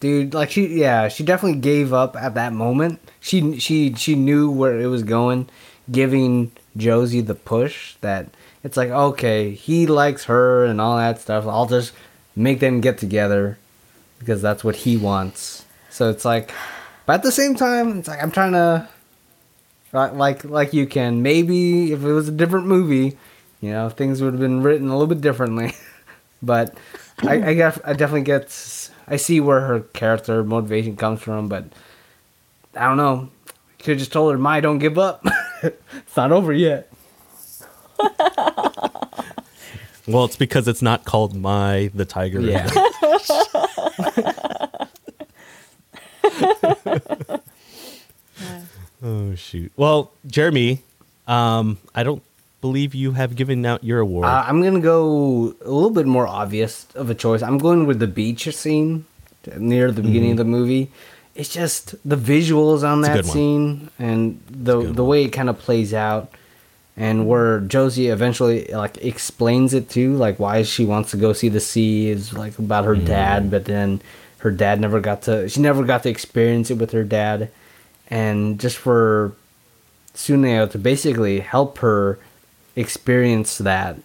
dude. 0.00 0.34
Like 0.34 0.50
she, 0.50 0.66
yeah, 0.66 1.08
she 1.08 1.22
definitely 1.22 1.60
gave 1.60 1.92
up 1.92 2.16
at 2.16 2.34
that 2.34 2.52
moment. 2.52 3.00
She 3.20 3.58
she 3.60 3.94
she 3.94 4.14
knew 4.14 4.50
where 4.50 4.80
it 4.80 4.86
was 4.86 5.02
going, 5.02 5.48
giving 5.90 6.52
Josee 6.76 7.20
the 7.20 7.34
push 7.34 7.94
that 8.00 8.28
it's 8.64 8.76
like 8.76 8.90
okay, 8.90 9.52
he 9.52 9.86
likes 9.86 10.24
her 10.24 10.64
and 10.64 10.80
all 10.80 10.96
that 10.96 11.20
stuff. 11.20 11.46
I'll 11.46 11.66
just 11.66 11.92
make 12.34 12.60
them 12.60 12.80
get 12.80 12.98
together 12.98 13.58
because 14.18 14.42
that's 14.42 14.64
what 14.64 14.76
he 14.76 14.96
wants. 14.96 15.64
So 15.90 16.10
it's 16.10 16.24
like, 16.24 16.52
but 17.06 17.14
at 17.14 17.22
the 17.22 17.32
same 17.32 17.54
time, 17.54 17.98
it's 17.98 18.08
like 18.08 18.22
I'm 18.22 18.32
trying 18.32 18.52
to. 18.52 18.88
Like 19.92 20.44
like 20.44 20.72
you 20.72 20.86
can 20.86 21.20
maybe 21.20 21.90
if 21.92 22.04
it 22.04 22.12
was 22.12 22.28
a 22.28 22.32
different 22.32 22.68
movie, 22.68 23.18
you 23.60 23.72
know 23.72 23.88
things 23.88 24.22
would 24.22 24.34
have 24.34 24.40
been 24.40 24.62
written 24.62 24.86
a 24.86 24.92
little 24.92 25.08
bit 25.08 25.20
differently, 25.20 25.74
but 26.42 26.76
I 27.22 27.48
I, 27.48 27.54
got, 27.54 27.80
I 27.84 27.94
definitely 27.94 28.22
get 28.22 28.50
I 29.10 29.16
see 29.16 29.40
where 29.40 29.60
her 29.60 29.80
character 29.80 30.42
motivation 30.42 30.96
comes 30.96 31.20
from, 31.20 31.48
but 31.48 31.64
I 32.74 32.86
don't 32.86 32.96
know. 32.96 33.28
Could 33.80 33.88
have 33.88 33.98
just 33.98 34.12
told 34.12 34.32
her, 34.32 34.38
"Mai, 34.38 34.60
don't 34.60 34.78
give 34.78 34.98
up. 34.98 35.24
it's 35.62 36.16
not 36.16 36.32
over 36.32 36.52
yet." 36.52 36.90
Well, 40.06 40.24
it's 40.24 40.34
because 40.34 40.66
it's 40.66 40.82
not 40.82 41.04
called 41.04 41.36
Mai 41.36 41.90
the 41.94 42.04
Tiger. 42.04 42.40
Yeah. 42.40 42.68
Oh 49.02 49.34
shoot. 49.34 49.72
Well, 49.76 50.12
Jeremy, 50.26 50.82
um, 51.26 51.78
I 51.94 52.02
don't 52.02 52.22
believe 52.60 52.94
you 52.94 53.12
have 53.12 53.36
given 53.36 53.64
out 53.64 53.82
your 53.84 54.00
award. 54.00 54.26
Uh, 54.26 54.44
I'm 54.46 54.62
gonna 54.62 54.80
go 54.80 55.54
a 55.64 55.70
little 55.70 55.90
bit 55.90 56.06
more 56.06 56.26
obvious 56.26 56.86
of 56.94 57.10
a 57.10 57.14
choice. 57.14 57.42
I'm 57.42 57.58
going 57.58 57.86
with 57.86 57.98
the 58.00 58.06
beach 58.06 58.48
scene 58.54 59.04
near 59.56 59.90
the 59.90 60.02
beginning 60.02 60.32
of 60.32 60.36
the 60.38 60.44
movie. 60.44 60.90
It's 61.34 61.48
just 61.48 61.94
the 62.08 62.16
visuals 62.16 62.82
on 62.82 63.00
Mm-hmm. 63.02 63.16
It's 63.18 63.26
that 63.28 63.32
scene 63.32 63.90
and 63.98 64.40
the 64.50 64.82
the 64.82 65.02
one. 65.02 65.10
way 65.10 65.24
it 65.24 65.30
kind 65.30 65.48
of 65.48 65.58
plays 65.58 65.94
out, 65.94 66.30
and 66.96 67.26
where 67.26 67.60
Josee 67.60 68.08
eventually 68.08 68.66
like 68.72 68.98
explains 69.04 69.72
it 69.72 69.88
too, 69.88 70.14
like 70.16 70.38
why 70.38 70.62
she 70.62 70.84
wants 70.84 71.12
to 71.12 71.16
go 71.16 71.32
see 71.32 71.48
the 71.48 71.60
sea 71.60 72.10
is 72.10 72.32
like 72.34 72.58
about 72.58 72.84
her 72.84 72.94
Mm-hmm. 72.96 73.06
dad, 73.06 73.50
but 73.50 73.64
then 73.64 74.02
her 74.38 74.50
dad 74.50 74.80
never 74.80 75.00
got 75.00 75.22
to 75.22 75.48
she 75.48 75.60
never 75.60 75.82
got 75.84 76.02
to 76.02 76.10
experience 76.10 76.70
it 76.70 76.78
with 76.78 76.90
her 76.92 77.04
dad, 77.04 77.48
and 78.10 78.58
just 78.60 78.76
for 78.76 79.32
Tsuneo 80.14 80.70
to 80.72 80.78
basically 80.78 81.40
help 81.40 81.78
her 81.78 82.18
experience 82.76 83.58
that 83.58 83.96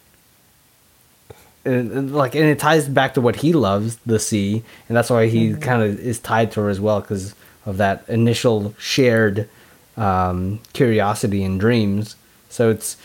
and, 1.63 1.91
and, 1.91 2.16
like 2.16 2.36
and 2.36 2.45
it 2.45 2.59
ties 2.59 2.88
back 2.88 3.13
to 3.16 3.22
what 3.22 3.38
he 3.38 3.53
loves 3.53 3.97
the 4.05 4.20
sea 4.20 4.63
and 4.88 4.95
that's 4.97 5.09
why 5.09 5.28
he 5.28 5.53
kind 5.55 5.82
of 5.82 5.99
is 5.99 6.20
tied 6.20 6.51
to 6.51 6.61
her 6.61 6.70
as 6.70 6.80
well 6.80 7.01
because 7.01 7.34
of 7.66 7.78
that 7.78 8.03
initial 8.07 8.74
shared 8.78 9.49
um, 9.97 10.59
curiosity 10.74 11.43
and 11.43 11.59
dreams 11.59 12.16
so 12.49 12.70
it's 12.70 12.97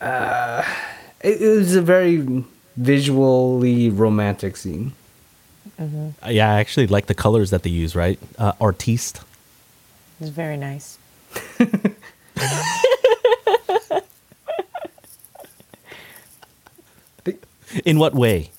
uh, 0.00 0.62
it, 1.20 1.40
it 1.40 1.48
was 1.56 1.74
a 1.74 1.82
very 1.82 2.44
visually 2.76 3.88
romantic 3.90 4.56
scene 4.56 4.92
Uh, 6.22 6.30
yeah, 6.30 6.54
I 6.54 6.60
actually 6.60 6.86
like 6.86 7.04
the 7.06 7.14
colors 7.14 7.50
that 7.50 7.62
they 7.62 7.70
use. 7.70 7.94
Right, 7.94 8.18
uh, 8.38 8.52
artiste. 8.60 9.20
It's 10.20 10.30
very 10.30 10.56
nice. 10.56 10.96
In 17.84 17.98
what 17.98 18.14
way? 18.14 18.50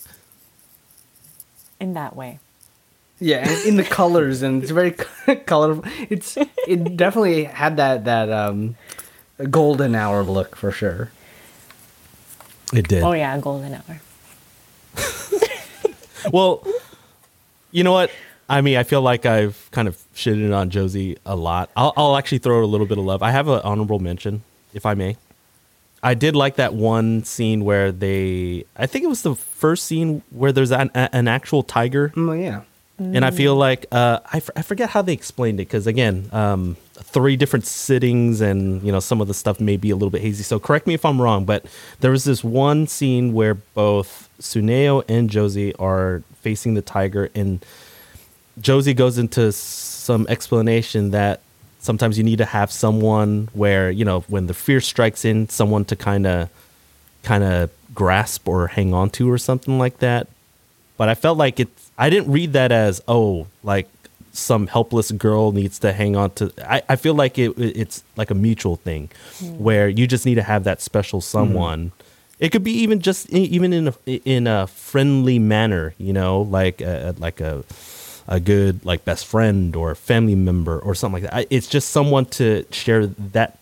In 1.80 1.94
that 1.94 2.16
way. 2.16 2.40
Yeah, 3.20 3.50
in 3.66 3.78
the 3.78 3.84
colors, 3.84 4.44
and 4.44 4.62
it's 4.62 4.72
very 4.72 4.92
colorful. 5.46 5.84
It's 6.08 6.38
it 6.68 6.96
definitely 6.96 7.46
had 7.46 7.78
that 7.78 8.06
that 8.06 8.30
um, 8.32 8.76
golden 9.50 9.96
hour 9.96 10.22
look 10.22 10.56
for 10.56 10.72
sure. 10.72 11.10
It 12.74 12.88
did. 12.88 13.02
Oh 13.02 13.14
yeah, 13.14 13.36
golden 13.40 13.74
hour. 13.74 14.02
well, 16.32 16.64
you 17.72 17.84
know 17.84 17.94
what? 17.94 18.12
I 18.50 18.62
mean, 18.62 18.78
I 18.78 18.84
feel 18.84 19.02
like 19.02 19.26
I've 19.26 19.68
kind 19.72 19.88
of 19.88 19.98
shitted 20.16 20.56
on 20.56 20.70
Josee 20.70 21.18
a 21.26 21.36
lot. 21.36 21.72
I'll, 21.76 21.94
I'll 21.98 22.18
actually 22.18 22.38
throw 22.38 22.58
her 22.58 22.62
a 22.62 22.68
little 22.68 22.88
bit 22.88 22.98
of 22.98 23.04
love. 23.04 23.24
I 23.24 23.32
have 23.32 23.48
an 23.48 23.62
honorable 23.64 24.00
mention, 24.00 24.44
if 24.74 24.86
I 24.86 24.94
may. 24.94 25.18
I 26.04 26.14
did 26.14 26.36
like 26.36 26.56
that 26.58 26.74
one 26.74 27.24
scene 27.24 27.66
where 27.66 27.92
they, 27.92 28.66
I 28.76 28.86
think 28.86 29.04
it 29.04 29.08
was 29.08 29.24
the 29.24 29.36
first 29.36 29.86
scene 29.86 30.22
where 30.30 30.52
there's 30.52 30.72
an, 30.72 30.92
an 30.94 31.28
actual 31.28 31.64
tiger 31.64 32.14
Oh 32.16 32.34
yeah. 32.34 32.62
and 33.00 33.26
I 33.26 33.32
feel 33.32 33.56
like 33.56 33.86
uh, 33.92 34.20
I, 34.32 34.38
f- 34.38 34.50
I 34.56 34.62
forget 34.62 34.90
how 34.92 35.02
they 35.02 35.14
explained 35.14 35.60
it 35.60 35.68
because 35.68 35.88
again, 35.88 36.30
um, 36.32 36.78
three 36.94 37.36
different 37.36 37.66
sittings 37.66 38.42
and 38.42 38.82
you 38.84 38.92
know 38.92 39.00
some 39.00 39.22
of 39.22 39.28
the 39.28 39.34
stuff 39.34 39.60
may 39.60 39.78
be 39.78 39.90
a 39.92 39.96
little 39.96 40.10
bit 40.10 40.22
hazy. 40.22 40.44
So 40.44 40.60
correct 40.60 40.88
me 40.88 40.94
if 40.94 41.04
I'm 41.06 41.22
wrong, 41.22 41.46
but 41.46 41.66
there 42.00 42.12
was 42.12 42.24
this 42.26 42.44
one 42.44 42.88
scene 42.88 43.34
where 43.34 43.54
both 43.56 44.30
Tsuneo 44.40 45.04
and 45.08 45.30
Josee 45.30 45.74
are 45.80 46.22
facing 46.42 46.74
the 46.76 46.82
tiger, 46.82 47.30
and 47.36 47.64
Josee 48.62 48.94
goes 48.96 49.18
into 49.18 49.52
some 49.52 50.26
explanation 50.28 51.12
that 51.12 51.42
sometimes 51.88 52.18
you 52.20 52.24
need 52.24 52.38
to 52.38 52.46
have 52.46 52.72
someone 52.72 53.50
where 53.54 53.90
you 53.90 54.06
know 54.06 54.20
when 54.28 54.46
the 54.46 54.54
fear 54.54 54.82
strikes 54.82 55.26
in, 55.26 55.50
someone 55.50 55.86
to 55.86 55.96
kind 55.96 56.28
of 56.28 56.50
kind 57.24 57.44
of 57.44 57.72
grasp 57.96 58.48
or 58.48 58.68
hang 58.68 58.94
on 58.94 59.10
to 59.10 59.32
or 59.32 59.40
something 59.40 59.80
like 59.80 59.98
that 60.00 60.28
but 60.98 61.08
I 61.08 61.16
felt 61.16 61.38
like 61.38 61.60
it. 61.60 61.70
I 61.98 62.10
didn't 62.10 62.32
read 62.32 62.54
that 62.54 62.72
as 62.72 63.02
oh, 63.08 63.48
like 63.64 63.88
some 64.34 64.68
helpless 64.68 65.12
girl 65.12 65.52
needs 65.52 65.80
to 65.80 65.94
hang 65.94 66.16
on 66.16 66.32
to. 66.32 66.52
I, 66.68 66.82
I 66.90 66.96
feel 66.96 67.14
like 67.14 67.38
it, 67.38 67.54
it's 67.58 68.04
like 68.18 68.32
a 68.32 68.36
mutual 68.36 68.76
thing, 68.76 69.10
hmm. 69.38 69.60
where 69.60 69.88
you 69.88 70.08
just 70.08 70.26
need 70.26 70.36
to 70.36 70.44
have 70.44 70.64
that 70.66 70.82
special 70.82 71.20
hmm. 71.20 71.26
someone. 71.26 71.92
It 72.40 72.52
could 72.52 72.64
be 72.64 72.72
even 72.72 73.00
just 73.00 73.30
even 73.30 73.74
in 73.74 73.88
a 73.88 73.94
in 74.26 74.48
a 74.48 74.68
friendly 74.68 75.40
manner, 75.40 75.94
you 75.98 76.14
know, 76.14 76.42
like 76.42 76.82
a, 76.82 77.16
like 77.18 77.40
a 77.42 77.64
a 78.28 78.40
good 78.40 78.84
like 78.86 79.06
best 79.06 79.26
friend 79.26 79.76
or 79.76 79.96
family 79.96 80.36
member 80.36 80.80
or 80.80 80.94
something 80.96 81.24
like 81.24 81.32
that. 81.32 81.38
I, 81.38 81.48
it's 81.50 81.68
just 81.68 81.90
someone 81.92 82.26
to 82.26 82.66
share 82.72 83.06
that 83.08 83.58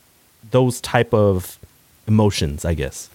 those 0.51 0.81
type 0.81 1.13
of 1.13 1.57
emotions, 2.07 2.65
I 2.65 2.73
guess. 2.73 3.09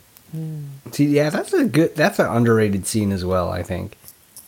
See, 0.93 1.07
yeah, 1.07 1.31
that's 1.31 1.53
a 1.53 1.65
good. 1.65 1.97
That's 1.97 2.19
an 2.21 2.27
underrated 2.27 2.87
scene 2.87 3.11
as 3.11 3.25
well. 3.25 3.51
I 3.51 3.63
think. 3.65 3.97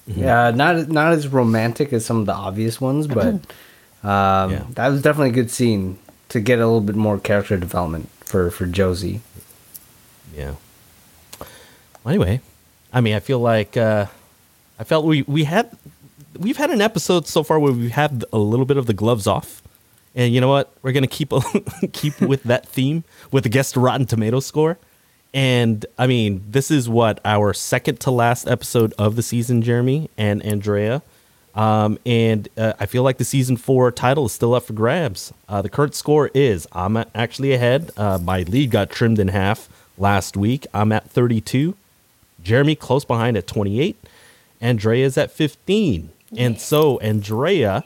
Yeah, 0.07 0.51
not 0.53 0.89
not 0.89 1.13
as 1.13 1.27
romantic 1.29 1.93
as 1.93 2.05
some 2.07 2.21
of 2.21 2.27
the 2.27 2.35
obvious 2.35 2.81
ones, 2.81 3.07
but 3.09 3.35
um, 4.05 4.51
Yeah. 4.53 4.65
that 4.71 4.89
was 4.89 5.03
definitely 5.03 5.31
a 5.31 5.33
good 5.33 5.51
scene 5.51 5.99
to 6.29 6.41
get 6.41 6.59
a 6.61 6.67
little 6.67 6.81
bit 6.81 6.97
more 6.97 7.19
character 7.19 7.57
development 7.57 8.09
for 8.25 8.51
for 8.51 8.67
Josee. 8.67 9.21
Yeah. 10.37 10.55
Well, 12.05 12.15
anyway, 12.15 12.41
I 12.93 13.01
mean, 13.01 13.15
I 13.15 13.21
feel 13.21 13.39
like 13.41 13.77
uh, 13.77 14.07
I 14.79 14.85
felt 14.85 15.05
we 15.05 15.23
we 15.23 15.45
had 15.45 15.77
we've 16.39 16.57
had 16.57 16.71
an 16.71 16.81
episode 16.81 17.27
so 17.27 17.43
far 17.43 17.59
where 17.59 17.73
we 17.73 17.91
had 17.91 18.25
a 18.33 18.39
little 18.39 18.67
bit 18.67 18.77
of 18.77 18.87
the 18.87 18.95
gloves 18.95 19.27
off, 19.27 19.63
and 20.15 20.33
you 20.35 20.41
know 20.41 20.49
what? 20.49 20.73
We're 20.83 20.93
gonna 20.93 21.07
keep 21.07 21.33
keep 21.93 22.21
with 22.21 22.43
that 22.45 22.67
theme 22.67 23.05
with 23.31 23.45
the 23.45 23.51
guest 23.51 23.77
Rotten 23.77 24.07
Tomato 24.07 24.41
score. 24.41 24.79
And 25.35 25.87
I 25.99 26.07
mean, 26.07 26.45
this 26.49 26.71
is 26.71 26.89
what 26.89 27.21
our 27.25 27.55
second 27.55 28.01
to 28.01 28.11
last 28.11 28.47
episode 28.47 28.93
of 28.99 29.17
the 29.17 29.23
season, 29.23 29.63
Jeremy 29.63 30.11
and 30.19 30.43
Andrea. 30.45 31.03
Um, 31.55 31.99
and 32.07 32.49
uh, 32.57 32.73
I 32.81 32.87
feel 32.87 33.03
like 33.03 33.19
the 33.19 33.25
season 33.25 33.57
four 33.57 33.91
title 33.91 34.27
is 34.27 34.33
still 34.33 34.55
up 34.55 34.65
for 34.65 34.73
grabs. 34.73 35.33
Uh, 35.49 35.63
the 35.63 35.69
current 35.69 35.95
score 35.95 36.31
is 36.35 36.67
I'm 36.73 36.97
actually 37.15 37.53
ahead. 37.53 37.91
Uh, 37.97 38.19
my 38.19 38.43
lead 38.43 38.71
got 38.71 38.91
trimmed 38.91 39.19
in 39.19 39.29
half 39.29 39.69
last 39.99 40.37
week. 40.37 40.67
I'm 40.73 40.93
at 40.93 41.11
32. 41.11 41.75
Jeremy 42.43 42.75
close 42.75 43.05
behind 43.05 43.37
at 43.37 43.47
28. 43.47 43.97
Andrea's 44.61 45.19
at 45.19 45.31
15. 45.31 46.11
And 46.37 46.61
so, 46.61 46.99
Andrea, 47.01 47.85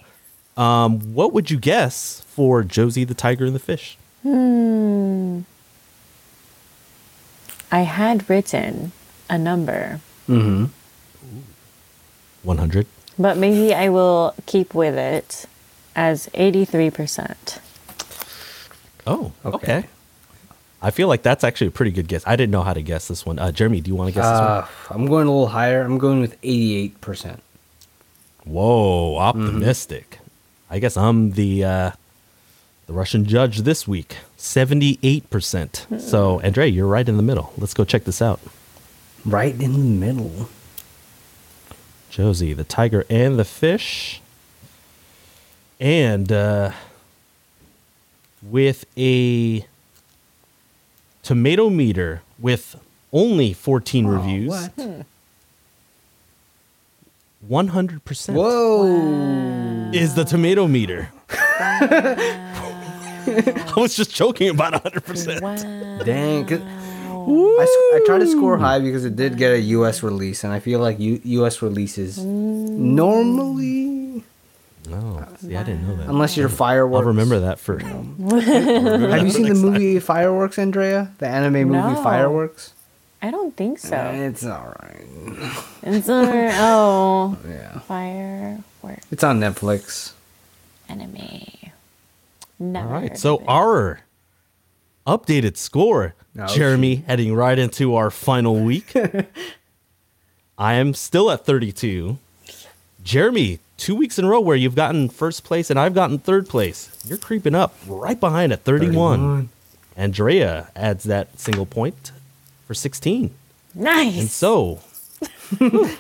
um, 0.57 1.01
what 1.14 1.32
would 1.32 1.51
you 1.51 1.59
guess 1.59 2.22
for 2.28 2.62
Josee 2.62 3.05
the 3.05 3.14
Tiger 3.14 3.44
and 3.44 3.55
the 3.55 3.59
Fish? 3.61 3.99
Hmm. 4.22 5.40
I 7.72 7.80
had 7.80 8.28
written 8.30 8.92
a 9.28 9.36
number, 9.38 10.01
Mm-hmm. 10.28 10.66
100. 12.42 12.86
but 13.18 13.36
maybe 13.36 13.74
I 13.74 13.88
will 13.88 14.34
keep 14.47 14.74
with 14.74 14.97
it 14.97 15.47
as 15.97 16.28
83%. 16.28 17.59
Oh, 19.07 19.32
okay. 19.44 19.57
Okay. 19.78 19.88
I 20.82 20.90
feel 20.90 21.09
like 21.09 21.22
that's 21.22 21.42
actually 21.42 21.68
a 21.68 21.70
pretty 21.72 21.90
good 21.90 22.07
guess. 22.07 22.22
I 22.26 22.36
didn't 22.36 22.51
know 22.53 22.62
how 22.62 22.74
to 22.74 22.82
guess 22.82 23.09
this 23.09 23.24
one. 23.26 23.38
Uh, 23.38 23.51
Jeremy, 23.51 23.80
do 23.80 23.88
you 23.90 23.94
want 23.97 24.09
to 24.09 24.14
guess 24.14 24.24
this 24.24 24.38
one? 24.40 24.49
Uh, 24.49 24.66
I'm 24.90 25.07
going 25.07 25.26
a 25.26 25.30
little 25.30 25.49
higher. 25.49 25.82
I'm 25.82 25.99
going 25.99 26.20
with 26.20 26.36
88 26.42 27.01
percent. 27.01 27.36
this 27.36 27.42
one? 27.42 27.45
Whoa, 28.47 29.16
optimistic. 29.18 30.20
I 30.70 30.78
guess 30.78 30.97
I'm 30.97 31.32
the 31.32 31.64
uh, 31.64 31.90
the 32.86 32.92
Russian 32.92 33.24
judge 33.24 33.59
this 33.59 33.86
week. 33.86 34.16
78%. 34.38 36.01
So, 36.01 36.40
Andrea, 36.40 36.68
you're 36.68 36.86
right 36.86 37.09
in 37.09 37.16
the 37.16 37.22
middle. 37.22 37.53
Let's 37.59 37.74
go 37.74 37.84
check 37.84 38.05
this 38.05 38.22
out. 38.22 38.40
Right 39.24 39.55
in 39.61 39.72
the 39.72 39.78
middle. 39.78 40.49
Josee, 42.11 42.53
the 42.53 42.62
tiger 42.64 43.05
and 43.11 43.38
the 43.38 43.44
fish. 43.44 44.20
And 45.80 46.30
uh, 46.32 46.70
with 48.42 48.84
a 48.97 49.66
tomato 51.22 51.68
meter 51.68 52.22
with 52.38 52.76
only 53.12 53.53
14 53.53 54.07
reviews, 54.07 54.49
What? 54.49 55.07
100% 57.49 58.34
Whoa! 58.34 59.90
is 59.92 60.14
the 60.14 60.24
tomato 60.24 60.66
meter. 60.66 61.11
I 61.30 63.72
was 63.76 63.94
just 63.97 64.14
joking 64.14 64.49
about 64.51 64.72
100%. 64.84 65.40
Wow. 65.42 65.57
Dang. 66.05 66.47
'cause 66.47 66.61
I, 66.61 67.62
s- 67.62 67.68
I 67.94 68.01
tried 68.07 68.18
to 68.20 68.26
score 68.28 68.57
high 68.57 68.78
because 68.78 69.05
it 69.05 69.16
did 69.16 69.36
get 69.36 69.53
a 69.53 69.59
U.S. 69.61 70.03
release, 70.05 70.44
and 70.44 70.53
I 70.53 70.61
feel 70.61 70.78
like 70.78 71.01
U- 71.01 71.20
U.S. 71.24 71.61
releases 71.61 72.18
normally, 72.24 74.22
No, 74.88 75.26
see, 75.40 75.57
I 75.57 75.64
didn't 75.64 75.88
know 75.88 75.97
that. 75.97 76.07
unless 76.09 76.36
you're 76.36 76.49
fireworks. 76.49 77.01
I'll 77.03 77.09
remember 77.09 77.40
that 77.40 77.59
for. 77.59 77.78
Have 77.80 79.24
you 79.24 79.30
seen 79.32 79.49
the 79.49 79.55
movie 79.61 79.99
Fireworks, 79.99 80.57
Andrea? 80.59 81.11
The 81.18 81.26
anime 81.26 81.64
movie 81.68 81.94
No. 81.94 82.03
Fireworks? 82.03 82.74
I 83.22 83.30
don't 83.30 83.56
think 83.56 83.78
so. 83.78 83.96
It's 83.96 84.44
all 84.44 84.74
right. 84.80 85.06
It's 85.82 86.08
all 86.08 86.24
right. 86.26 86.54
oh, 86.58 87.36
Yeah, 87.48 87.78
firework 87.80 89.00
it's 89.10 89.24
on 89.24 89.40
Netflix. 89.40 90.12
anime. 90.88 91.16
All 91.18 91.70
Never 92.58 92.88
right. 92.88 93.18
So 93.18 93.42
our 93.46 94.00
updated 95.06 95.56
score, 95.56 96.14
Oh, 96.38 96.46
Jeremy, 96.54 96.96
heading 97.06 97.34
right 97.34 97.58
into 97.58 97.94
our 97.94 98.10
final 98.10 98.60
week. 98.60 98.92
I 100.58 100.74
am 100.74 100.92
still 100.94 101.30
at 101.30 101.44
32. 101.46 102.18
Jeremy, 103.02 103.58
two 103.76 103.94
weeks 103.94 104.18
in 104.18 104.24
a 104.24 104.28
row 104.28 104.40
where 104.40 104.56
you've 104.56 104.74
gotten 104.74 105.08
first 105.08 105.44
place 105.44 105.70
and 105.70 105.78
I've 105.78 105.94
gotten 105.94 106.18
third 106.18 106.48
place. 106.48 106.90
You're 107.06 107.18
creeping 107.18 107.54
up 107.54 107.74
right 107.86 108.18
behind 108.18 108.52
at 108.52 108.64
31. 108.64 108.94
31. 108.94 109.48
Andrea 109.96 110.68
adds 110.76 111.04
that 111.04 111.38
single 111.38 111.64
point 111.66 112.12
for 112.66 112.74
16. 112.74 113.32
nice. 113.74 114.18
And 114.18 114.28
so, 114.28 114.80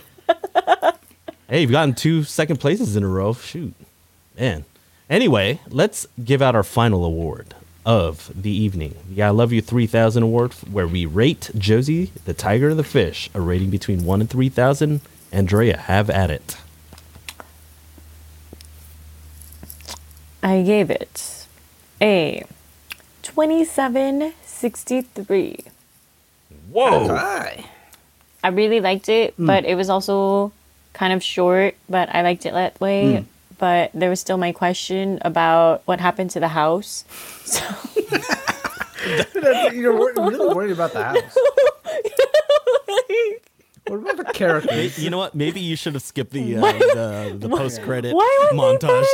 hey, 1.48 1.62
you've 1.62 1.70
gotten 1.70 1.94
two 1.94 2.24
second 2.24 2.58
places 2.58 2.96
in 2.96 3.02
a 3.02 3.08
row. 3.08 3.32
Shoot, 3.34 3.74
man. 4.38 4.64
Anyway, 5.08 5.60
let's 5.68 6.06
give 6.24 6.42
out 6.42 6.56
our 6.56 6.64
final 6.64 7.04
award 7.04 7.54
of 7.84 8.32
the 8.34 8.50
evening. 8.50 8.96
The 9.08 9.22
I 9.22 9.30
Love 9.30 9.52
You 9.52 9.62
3000 9.62 10.22
award, 10.24 10.52
where 10.70 10.88
we 10.88 11.06
rate 11.06 11.50
Josee, 11.56 12.10
the 12.24 12.34
tiger, 12.34 12.70
and 12.70 12.78
the 12.78 12.82
fish, 12.84 13.30
a 13.32 13.40
rating 13.40 13.70
between 13.70 14.04
1 14.04 14.20
and 14.20 14.28
3000. 14.28 15.00
Andrea, 15.30 15.76
have 15.76 16.10
at 16.10 16.30
it. 16.30 16.56
I 20.42 20.62
gave 20.62 20.90
it 20.90 21.46
a 22.00 22.42
2763. 23.22 25.64
Whoa. 26.70 27.08
Hi. 27.08 27.64
I 28.44 28.48
really 28.48 28.80
liked 28.80 29.08
it, 29.08 29.34
but 29.38 29.64
it 29.64 29.74
was 29.74 29.88
also 29.90 30.52
kind 30.92 31.12
of 31.12 31.22
short, 31.22 31.74
but 31.88 32.08
I 32.14 32.22
liked 32.22 32.46
it 32.46 32.52
that 32.52 32.80
way. 32.80 33.24
But 33.58 33.90
there 33.94 34.10
was 34.10 34.20
still 34.20 34.36
my 34.36 34.52
question 34.52 35.18
about 35.22 35.82
what 35.86 35.98
happened 36.00 36.30
to 36.30 36.40
the 36.40 36.48
house. 36.48 37.04
So 39.06 39.70
you're 39.70 39.96
wor- 39.96 40.12
really 40.16 40.52
worried 40.52 40.72
about 40.72 40.92
the 40.92 41.04
house. 41.04 41.38
what 43.86 43.98
about 44.00 44.16
the 44.16 44.24
characters? 44.32 44.98
You 44.98 45.10
know 45.10 45.18
what? 45.18 45.36
Maybe 45.36 45.60
you 45.60 45.76
should 45.76 45.94
have 45.94 46.02
skipped 46.02 46.32
the 46.32 46.56
uh, 46.56 46.72
the, 46.72 47.36
the 47.38 47.48
post 47.48 47.82
credit 47.82 48.14
why 48.16 48.48
was 48.52 48.80
montage. 48.82 49.06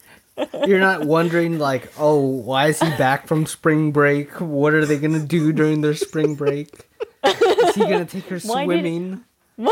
it 0.36 0.52
there? 0.52 0.68
You're 0.68 0.80
not 0.80 1.04
wondering 1.04 1.58
like, 1.58 1.92
oh, 1.98 2.18
why 2.20 2.68
is 2.68 2.80
he 2.80 2.88
back 2.96 3.26
from 3.26 3.46
spring 3.46 3.92
break? 3.92 4.40
What 4.40 4.74
are 4.74 4.84
they 4.84 4.98
gonna 4.98 5.24
do 5.24 5.52
during 5.52 5.80
their 5.80 5.94
spring 5.94 6.34
break? 6.34 6.88
Is 7.24 7.74
he 7.74 7.82
gonna 7.82 8.04
take 8.04 8.24
her 8.26 8.38
Why 8.40 8.66
did- 8.66 8.80
swimming? 8.80 9.24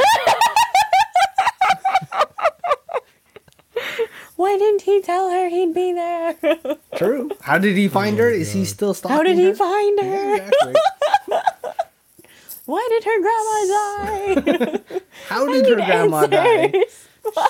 Why 4.37 4.57
didn't 4.59 4.83
he 4.83 5.01
tell 5.03 5.31
her 5.31 5.49
he'd 5.49 5.73
be 5.75 5.93
there? 5.93 6.35
True. 6.97 7.31
How 7.43 7.59
did 7.59 7.77
he 7.77 7.87
find 7.89 8.19
her? 8.19 8.29
Is 8.29 8.53
he 8.53 8.63
oh 8.63 8.65
still 8.65 8.95
stalking 8.95 9.17
How 9.17 9.23
did 9.23 9.39
he 9.39 9.45
her? 9.47 9.55
find 9.55 10.01
her? 10.01 10.07
Yeah, 10.37 10.37
exactly. 10.49 10.75
Why 12.65 12.87
did 12.91 13.05
her 13.05 13.21
grandma 13.21 13.65
die? 13.69 15.01
How 15.29 15.47
did 15.47 15.67
her 15.69 15.77
Need 15.77 15.85
grandma 15.87 16.27
die? 16.27 16.73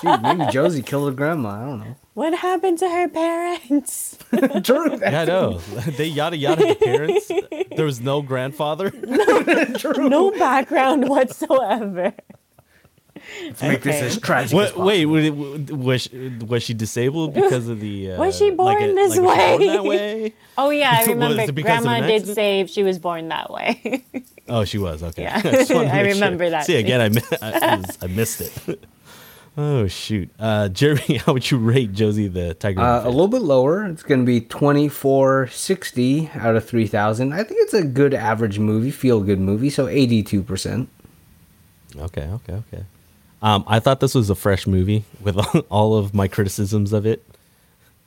Shoot, 0.01 0.21
maybe 0.21 0.45
Josee 0.51 0.81
killed 0.83 1.09
her 1.09 1.15
grandma. 1.15 1.49
I 1.49 1.65
don't 1.65 1.79
know. 1.79 1.95
What 2.23 2.33
happened 2.35 2.77
to 2.79 2.89
her 2.89 3.09
parents? 3.09 4.17
True. 4.63 4.97
Yeah, 4.97 5.21
I 5.21 5.25
know. 5.25 5.57
they 5.97 6.05
yada 6.07 6.37
yada 6.37 6.65
the 6.67 6.75
parents. 6.75 7.27
There 7.75 7.83
was 7.85 7.99
no 7.99 8.21
grandfather. 8.21 8.91
True. 9.77 10.07
No 10.07 10.31
background 10.31 11.09
whatsoever. 11.09 12.13
Let's 13.43 13.61
Make 13.61 13.81
this 13.81 14.01
as 14.01 14.19
tragic 14.21 14.45
as 14.47 14.53
What, 14.53 14.65
possible. 14.69 14.85
wait, 14.85 15.05
wa- 15.05 15.31
wa- 15.31 15.75
was 15.85 16.01
she, 16.03 16.29
was 16.47 16.63
she 16.63 16.73
disabled 16.73 17.33
because 17.33 17.67
of 17.67 17.81
the? 17.81 18.13
Uh, 18.13 18.19
Was 18.19 18.37
she 18.37 18.51
born 18.51 18.73
like 18.73 18.83
a- 18.89 18.93
this 18.93 19.17
like, 19.17 19.25
was 19.25 19.35
she 19.37 19.57
born 19.57 19.59
way? 19.59 19.67
that 19.67 19.83
way? 19.83 20.33
Oh 20.57 20.69
yeah, 20.69 20.99
I 20.99 21.05
remember. 21.05 21.51
Grandma 21.61 21.99
did 22.07 22.25
say 22.25 22.65
she 22.67 22.83
was 22.83 22.99
born 22.99 23.27
that 23.29 23.51
way. 23.51 24.05
Oh, 24.47 24.63
she 24.65 24.77
was 24.77 25.03
okay. 25.03 25.23
Yeah. 25.23 25.41
just 25.41 25.73
wanted 25.73 25.89
to 25.89 25.95
I 25.95 26.03
make 26.03 26.13
remember 26.15 26.49
that 26.49 26.65
See 26.65 26.75
again, 26.75 26.99
I 27.01 27.45
I, 27.45 27.51
I, 27.59 27.75
was- 27.77 27.97
I 28.01 28.07
missed 28.07 28.39
it. 28.41 28.83
Oh 29.55 29.87
shoot, 29.87 30.29
uh, 30.39 30.69
Jeremy, 30.69 31.17
how 31.25 31.33
would 31.33 31.49
you 31.51 31.57
rate 31.59 31.93
Josee 31.93 32.27
the 32.27 32.55
Tiger? 32.55 32.81
Uh, 32.81 33.03
a 33.03 33.09
little 33.09 33.27
bit 33.27 33.43
lower. 33.43 33.85
It's 33.85 34.01
going 34.01 34.21
to 34.21 34.25
be 34.25 34.41
2460 34.41 36.31
out 36.33 36.55
of 36.55 36.67
3000. 36.67 37.33
I 37.33 37.43
think 37.43 37.59
it's 37.61 37.73
a 37.73 37.83
good 37.83 38.15
average 38.15 38.57
movie, 38.57 38.89
feel 38.89 39.21
good 39.21 39.39
movie, 39.39 39.69
so 39.69 39.85
82%. 39.85 40.87
Okay, 41.95 42.21
okay, 42.23 42.53
okay. 42.53 42.83
Um, 43.43 43.63
I 43.67 43.79
thought 43.79 43.99
this 43.99 44.15
was 44.15 44.29
a 44.29 44.35
fresh 44.35 44.65
movie 44.65 45.03
with 45.21 45.37
all 45.69 45.97
of 45.97 46.15
my 46.15 46.27
criticisms 46.27 46.91
of 46.91 47.05
it. 47.05 47.23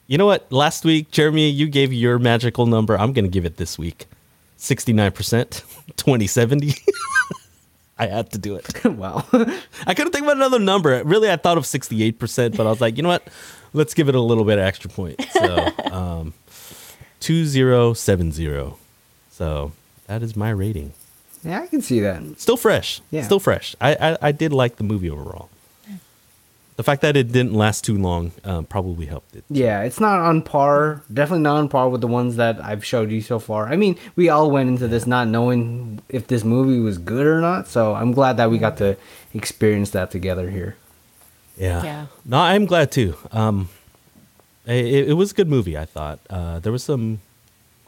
You 0.08 0.18
know 0.18 0.26
what? 0.26 0.50
Last 0.50 0.84
week, 0.84 1.10
Jeremy, 1.10 1.48
you 1.50 1.68
gave 1.68 1.92
your 1.92 2.18
magical 2.18 2.66
number. 2.66 2.98
I'm 2.98 3.12
going 3.12 3.24
to 3.24 3.30
give 3.30 3.44
it 3.44 3.56
this 3.56 3.78
week 3.78 4.06
69%, 4.58 5.62
2070. 5.96 6.74
I 7.98 8.06
had 8.06 8.30
to 8.32 8.38
do 8.38 8.56
it. 8.56 8.84
wow. 8.84 9.24
I 9.86 9.94
couldn't 9.94 10.12
think 10.12 10.26
of 10.26 10.32
another 10.32 10.58
number. 10.58 11.02
Really, 11.04 11.30
I 11.30 11.36
thought 11.36 11.56
of 11.56 11.64
68%, 11.64 12.56
but 12.56 12.66
I 12.66 12.70
was 12.70 12.80
like, 12.80 12.96
you 12.96 13.02
know 13.02 13.08
what? 13.08 13.26
Let's 13.72 13.94
give 13.94 14.08
it 14.08 14.14
a 14.14 14.20
little 14.20 14.44
bit 14.44 14.58
of 14.58 14.64
extra 14.64 14.90
point. 14.90 15.20
So, 15.32 15.68
um, 15.90 16.34
2070. 17.20 18.74
So, 19.30 19.72
that 20.06 20.22
is 20.22 20.36
my 20.36 20.50
rating. 20.50 20.92
yeah, 21.42 21.60
I 21.60 21.66
can 21.66 21.82
see 21.82 22.00
that. 22.00 22.22
Still 22.38 22.56
fresh. 22.56 23.00
Yeah. 23.10 23.22
Still 23.22 23.40
fresh. 23.40 23.74
I, 23.80 23.94
I, 23.94 24.18
I 24.28 24.32
did 24.32 24.52
like 24.52 24.76
the 24.76 24.84
movie 24.84 25.10
overall. 25.10 25.48
The 26.76 26.82
fact 26.82 27.00
that 27.02 27.16
it 27.16 27.32
didn't 27.32 27.54
last 27.54 27.84
too 27.84 27.96
long 27.96 28.32
um, 28.44 28.66
probably 28.66 29.06
helped 29.06 29.34
it. 29.34 29.44
Yeah, 29.48 29.82
it's 29.82 29.98
not 29.98 30.20
on 30.20 30.42
par. 30.42 31.02
Definitely 31.12 31.42
not 31.42 31.56
on 31.56 31.68
par 31.68 31.88
with 31.88 32.02
the 32.02 32.06
ones 32.06 32.36
that 32.36 32.62
I've 32.62 32.84
showed 32.84 33.10
you 33.10 33.22
so 33.22 33.38
far. 33.38 33.68
I 33.68 33.76
mean, 33.76 33.96
we 34.14 34.28
all 34.28 34.50
went 34.50 34.68
into 34.68 34.86
this 34.86 35.06
not 35.06 35.26
knowing 35.26 36.02
if 36.10 36.26
this 36.26 36.44
movie 36.44 36.78
was 36.80 36.98
good 36.98 37.26
or 37.26 37.40
not, 37.40 37.66
so 37.66 37.94
I'm 37.94 38.12
glad 38.12 38.36
that 38.36 38.50
we 38.50 38.58
got 38.58 38.76
to 38.78 38.96
experience 39.32 39.90
that 39.90 40.10
together 40.10 40.50
here. 40.50 40.76
Yeah. 41.56 41.82
Yeah. 41.82 42.06
No, 42.26 42.38
I'm 42.38 42.66
glad 42.66 42.92
too. 42.92 43.16
Um, 43.32 43.70
it, 44.66 45.08
it 45.08 45.12
was 45.14 45.32
a 45.32 45.34
good 45.34 45.48
movie. 45.48 45.78
I 45.78 45.86
thought 45.86 46.18
uh, 46.28 46.58
there 46.58 46.72
was 46.72 46.84
some 46.84 47.20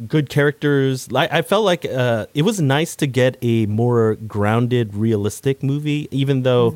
good 0.07 0.30
characters. 0.30 1.11
Like 1.11 1.32
I 1.32 1.43
felt 1.43 1.64
like 1.64 1.84
uh, 1.84 2.26
it 2.34 2.43
was 2.43 2.61
nice 2.61 2.97
to 2.97 3.07
get 3.07 3.36
a 3.43 3.66
more 3.66 4.14
grounded, 4.14 4.95
realistic 4.95 5.62
movie, 5.62 6.09
even 6.11 6.43
though 6.43 6.74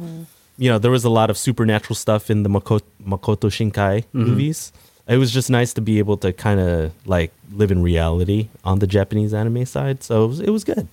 you 0.63 0.69
know 0.71 0.79
there 0.79 0.93
was 0.99 1.05
a 1.05 1.11
lot 1.11 1.29
of 1.29 1.37
supernatural 1.37 1.97
stuff 1.97 2.31
in 2.31 2.45
the 2.45 2.49
Makoto, 2.49 2.83
Makoto 3.13 3.49
Shinkai 3.57 4.05
movies. 4.13 4.73
It 5.09 5.17
was 5.17 5.31
just 5.33 5.51
nice 5.51 5.73
to 5.75 5.81
be 5.81 5.99
able 5.99 6.17
to 6.19 6.33
kind 6.33 6.61
of 6.61 6.93
like 7.05 7.33
live 7.61 7.73
in 7.73 7.83
reality 7.83 8.49
on 8.65 8.79
the 8.79 8.87
Japanese 8.87 9.35
anime 9.35 9.65
side. 9.67 10.05
So 10.05 10.25
it 10.25 10.29
was, 10.29 10.41
it 10.41 10.51
was 10.51 10.63
good. 10.63 10.87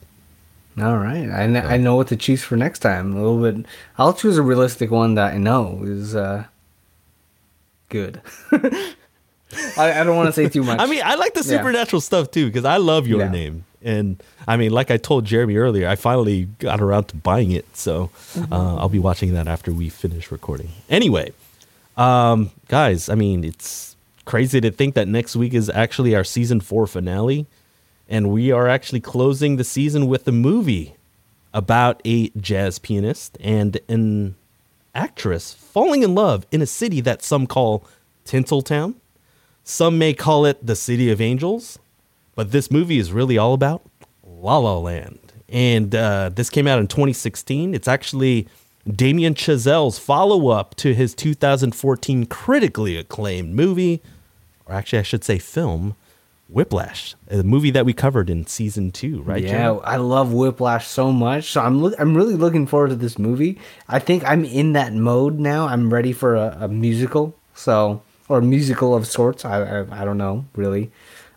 All 0.82 0.98
right, 0.98 1.30
I, 1.30 1.46
kn- 1.46 1.66
I 1.74 1.78
know 1.78 1.96
what 1.96 2.08
to 2.08 2.16
choose 2.16 2.42
for 2.44 2.56
next 2.56 2.80
time. 2.80 3.14
A 3.16 3.22
little 3.22 3.42
bit. 3.52 3.66
I'll 4.00 4.14
choose 4.14 4.38
a 4.38 4.42
realistic 4.42 4.90
one 4.90 5.14
that 5.16 5.34
I 5.34 5.38
know 5.38 5.82
is 5.84 6.16
uh, 6.16 6.46
good. 7.90 8.22
I, 9.78 10.02
I 10.02 10.04
don't 10.04 10.16
want 10.16 10.28
to 10.28 10.34
say 10.34 10.48
too 10.50 10.64
much. 10.70 10.80
I 10.80 10.86
mean, 10.86 11.02
I 11.04 11.16
like 11.16 11.34
the 11.34 11.40
Yeah. 11.42 11.58
supernatural 11.58 12.02
stuff 12.02 12.32
too 12.32 12.46
because 12.48 12.66
I 12.66 12.78
love 12.78 13.08
Your 13.08 13.20
Yeah. 13.22 13.30
Name, 13.32 13.66
and 13.82 14.22
I 14.48 14.58
mean, 14.58 14.72
like 14.72 14.92
I 14.92 14.98
told 14.98 15.26
Jeremy 15.26 15.58
earlier, 15.58 15.88
I 15.88 15.96
finally 15.96 16.46
got 16.60 16.82
around 16.82 17.06
to 17.10 17.16
buying 17.16 17.52
it, 17.52 17.66
so 17.76 18.10
uh, 18.52 18.76
I'll 18.78 18.90
be 18.90 19.00
watching 19.00 19.34
that 19.34 19.48
after 19.48 19.72
we 19.72 19.90
finish 19.90 20.32
recording. 20.32 20.70
Anyway, 20.90 21.32
um, 21.98 22.52
guys, 22.68 23.10
I 23.10 23.16
mean, 23.16 23.44
it's 23.44 23.96
crazy 24.26 24.62
to 24.62 24.70
think 24.72 24.94
that 24.96 25.08
next 25.08 25.36
week 25.36 25.54
is 25.54 25.70
actually 25.70 26.16
our 26.16 26.24
season 26.24 26.60
four 26.60 26.86
finale, 26.88 27.48
and 28.08 28.32
we 28.32 28.52
are 28.52 28.68
actually 28.68 29.00
closing 29.02 29.56
the 29.58 29.64
season 29.64 30.08
with 30.08 30.28
a 30.28 30.32
movie 30.32 30.94
about 31.54 32.00
a 32.06 32.30
jazz 32.32 32.78
pianist 32.78 33.38
and 33.42 33.80
an 33.90 34.36
actress 34.94 35.54
falling 35.54 36.04
in 36.04 36.14
love 36.14 36.46
in 36.52 36.62
a 36.62 36.66
city 36.68 37.02
that 37.02 37.24
some 37.24 37.48
call 37.48 37.84
Tinseltown. 38.26 38.94
Some 39.70 40.00
may 40.00 40.16
call 40.16 40.48
it 40.48 40.66
the 40.66 40.76
City 40.76 41.12
of 41.12 41.22
Angels, 41.22 41.78
but 42.34 42.52
this 42.52 42.72
movie 42.72 42.98
is 42.98 43.12
really 43.12 43.38
all 43.38 43.54
about 43.54 43.84
La 44.26 44.58
La 44.58 44.80
Land. 44.80 45.20
And 45.48 45.94
uh, 45.94 46.32
this 46.34 46.50
came 46.50 46.66
out 46.66 46.80
in 46.80 46.88
2016. 46.88 47.76
It's 47.76 47.88
actually 47.88 48.48
Damien 48.92 49.36
Chazelle's 49.36 50.00
follow 50.00 50.48
up 50.48 50.74
to 50.78 50.96
his 50.96 51.14
2014 51.14 52.26
critically 52.26 52.98
acclaimed 52.98 53.54
movie, 53.54 54.02
or 54.66 54.74
actually, 54.74 54.98
I 54.98 55.04
should 55.04 55.24
say 55.24 55.38
film, 55.38 55.96
Whiplash, 56.48 57.14
a 57.30 57.44
movie 57.44 57.70
that 57.70 57.86
we 57.86 57.94
covered 57.94 58.32
in 58.32 58.48
season 58.48 58.90
two, 58.90 59.22
right? 59.22 59.44
yeah, 59.44 59.52
Jeremy? 59.52 59.82
I 59.84 59.98
love 59.98 60.34
Whiplash 60.34 60.88
so 60.88 61.12
much. 61.12 61.52
So 61.52 61.62
I'm 61.62 61.80
look, 61.80 61.94
I'm 62.00 62.18
really 62.18 62.34
looking 62.34 62.66
forward 62.66 62.90
to 62.90 62.96
this 62.96 63.20
movie. 63.20 63.60
I 63.88 64.00
think 64.00 64.24
I'm 64.26 64.46
in 64.46 64.74
that 64.74 64.94
mode 64.94 65.38
now. 65.38 65.68
I'm 65.68 65.94
ready 65.94 66.12
for 66.12 66.36
a, 66.36 66.58
a 66.62 66.68
musical. 66.68 67.36
So 67.54 68.02
or 68.30 68.40
musical 68.42 68.96
of 68.96 69.06
sorts. 69.08 69.44
I 69.44 69.62
I, 69.82 70.02
I 70.02 70.06
don't 70.06 70.18
know 70.18 70.46
really. 70.56 70.92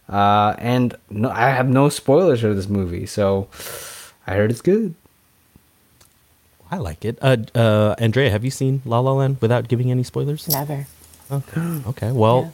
Uh, 0.09 0.55
and 0.59 0.95
no, 1.11 1.30
I 1.30 1.49
have 1.51 1.68
no 1.68 1.88
spoilers 1.88 2.40
for 2.43 2.53
this 2.55 2.68
movie. 2.68 3.07
So 3.07 3.49
I 4.26 4.34
heard 4.34 4.51
it's 4.51 4.61
good. 4.61 4.95
I 6.70 6.76
like 6.78 7.05
it. 7.05 7.18
Uh, 7.20 7.36
uh, 7.55 7.95
Andrea, 7.99 8.30
have 8.30 8.45
you 8.45 8.51
seen 8.51 8.82
La 8.84 9.01
La 9.01 9.12
Land 9.12 9.38
without 9.40 9.68
giving 9.68 9.90
any 9.90 10.03
spoilers? 10.03 10.49
Never. 10.49 10.86
Okay. 11.30 11.80
Okay. 11.86 12.12
Well, 12.12 12.43
Yeah. 12.43 12.51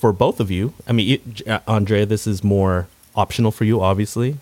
for 0.00 0.12
both 0.12 0.40
of 0.40 0.50
you, 0.50 0.72
I 0.86 0.92
mean, 0.92 1.08
it, 1.20 1.48
uh, 1.48 1.60
Andrea, 1.68 2.06
this 2.06 2.26
is 2.26 2.42
more 2.42 2.88
optional 3.14 3.50
for 3.52 3.64
you, 3.64 3.80
obviously. 3.82 4.36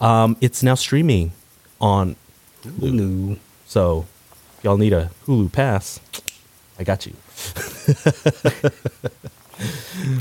Um, 0.00 0.36
it's 0.40 0.62
now 0.62 0.74
streaming 0.74 1.32
on 1.80 2.14
Hulu. 2.64 2.92
No. 2.92 3.36
So, 3.66 4.06
y'all 4.62 4.76
need 4.78 4.92
a 4.92 5.10
Hulu 5.26 5.50
pass, 5.52 6.00
I 6.78 6.84
got 6.84 7.04
you. 7.06 7.14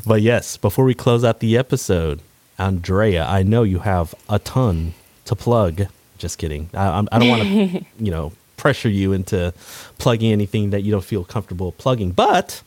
but 0.06 0.22
yes, 0.22 0.58
before 0.58 0.86
we 0.86 0.94
close 0.94 1.24
out 1.24 1.40
the 1.40 1.58
episode, 1.58 2.22
Andrea, 2.58 3.26
I 3.26 3.44
know 3.44 3.64
you 3.64 3.80
have 3.80 4.14
a 4.30 4.40
ton 4.40 4.94
to 5.26 5.36
plug. 5.36 5.88
Just 6.18 6.38
kidding. 6.38 6.70
I, 6.74 6.88
I'm- 6.88 7.08
don't 7.12 7.28
want 7.30 7.44
to, 7.44 7.86
you 8.04 8.12
know, 8.12 8.32
pressure 8.58 8.90
you 8.90 9.14
into 9.14 9.54
plugging 10.00 10.32
anything 10.32 10.72
that 10.72 10.82
you 10.82 10.92
don't 10.92 11.04
feel 11.04 11.24
comfortable 11.24 11.72
plugging. 11.74 12.12
But 12.12 12.64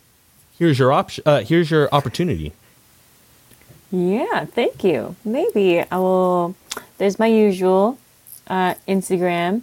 here's 0.58 0.78
your 0.78 0.92
option. 0.92 1.24
Uh, 1.26 1.40
here's 1.40 1.70
your 1.70 1.88
opportunity. 1.92 2.52
Yeah, 3.90 4.44
thank 4.44 4.84
you. 4.84 5.16
Maybe 5.24 5.80
I 5.90 5.96
will. 5.98 6.54
There's 6.98 7.18
my 7.18 7.26
usual 7.26 7.98
uh, 8.46 8.74
Instagram, 8.86 9.62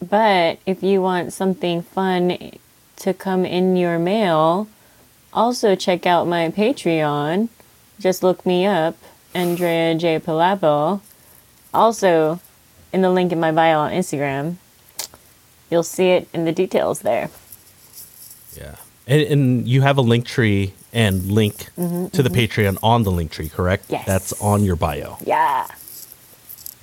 but 0.00 0.60
if 0.66 0.84
you 0.84 1.02
want 1.02 1.32
something 1.32 1.82
fun 1.82 2.52
to 3.00 3.12
come 3.14 3.44
in 3.44 3.76
your 3.76 3.98
mail, 3.98 4.68
also 5.32 5.74
check 5.74 6.06
out 6.06 6.26
my 6.26 6.48
Patreon. 6.50 7.48
Just 7.98 8.22
look 8.22 8.46
me 8.46 8.66
up, 8.66 8.96
Andrea 9.34 9.94
J. 9.94 10.18
Pilapil. 10.18 11.00
Also, 11.72 12.40
in 12.92 13.02
the 13.02 13.10
link 13.10 13.32
in 13.32 13.40
my 13.40 13.52
bio 13.52 13.78
on 13.80 13.92
Instagram, 13.92 14.56
you'll 15.70 15.82
see 15.82 16.10
it 16.10 16.28
in 16.32 16.44
the 16.44 16.52
details 16.52 17.00
there. 17.00 17.30
Yeah. 18.56 18.76
And, 19.06 19.22
and 19.22 19.68
you 19.68 19.82
have 19.82 19.98
a 19.98 20.02
link 20.02 20.26
tree 20.26 20.74
and 20.92 21.30
link 21.30 21.68
mm-hmm, 21.76 22.08
to 22.08 22.22
the 22.22 22.28
mm-hmm. 22.28 22.62
Patreon 22.62 22.78
on 22.82 23.02
the 23.02 23.10
link 23.10 23.30
tree, 23.30 23.48
correct? 23.48 23.86
Yes. 23.88 24.06
That's 24.06 24.32
on 24.40 24.64
your 24.64 24.76
bio. 24.76 25.18
Yeah, 25.24 25.66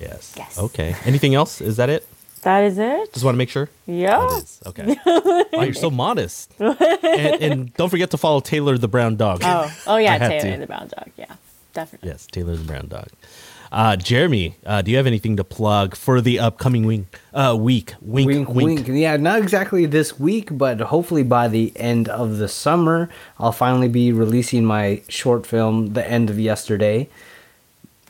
Yes. 0.00 0.34
Yes. 0.36 0.58
Okay. 0.58 0.94
Anything 1.04 1.34
else? 1.34 1.60
Is 1.60 1.76
that 1.76 1.90
it? 1.90 2.06
That 2.42 2.64
is 2.64 2.78
it. 2.78 3.12
Just 3.12 3.24
want 3.24 3.34
to 3.34 3.38
make 3.38 3.50
sure. 3.50 3.68
Yeah. 3.86 4.18
That 4.18 4.42
is. 4.42 4.60
Okay. 4.66 4.96
wow, 5.06 5.62
you're 5.62 5.74
so 5.74 5.90
modest. 5.90 6.52
and, 6.58 7.42
and 7.42 7.74
don't 7.74 7.88
forget 7.88 8.10
to 8.10 8.18
follow 8.18 8.40
Taylor 8.40 8.78
the 8.78 8.88
Brown 8.88 9.16
Dog. 9.16 9.40
Oh, 9.42 9.72
oh 9.86 9.96
yeah, 10.06 10.18
Taylor 10.18 10.52
to. 10.52 10.60
the 10.60 10.66
Brown 10.66 10.88
Dog. 10.88 11.10
Yeah, 11.16 11.34
definitely. 11.72 12.08
Yes, 12.08 12.26
Taylor 12.26 12.56
the 12.56 12.64
Brown 12.64 12.88
Dog. 12.88 13.08
Uh, 13.70 13.96
Jeremy, 13.96 14.56
uh, 14.64 14.80
do 14.80 14.90
you 14.90 14.96
have 14.96 15.06
anything 15.06 15.36
to 15.36 15.44
plug 15.44 15.94
for 15.94 16.20
the 16.22 16.38
upcoming 16.38 16.86
week? 16.86 17.04
Uh, 17.34 17.54
week, 17.58 17.94
wink, 18.00 18.26
wink, 18.26 18.48
wink. 18.48 18.86
wink. 18.86 18.88
Yeah, 18.88 19.16
not 19.18 19.40
exactly 19.40 19.84
this 19.84 20.18
week, 20.18 20.56
but 20.56 20.80
hopefully 20.80 21.22
by 21.22 21.48
the 21.48 21.72
end 21.76 22.08
of 22.08 22.38
the 22.38 22.48
summer, 22.48 23.10
I'll 23.38 23.52
finally 23.52 23.88
be 23.88 24.10
releasing 24.10 24.64
my 24.64 25.02
short 25.08 25.46
film, 25.46 25.92
The 25.92 26.08
End 26.08 26.30
of 26.30 26.40
Yesterday. 26.40 27.10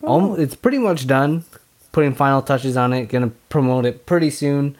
Almo- 0.04 0.34
it's 0.34 0.54
pretty 0.54 0.78
much 0.78 1.08
done. 1.08 1.44
Putting 1.92 2.14
final 2.14 2.42
touches 2.42 2.76
on 2.76 2.92
it. 2.92 3.06
Gonna 3.06 3.32
promote 3.48 3.86
it 3.86 4.06
pretty 4.06 4.30
soon. 4.30 4.76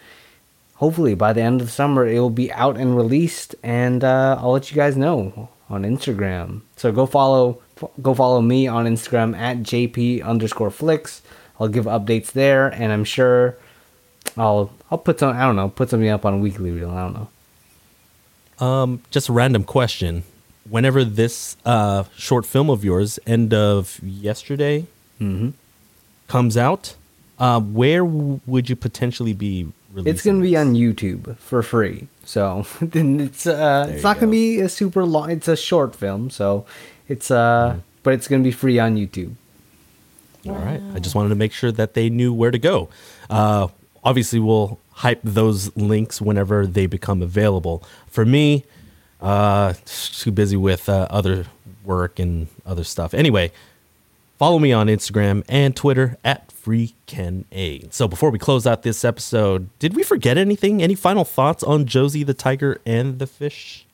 Hopefully 0.77 1.15
by 1.15 1.33
the 1.33 1.41
end 1.43 1.61
of 1.61 1.67
the 1.67 1.73
summer, 1.73 2.07
it 2.07 2.19
will 2.21 2.31
be 2.31 2.53
out 2.53 2.77
and 2.77 2.97
released, 2.97 3.55
and 3.63 4.05
uh, 4.05 4.39
I'll 4.41 4.53
let 4.53 4.71
you 4.71 4.77
guys 4.77 4.97
know 4.97 5.49
on 5.69 5.83
Instagram. 5.83 6.61
So 6.77 6.93
go 6.93 7.05
follow, 7.07 7.61
go 8.01 8.15
follow 8.15 8.41
me 8.41 8.67
on 8.69 8.87
Instagram 8.87 9.37
at 9.37 9.59
jp 9.59 10.23
underscore 10.25 10.71
flicks. 10.71 11.21
I'll 11.59 11.69
give 11.69 11.87
updates 11.87 12.31
there, 12.33 12.69
and 12.69 12.93
I'm 12.93 13.05
sure 13.05 13.57
I'll 14.37 14.71
I'll 14.91 14.99
put 14.99 15.19
some 15.19 15.35
I 15.37 15.41
don't 15.43 15.57
know 15.57 15.69
put 15.69 15.91
something 15.91 16.09
up 16.09 16.25
on 16.25 16.35
a 16.35 16.39
weekly 16.39 16.71
reel. 16.71 16.91
I 16.91 17.03
don't 17.03 17.15
know. 18.61 18.65
Um, 18.67 19.03
just 19.11 19.29
a 19.29 19.33
random 19.33 19.65
question. 19.65 20.23
Whenever 20.69 21.03
this 21.05 21.57
uh, 21.65 22.05
short 22.17 22.45
film 22.45 22.69
of 22.71 22.85
yours, 22.85 23.19
end 23.27 23.53
of 23.55 23.99
yesterday, 24.03 24.87
Mm-hmm. 25.21 25.51
Comes 26.29 26.57
out, 26.57 26.95
uh, 27.39 27.61
where 27.61 28.03
w- 28.05 28.41
would 28.47 28.71
you 28.71 28.77
potentially 28.77 29.33
be? 29.33 29.69
It's 29.97 30.23
gonna 30.23 30.41
be 30.43 30.57
on 30.57 30.75
YouTube 30.75 31.37
for 31.39 31.63
free. 31.63 32.07
So 32.25 32.67
then 32.81 33.19
it's 33.21 33.47
uh 33.47 33.87
There 33.87 33.95
it's 33.95 34.05
not 34.05 34.21
gonna 34.21 34.31
be 34.31 34.61
a 34.61 34.69
super 34.69 35.05
long. 35.05 35.31
It's 35.31 35.49
a 35.49 35.57
short 35.57 35.97
film, 35.97 36.31
so 36.31 36.65
it's 37.09 37.31
uh 37.31 37.71
Mm-hmm. 37.73 37.79
but 38.03 38.15
it's 38.15 38.29
gonna 38.29 38.45
be 38.45 38.53
free 38.53 38.79
on 38.79 38.97
YouTube. 38.97 39.33
All 40.47 40.55
right. 40.55 40.81
I 40.95 40.99
just 41.01 41.15
wanted 41.15 41.31
to 41.31 41.35
make 41.35 41.53
sure 41.53 41.73
that 41.73 41.95
they 41.95 42.09
knew 42.09 42.33
where 42.33 42.51
to 42.51 42.59
go. 42.59 42.89
Uh, 43.29 43.69
obviously, 44.05 44.39
we'll 44.39 44.79
hype 44.93 45.21
those 45.25 45.75
links 45.77 46.21
whenever 46.21 46.67
they 46.67 46.87
become 46.87 47.23
available. 47.23 47.83
For 48.09 48.25
me, 48.25 48.65
uh, 49.21 49.75
too 49.85 50.31
busy 50.31 50.57
with 50.57 50.89
uh, 50.89 51.07
other 51.11 51.47
work 51.85 52.19
and 52.19 52.47
other 52.65 52.85
stuff. 52.85 53.13
Anyway, 53.15 53.51
follow 54.39 54.59
me 54.59 54.73
on 54.73 54.87
Instagram 54.87 55.45
and 55.49 55.77
Twitter 55.77 56.17
at 56.25 56.49
FreeKenA. 56.49 57.93
So 57.93 58.09
before 58.09 58.31
we 58.31 58.39
close 58.39 58.67
out 58.67 58.83
this 58.83 59.05
episode, 59.05 59.69
did 59.79 59.95
we 59.97 60.03
forget 60.03 60.39
anything? 60.39 60.83
Any 60.83 60.95
final 60.95 61.25
thoughts 61.25 61.63
on 61.63 61.87
Josee 61.87 62.25
the 62.25 62.35
Tiger 62.35 62.81
and 62.87 63.19
the 63.19 63.27
Fish? 63.27 63.85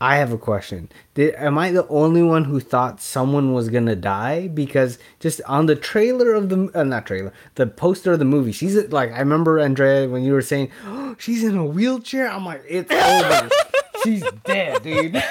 I 0.00 0.16
have 0.16 0.32
a 0.32 0.38
question. 0.38 0.88
Did, 1.14 1.34
am 1.36 1.58
I 1.58 1.70
the 1.70 1.86
only 1.86 2.24
one 2.24 2.42
who 2.44 2.58
thought 2.58 3.00
someone 3.00 3.52
was 3.52 3.68
gonna 3.68 3.94
die? 3.94 4.48
Because 4.48 4.98
just 5.20 5.40
on 5.46 5.66
the 5.66 5.76
trailer 5.76 6.34
of 6.34 6.48
the 6.48 6.68
uh, 6.74 6.82
not 6.82 7.06
trailer, 7.06 7.32
the 7.54 7.68
poster 7.68 8.12
of 8.12 8.18
the 8.18 8.24
movie, 8.24 8.50
she's 8.50 8.74
like 8.88 9.12
I 9.12 9.20
remember 9.20 9.60
Andrea 9.60 10.08
when 10.08 10.24
you 10.24 10.32
were 10.32 10.42
saying 10.42 10.72
oh, 10.86 11.14
she's 11.20 11.44
in 11.44 11.56
a 11.56 11.64
wheelchair. 11.64 12.28
I'm 12.28 12.44
like, 12.44 12.64
it's 12.68 12.90
over. 12.90 13.48
she's 14.02 14.24
dead, 14.44 14.82
dude. 14.82 15.14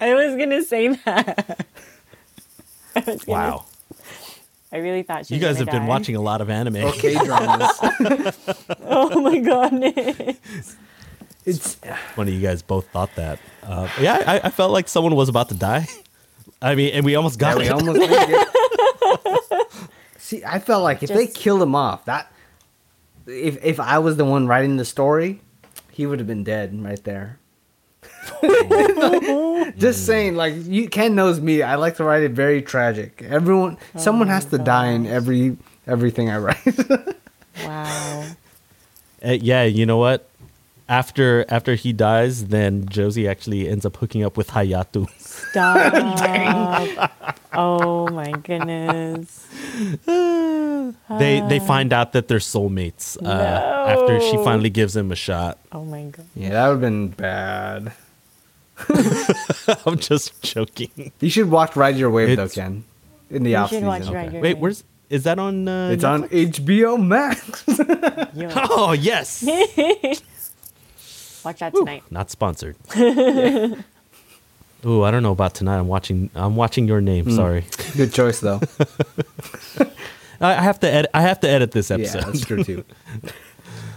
I 0.00 0.14
was 0.14 0.36
gonna 0.36 0.62
say 0.62 0.88
that. 1.04 1.66
I 2.96 3.00
was 3.00 3.24
gonna- 3.24 3.38
Wow. 3.38 3.64
I 4.74 4.78
really 4.78 5.02
thought 5.02 5.26
she. 5.26 5.34
You 5.34 5.40
was 5.40 5.48
guys 5.48 5.58
have 5.58 5.66
gonna 5.66 5.80
been 5.80 5.86
watching 5.88 6.16
a 6.16 6.20
lot 6.22 6.40
of 6.40 6.48
anime. 6.48 6.76
Okay, 6.76 7.14
dramas. 7.24 7.78
Oh 8.86 9.20
my 9.20 9.38
god. 9.38 9.72
It's 11.44 11.76
One 12.14 12.28
of 12.28 12.32
you 12.34 12.40
guys 12.40 12.62
both 12.62 12.86
thought 12.88 13.14
that. 13.16 13.38
Uh, 13.62 13.88
yeah, 14.00 14.22
I, 14.26 14.40
I 14.46 14.50
felt 14.50 14.70
like 14.72 14.88
someone 14.88 15.14
was 15.14 15.28
about 15.28 15.48
to 15.50 15.54
die. 15.56 15.86
I 16.62 16.74
mean, 16.74 16.94
and 16.94 17.04
we 17.04 17.16
almost 17.16 17.40
yeah, 17.40 17.52
got 17.52 17.58
we 17.58 17.66
it. 17.66 17.72
almost 17.72 17.98
did 18.00 18.10
it. 18.12 19.88
See, 20.18 20.42
I 20.44 20.58
felt 20.60 20.84
like 20.84 21.02
if 21.02 21.10
they 21.10 21.26
killed 21.26 21.60
him 21.60 21.74
off, 21.74 22.04
that 22.06 22.32
if 23.26 23.62
if 23.64 23.78
I 23.80 23.98
was 23.98 24.16
the 24.16 24.24
one 24.24 24.46
writing 24.46 24.76
the 24.76 24.84
story, 24.84 25.40
he 25.90 26.06
would 26.06 26.18
have 26.20 26.28
been 26.28 26.44
dead 26.44 26.80
right 26.82 27.02
there. 27.04 27.38
Just 29.78 30.06
saying, 30.06 30.36
like 30.36 30.54
you 30.56 30.88
Ken 30.88 31.14
knows 31.14 31.40
me. 31.40 31.62
I 31.62 31.74
like 31.76 31.96
to 31.96 32.04
write 32.04 32.22
it 32.22 32.32
very 32.32 32.62
tragic. 32.62 33.22
Everyone, 33.22 33.78
someone 33.96 34.28
has 34.28 34.44
to 34.46 34.58
die 34.58 34.88
in 34.88 35.06
every 35.06 35.56
everything 35.86 36.30
I 36.30 36.38
write. 36.38 36.88
wow. 37.64 38.24
Uh, 39.24 39.30
yeah, 39.30 39.64
you 39.64 39.86
know 39.86 39.96
what? 39.96 40.28
After 40.88 41.44
after 41.48 41.74
he 41.74 41.92
dies, 41.92 42.46
then 42.46 42.86
Josee 42.88 43.26
actually 43.26 43.68
ends 43.68 43.86
up 43.86 43.96
hooking 43.96 44.24
up 44.24 44.36
with 44.36 44.48
Hayato. 44.50 45.08
Stop. 45.18 47.12
oh 47.52 48.08
my 48.08 48.32
goodness. 48.32 49.46
they 50.06 51.40
they 51.48 51.58
find 51.66 51.92
out 51.92 52.12
that 52.12 52.28
they're 52.28 52.38
soulmates 52.38 53.16
uh, 53.24 53.28
after 53.28 54.20
she 54.20 54.36
finally 54.44 54.70
gives 54.70 54.94
him 54.94 55.10
a 55.12 55.16
shot. 55.16 55.58
Oh 55.72 55.84
my 55.84 56.04
god. 56.04 56.26
yeah, 56.34 56.50
that 56.50 56.66
would 56.68 56.72
have 56.72 56.80
been 56.80 57.08
bad. 57.08 57.92
I'm 59.86 59.98
just 59.98 60.42
joking. 60.42 61.12
You 61.20 61.30
should 61.30 61.50
watch 61.50 61.76
Ride 61.76 61.96
Your 61.96 62.10
Wave 62.10 62.36
though, 62.36 62.48
Ken. 62.48 62.84
In 63.30 63.42
the 63.44 63.50
You 63.50 63.56
off 63.56 63.68
should 63.70 63.76
season. 63.76 63.88
watch 63.88 64.06
Ride 64.08 64.32
Your 64.32 64.42
Wait, 64.42 64.54
Wave. 64.54 64.58
where's 64.58 64.84
is 65.10 65.24
that 65.24 65.38
on? 65.38 65.68
Uh, 65.68 65.90
It's 65.90 66.04
on 66.04 66.28
HBO 66.28 67.02
Max. 67.02 67.64
Oh 68.70 68.92
yes. 68.92 69.42
watch 71.44 71.58
that 71.60 71.74
tonight. 71.74 72.02
Not 72.10 72.30
sponsored. 72.30 72.76
Ooh, 74.84 75.04
I 75.04 75.10
don't 75.12 75.22
know 75.22 75.30
about 75.32 75.54
tonight. 75.54 75.78
I'm 75.78 75.86
watching. 75.86 76.28
I'm 76.34 76.56
watching 76.56 76.88
your 76.88 77.00
name. 77.00 77.24
Hmm. 77.26 77.36
Sorry, 77.36 77.64
Good 77.96 78.12
choice 78.12 78.40
though. 78.40 78.60
I 80.40 80.56
I 80.56 80.62
have 80.62 80.80
to 80.80 80.92
edit. 80.92 81.10
I 81.14 81.22
have 81.22 81.38
to 81.40 81.48
edit 81.48 81.70
this 81.72 81.90
episode. 81.90 82.18
yeah, 82.18 82.24
that's 82.24 82.44
true 82.44 82.64
too. 82.64 82.84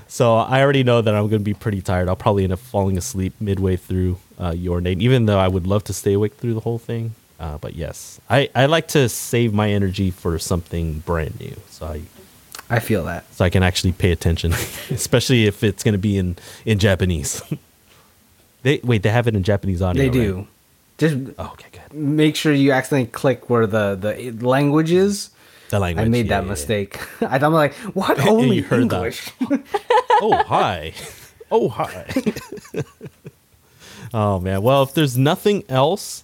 So 0.07 0.35
I 0.37 0.61
already 0.61 0.83
know 0.83 1.01
that 1.01 1.13
I'm 1.15 1.23
going 1.27 1.41
to 1.41 1.43
be 1.43 1.55
pretty 1.55 1.81
tired. 1.81 2.07
I'll 2.07 2.15
probably 2.15 2.43
end 2.43 2.53
up 2.53 2.59
falling 2.59 2.97
asleep 2.97 3.33
midway 3.41 3.75
through 3.75 4.17
uh, 4.39 4.53
your 4.55 4.81
name, 4.81 5.01
even 5.01 5.25
though 5.25 5.39
I 5.39 5.47
would 5.47 5.65
love 5.67 5.83
to 5.85 5.93
stay 5.93 6.13
awake 6.13 6.33
through 6.35 6.53
the 6.53 6.59
whole 6.61 6.79
thing. 6.79 7.15
Uh, 7.39 7.57
but 7.57 7.75
yes, 7.75 8.19
I, 8.29 8.49
I 8.55 8.65
like 8.67 8.87
to 8.89 9.09
save 9.09 9.53
my 9.53 9.69
energy 9.69 10.09
for 10.11 10.39
something 10.39 10.99
brand 10.99 11.39
new, 11.39 11.55
so 11.69 11.85
I 11.87 12.01
I 12.69 12.79
feel 12.79 13.03
that. 13.05 13.25
so 13.33 13.43
I 13.45 13.49
can 13.49 13.61
actually 13.63 13.91
pay 13.91 14.11
attention, 14.11 14.53
especially 14.89 15.45
if 15.45 15.63
it's 15.63 15.83
going 15.83 15.93
to 15.93 15.99
be 15.99 16.17
in 16.17 16.37
in 16.65 16.79
Japanese. 16.79 17.41
they 18.63 18.79
wait, 18.83 19.03
they 19.03 19.09
have 19.09 19.27
it 19.27 19.35
in 19.35 19.43
Japanese 19.43 19.81
audio. 19.81 20.01
They 20.01 20.09
right? 20.09 20.25
do. 20.27 20.47
Just 20.97 21.15
Oh, 21.37 21.51
okay, 21.53 21.67
good. 21.73 21.93
make 21.93 22.37
sure 22.37 22.53
you 22.53 22.71
accidentally 22.71 23.11
click 23.11 23.49
where 23.49 23.67
the 23.67 23.95
the 23.99 24.31
language 24.47 24.91
is. 24.91 25.29
The 25.71 25.79
language. 25.79 26.05
I 26.05 26.09
made 26.09 26.27
yeah, 26.27 26.37
that 26.39 26.43
yeah, 26.45 26.49
mistake. 26.49 26.99
I- 27.21 27.37
I'm 27.39 27.53
like, 27.53 27.73
what? 27.93 28.17
Only 28.25 28.61
heard 28.61 28.89
that. 28.89 28.95
English? 28.95 29.29
yeah. 29.41 29.57
Oh 30.21 30.35
hi, 30.47 30.93
oh 31.51 31.67
hi. 31.67 32.05
Oh 34.15 34.39
man. 34.39 34.61
Well, 34.61 34.81
if 34.83 34.93
there's 34.93 35.17
nothing 35.17 35.63
else, 35.69 36.23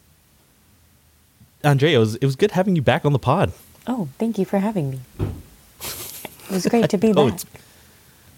Andrea, 1.63 1.97
it 1.97 1.99
was 1.99 2.15
it 2.15 2.25
was 2.25 2.35
good 2.35 2.51
having 2.51 2.75
you 2.75 2.81
back 2.81 3.05
on 3.05 3.13
the 3.13 3.19
pod. 3.19 3.51
Oh, 3.87 4.07
thank 4.17 4.37
you 4.39 4.45
for 4.45 4.59
having 4.59 4.91
me. 4.91 4.99
It 5.19 6.51
was 6.51 6.65
great 6.67 6.89
to 6.89 6.97
be 6.97 7.09
Oh, 7.15 7.29
back. 7.29 7.33
it's- 7.35 7.45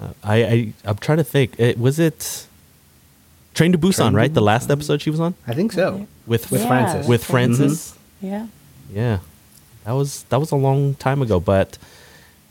Uh, 0.02 0.12
I, 0.24 0.36
I 0.54 0.74
I'm 0.90 0.98
trying 0.98 1.20
to 1.20 1.24
think. 1.36 1.50
It, 1.60 1.78
was 1.78 2.00
it 2.00 2.48
Train 3.54 3.72
to 3.74 3.78
Busan, 3.78 3.96
Train 3.96 4.12
to 4.12 4.18
right? 4.18 4.34
The 4.34 4.42
last 4.42 4.72
episode 4.72 5.02
she 5.02 5.12
was 5.12 5.20
on 5.20 5.36
I 5.48 5.54
think 5.54 5.72
so. 5.72 6.08
with 6.26 6.50
With 6.52 6.62
Yeah, 6.62 6.68
Francis. 6.68 7.08
with 7.08 7.24
Francis. 7.24 7.96
Yeah. 8.20 8.48
Yeah, 8.92 9.20
that 9.86 9.94
was 9.94 10.24
that 10.30 10.40
was 10.40 10.52
a 10.52 10.56
long 10.68 10.96
time 10.96 11.22
ago. 11.22 11.40
But 11.40 11.78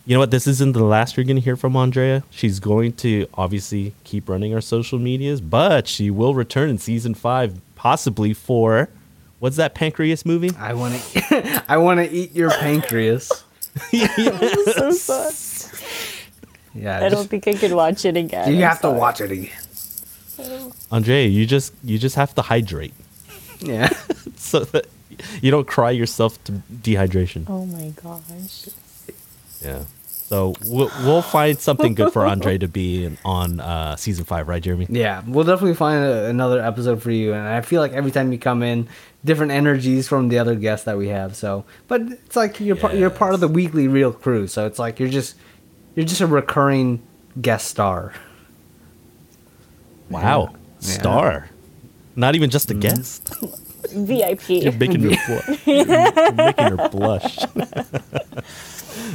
you 0.05 0.15
know 0.15 0.21
what? 0.21 0.31
This 0.31 0.47
isn't 0.47 0.73
the 0.73 0.85
last 0.85 1.17
you're 1.17 1.25
going 1.25 1.37
to 1.37 1.43
hear 1.43 1.57
from 1.57 1.77
Andrea. 1.77 2.25
She's 2.31 2.59
going 2.61 2.93
to 2.95 3.27
obviously 3.35 3.95
keep 4.05 4.29
running 4.29 4.55
our 4.55 4.61
social 4.61 4.99
medias, 4.99 5.41
but 5.41 5.87
she 5.87 6.11
will 6.11 6.35
return 6.35 6.71
in 6.71 6.79
season 6.79 7.15
five, 7.15 7.61
possibly 7.77 8.35
for 8.35 8.89
what's 9.39 9.57
that 9.57 9.75
pancreas 9.75 10.27
movie? 10.27 10.51
I 10.59 10.75
want 10.75 10.95
to. 11.01 11.63
I 11.69 11.77
want 11.77 12.01
to 12.01 12.11
eat 12.11 12.33
your 12.35 12.51
pancreas. 12.51 13.29
so 13.91 14.91
sad. 14.91 15.35
Yeah. 16.75 17.05
I 17.05 17.09
don't 17.09 17.29
think 17.29 17.47
I 17.47 17.55
could 17.55 17.73
watch 17.73 18.05
it 18.05 18.17
again. 18.17 18.49
you 18.51 18.57
I'm 18.57 18.63
have 18.63 18.81
to 18.81 18.91
watch 18.91 19.21
it 19.21 19.31
again. 19.31 19.51
Oh. 20.39 20.73
Andrea, 20.91 21.27
you 21.29 21.47
just 21.47 21.75
you 21.85 21.99
just 21.99 22.17
have 22.17 22.35
to 22.35 22.43
hydrate 22.43 22.95
Yeah. 23.61 23.89
so 24.37 24.61
that 24.61 24.87
you 25.41 25.51
don't 25.51 25.67
cry 25.67 25.91
yourself 25.91 26.43
to 26.45 26.53
dehydration. 26.73 27.45
Oh 27.49 27.67
my 27.67 27.91
gosh. 28.03 28.69
Yeah. 29.63 29.85
So 30.07 30.55
we'll, 30.65 30.91
we'll 31.05 31.21
find 31.21 31.59
something 31.59 31.95
good 31.95 32.11
for 32.11 32.25
Andre 32.25 32.57
to 32.57 32.67
be 32.67 33.05
in, 33.05 33.19
on 33.23 33.61
uh, 33.61 33.97
season 33.97 34.25
five, 34.25 34.49
right, 34.49 34.63
Jeremy? 34.63 34.87
Yeah, 34.89 35.23
we'll 35.27 35.45
definitely 35.45 35.75
find 35.75 36.03
a, 36.03 36.25
another 36.27 36.63
episode 36.63 37.03
for 37.03 37.11
you. 37.11 37.35
And 37.35 37.47
I 37.47 37.61
feel 37.61 37.83
like 37.83 37.93
every 37.93 38.11
time 38.11 38.33
you 38.33 38.39
come 38.39 38.63
in, 38.63 38.89
different 39.27 39.53
energies 39.53 40.09
from 40.09 40.29
the 40.31 40.39
other 40.39 40.55
guests 40.55 40.87
that 40.87 40.97
we 40.97 41.09
have. 41.09 41.37
So, 41.37 41.67
but 41.87 42.01
it's 42.01 42.35
like 42.35 42.61
you're 42.61 42.77
part, 42.77 42.95
you're 42.95 43.11
part 43.11 43.35
of 43.35 43.41
the 43.41 43.49
weekly 43.49 43.89
reel 43.89 44.11
crew. 44.11 44.47
So 44.47 44.65
it's 44.67 44.79
like 44.79 44.99
you're 44.99 45.11
just 45.11 45.35
you're 45.95 46.07
just 46.07 46.23
a 46.23 46.27
recurring 46.27 47.03
guest 47.39 47.69
star. 47.69 48.15
Wow, 50.09 50.55
Yeah. 50.55 50.57
star, 50.81 51.49
not 52.17 52.35
even 52.35 52.49
just 52.51 52.71
a 52.71 52.75
guest. 52.75 53.35
VIP. 53.95 54.49
You're 54.49 54.73
making 54.73 55.03
her 55.03 55.11
blush. 55.27 55.67
You're 55.67 56.33
making 56.33 56.65
her 56.77 56.89
blush. 56.89 57.39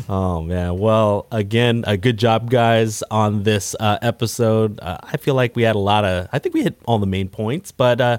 oh 0.09 0.41
man. 0.41 0.77
Well, 0.77 1.27
again, 1.31 1.83
a 1.87 1.97
good 1.97 2.17
job, 2.17 2.49
guys, 2.49 3.03
on 3.11 3.43
this 3.43 3.75
uh, 3.79 3.97
episode. 4.01 4.79
Uh, 4.79 4.97
I 5.03 5.17
feel 5.17 5.35
like 5.35 5.55
we 5.55 5.63
had 5.63 5.75
a 5.75 5.79
lot 5.79 6.05
of. 6.05 6.27
I 6.31 6.39
think 6.39 6.55
we 6.55 6.63
hit 6.63 6.79
all 6.85 6.99
the 6.99 7.07
main 7.07 7.29
points. 7.29 7.71
But 7.71 8.01
uh, 8.01 8.17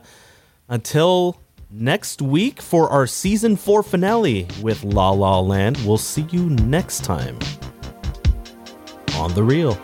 until 0.69 1.41
next 1.71 2.23
week 2.23 2.63
for 2.63 2.89
our 2.89 3.07
season 3.07 3.57
four 3.57 3.83
finale 3.83 4.47
with 4.63 4.85
La 4.85 5.11
La 5.11 5.41
Land, 5.41 5.79
we'll 5.85 5.99
see 5.99 6.27
you 6.31 6.51
next 6.51 7.05
time 7.05 7.39
on 9.15 9.35
the 9.35 9.43
Reel. 9.43 9.79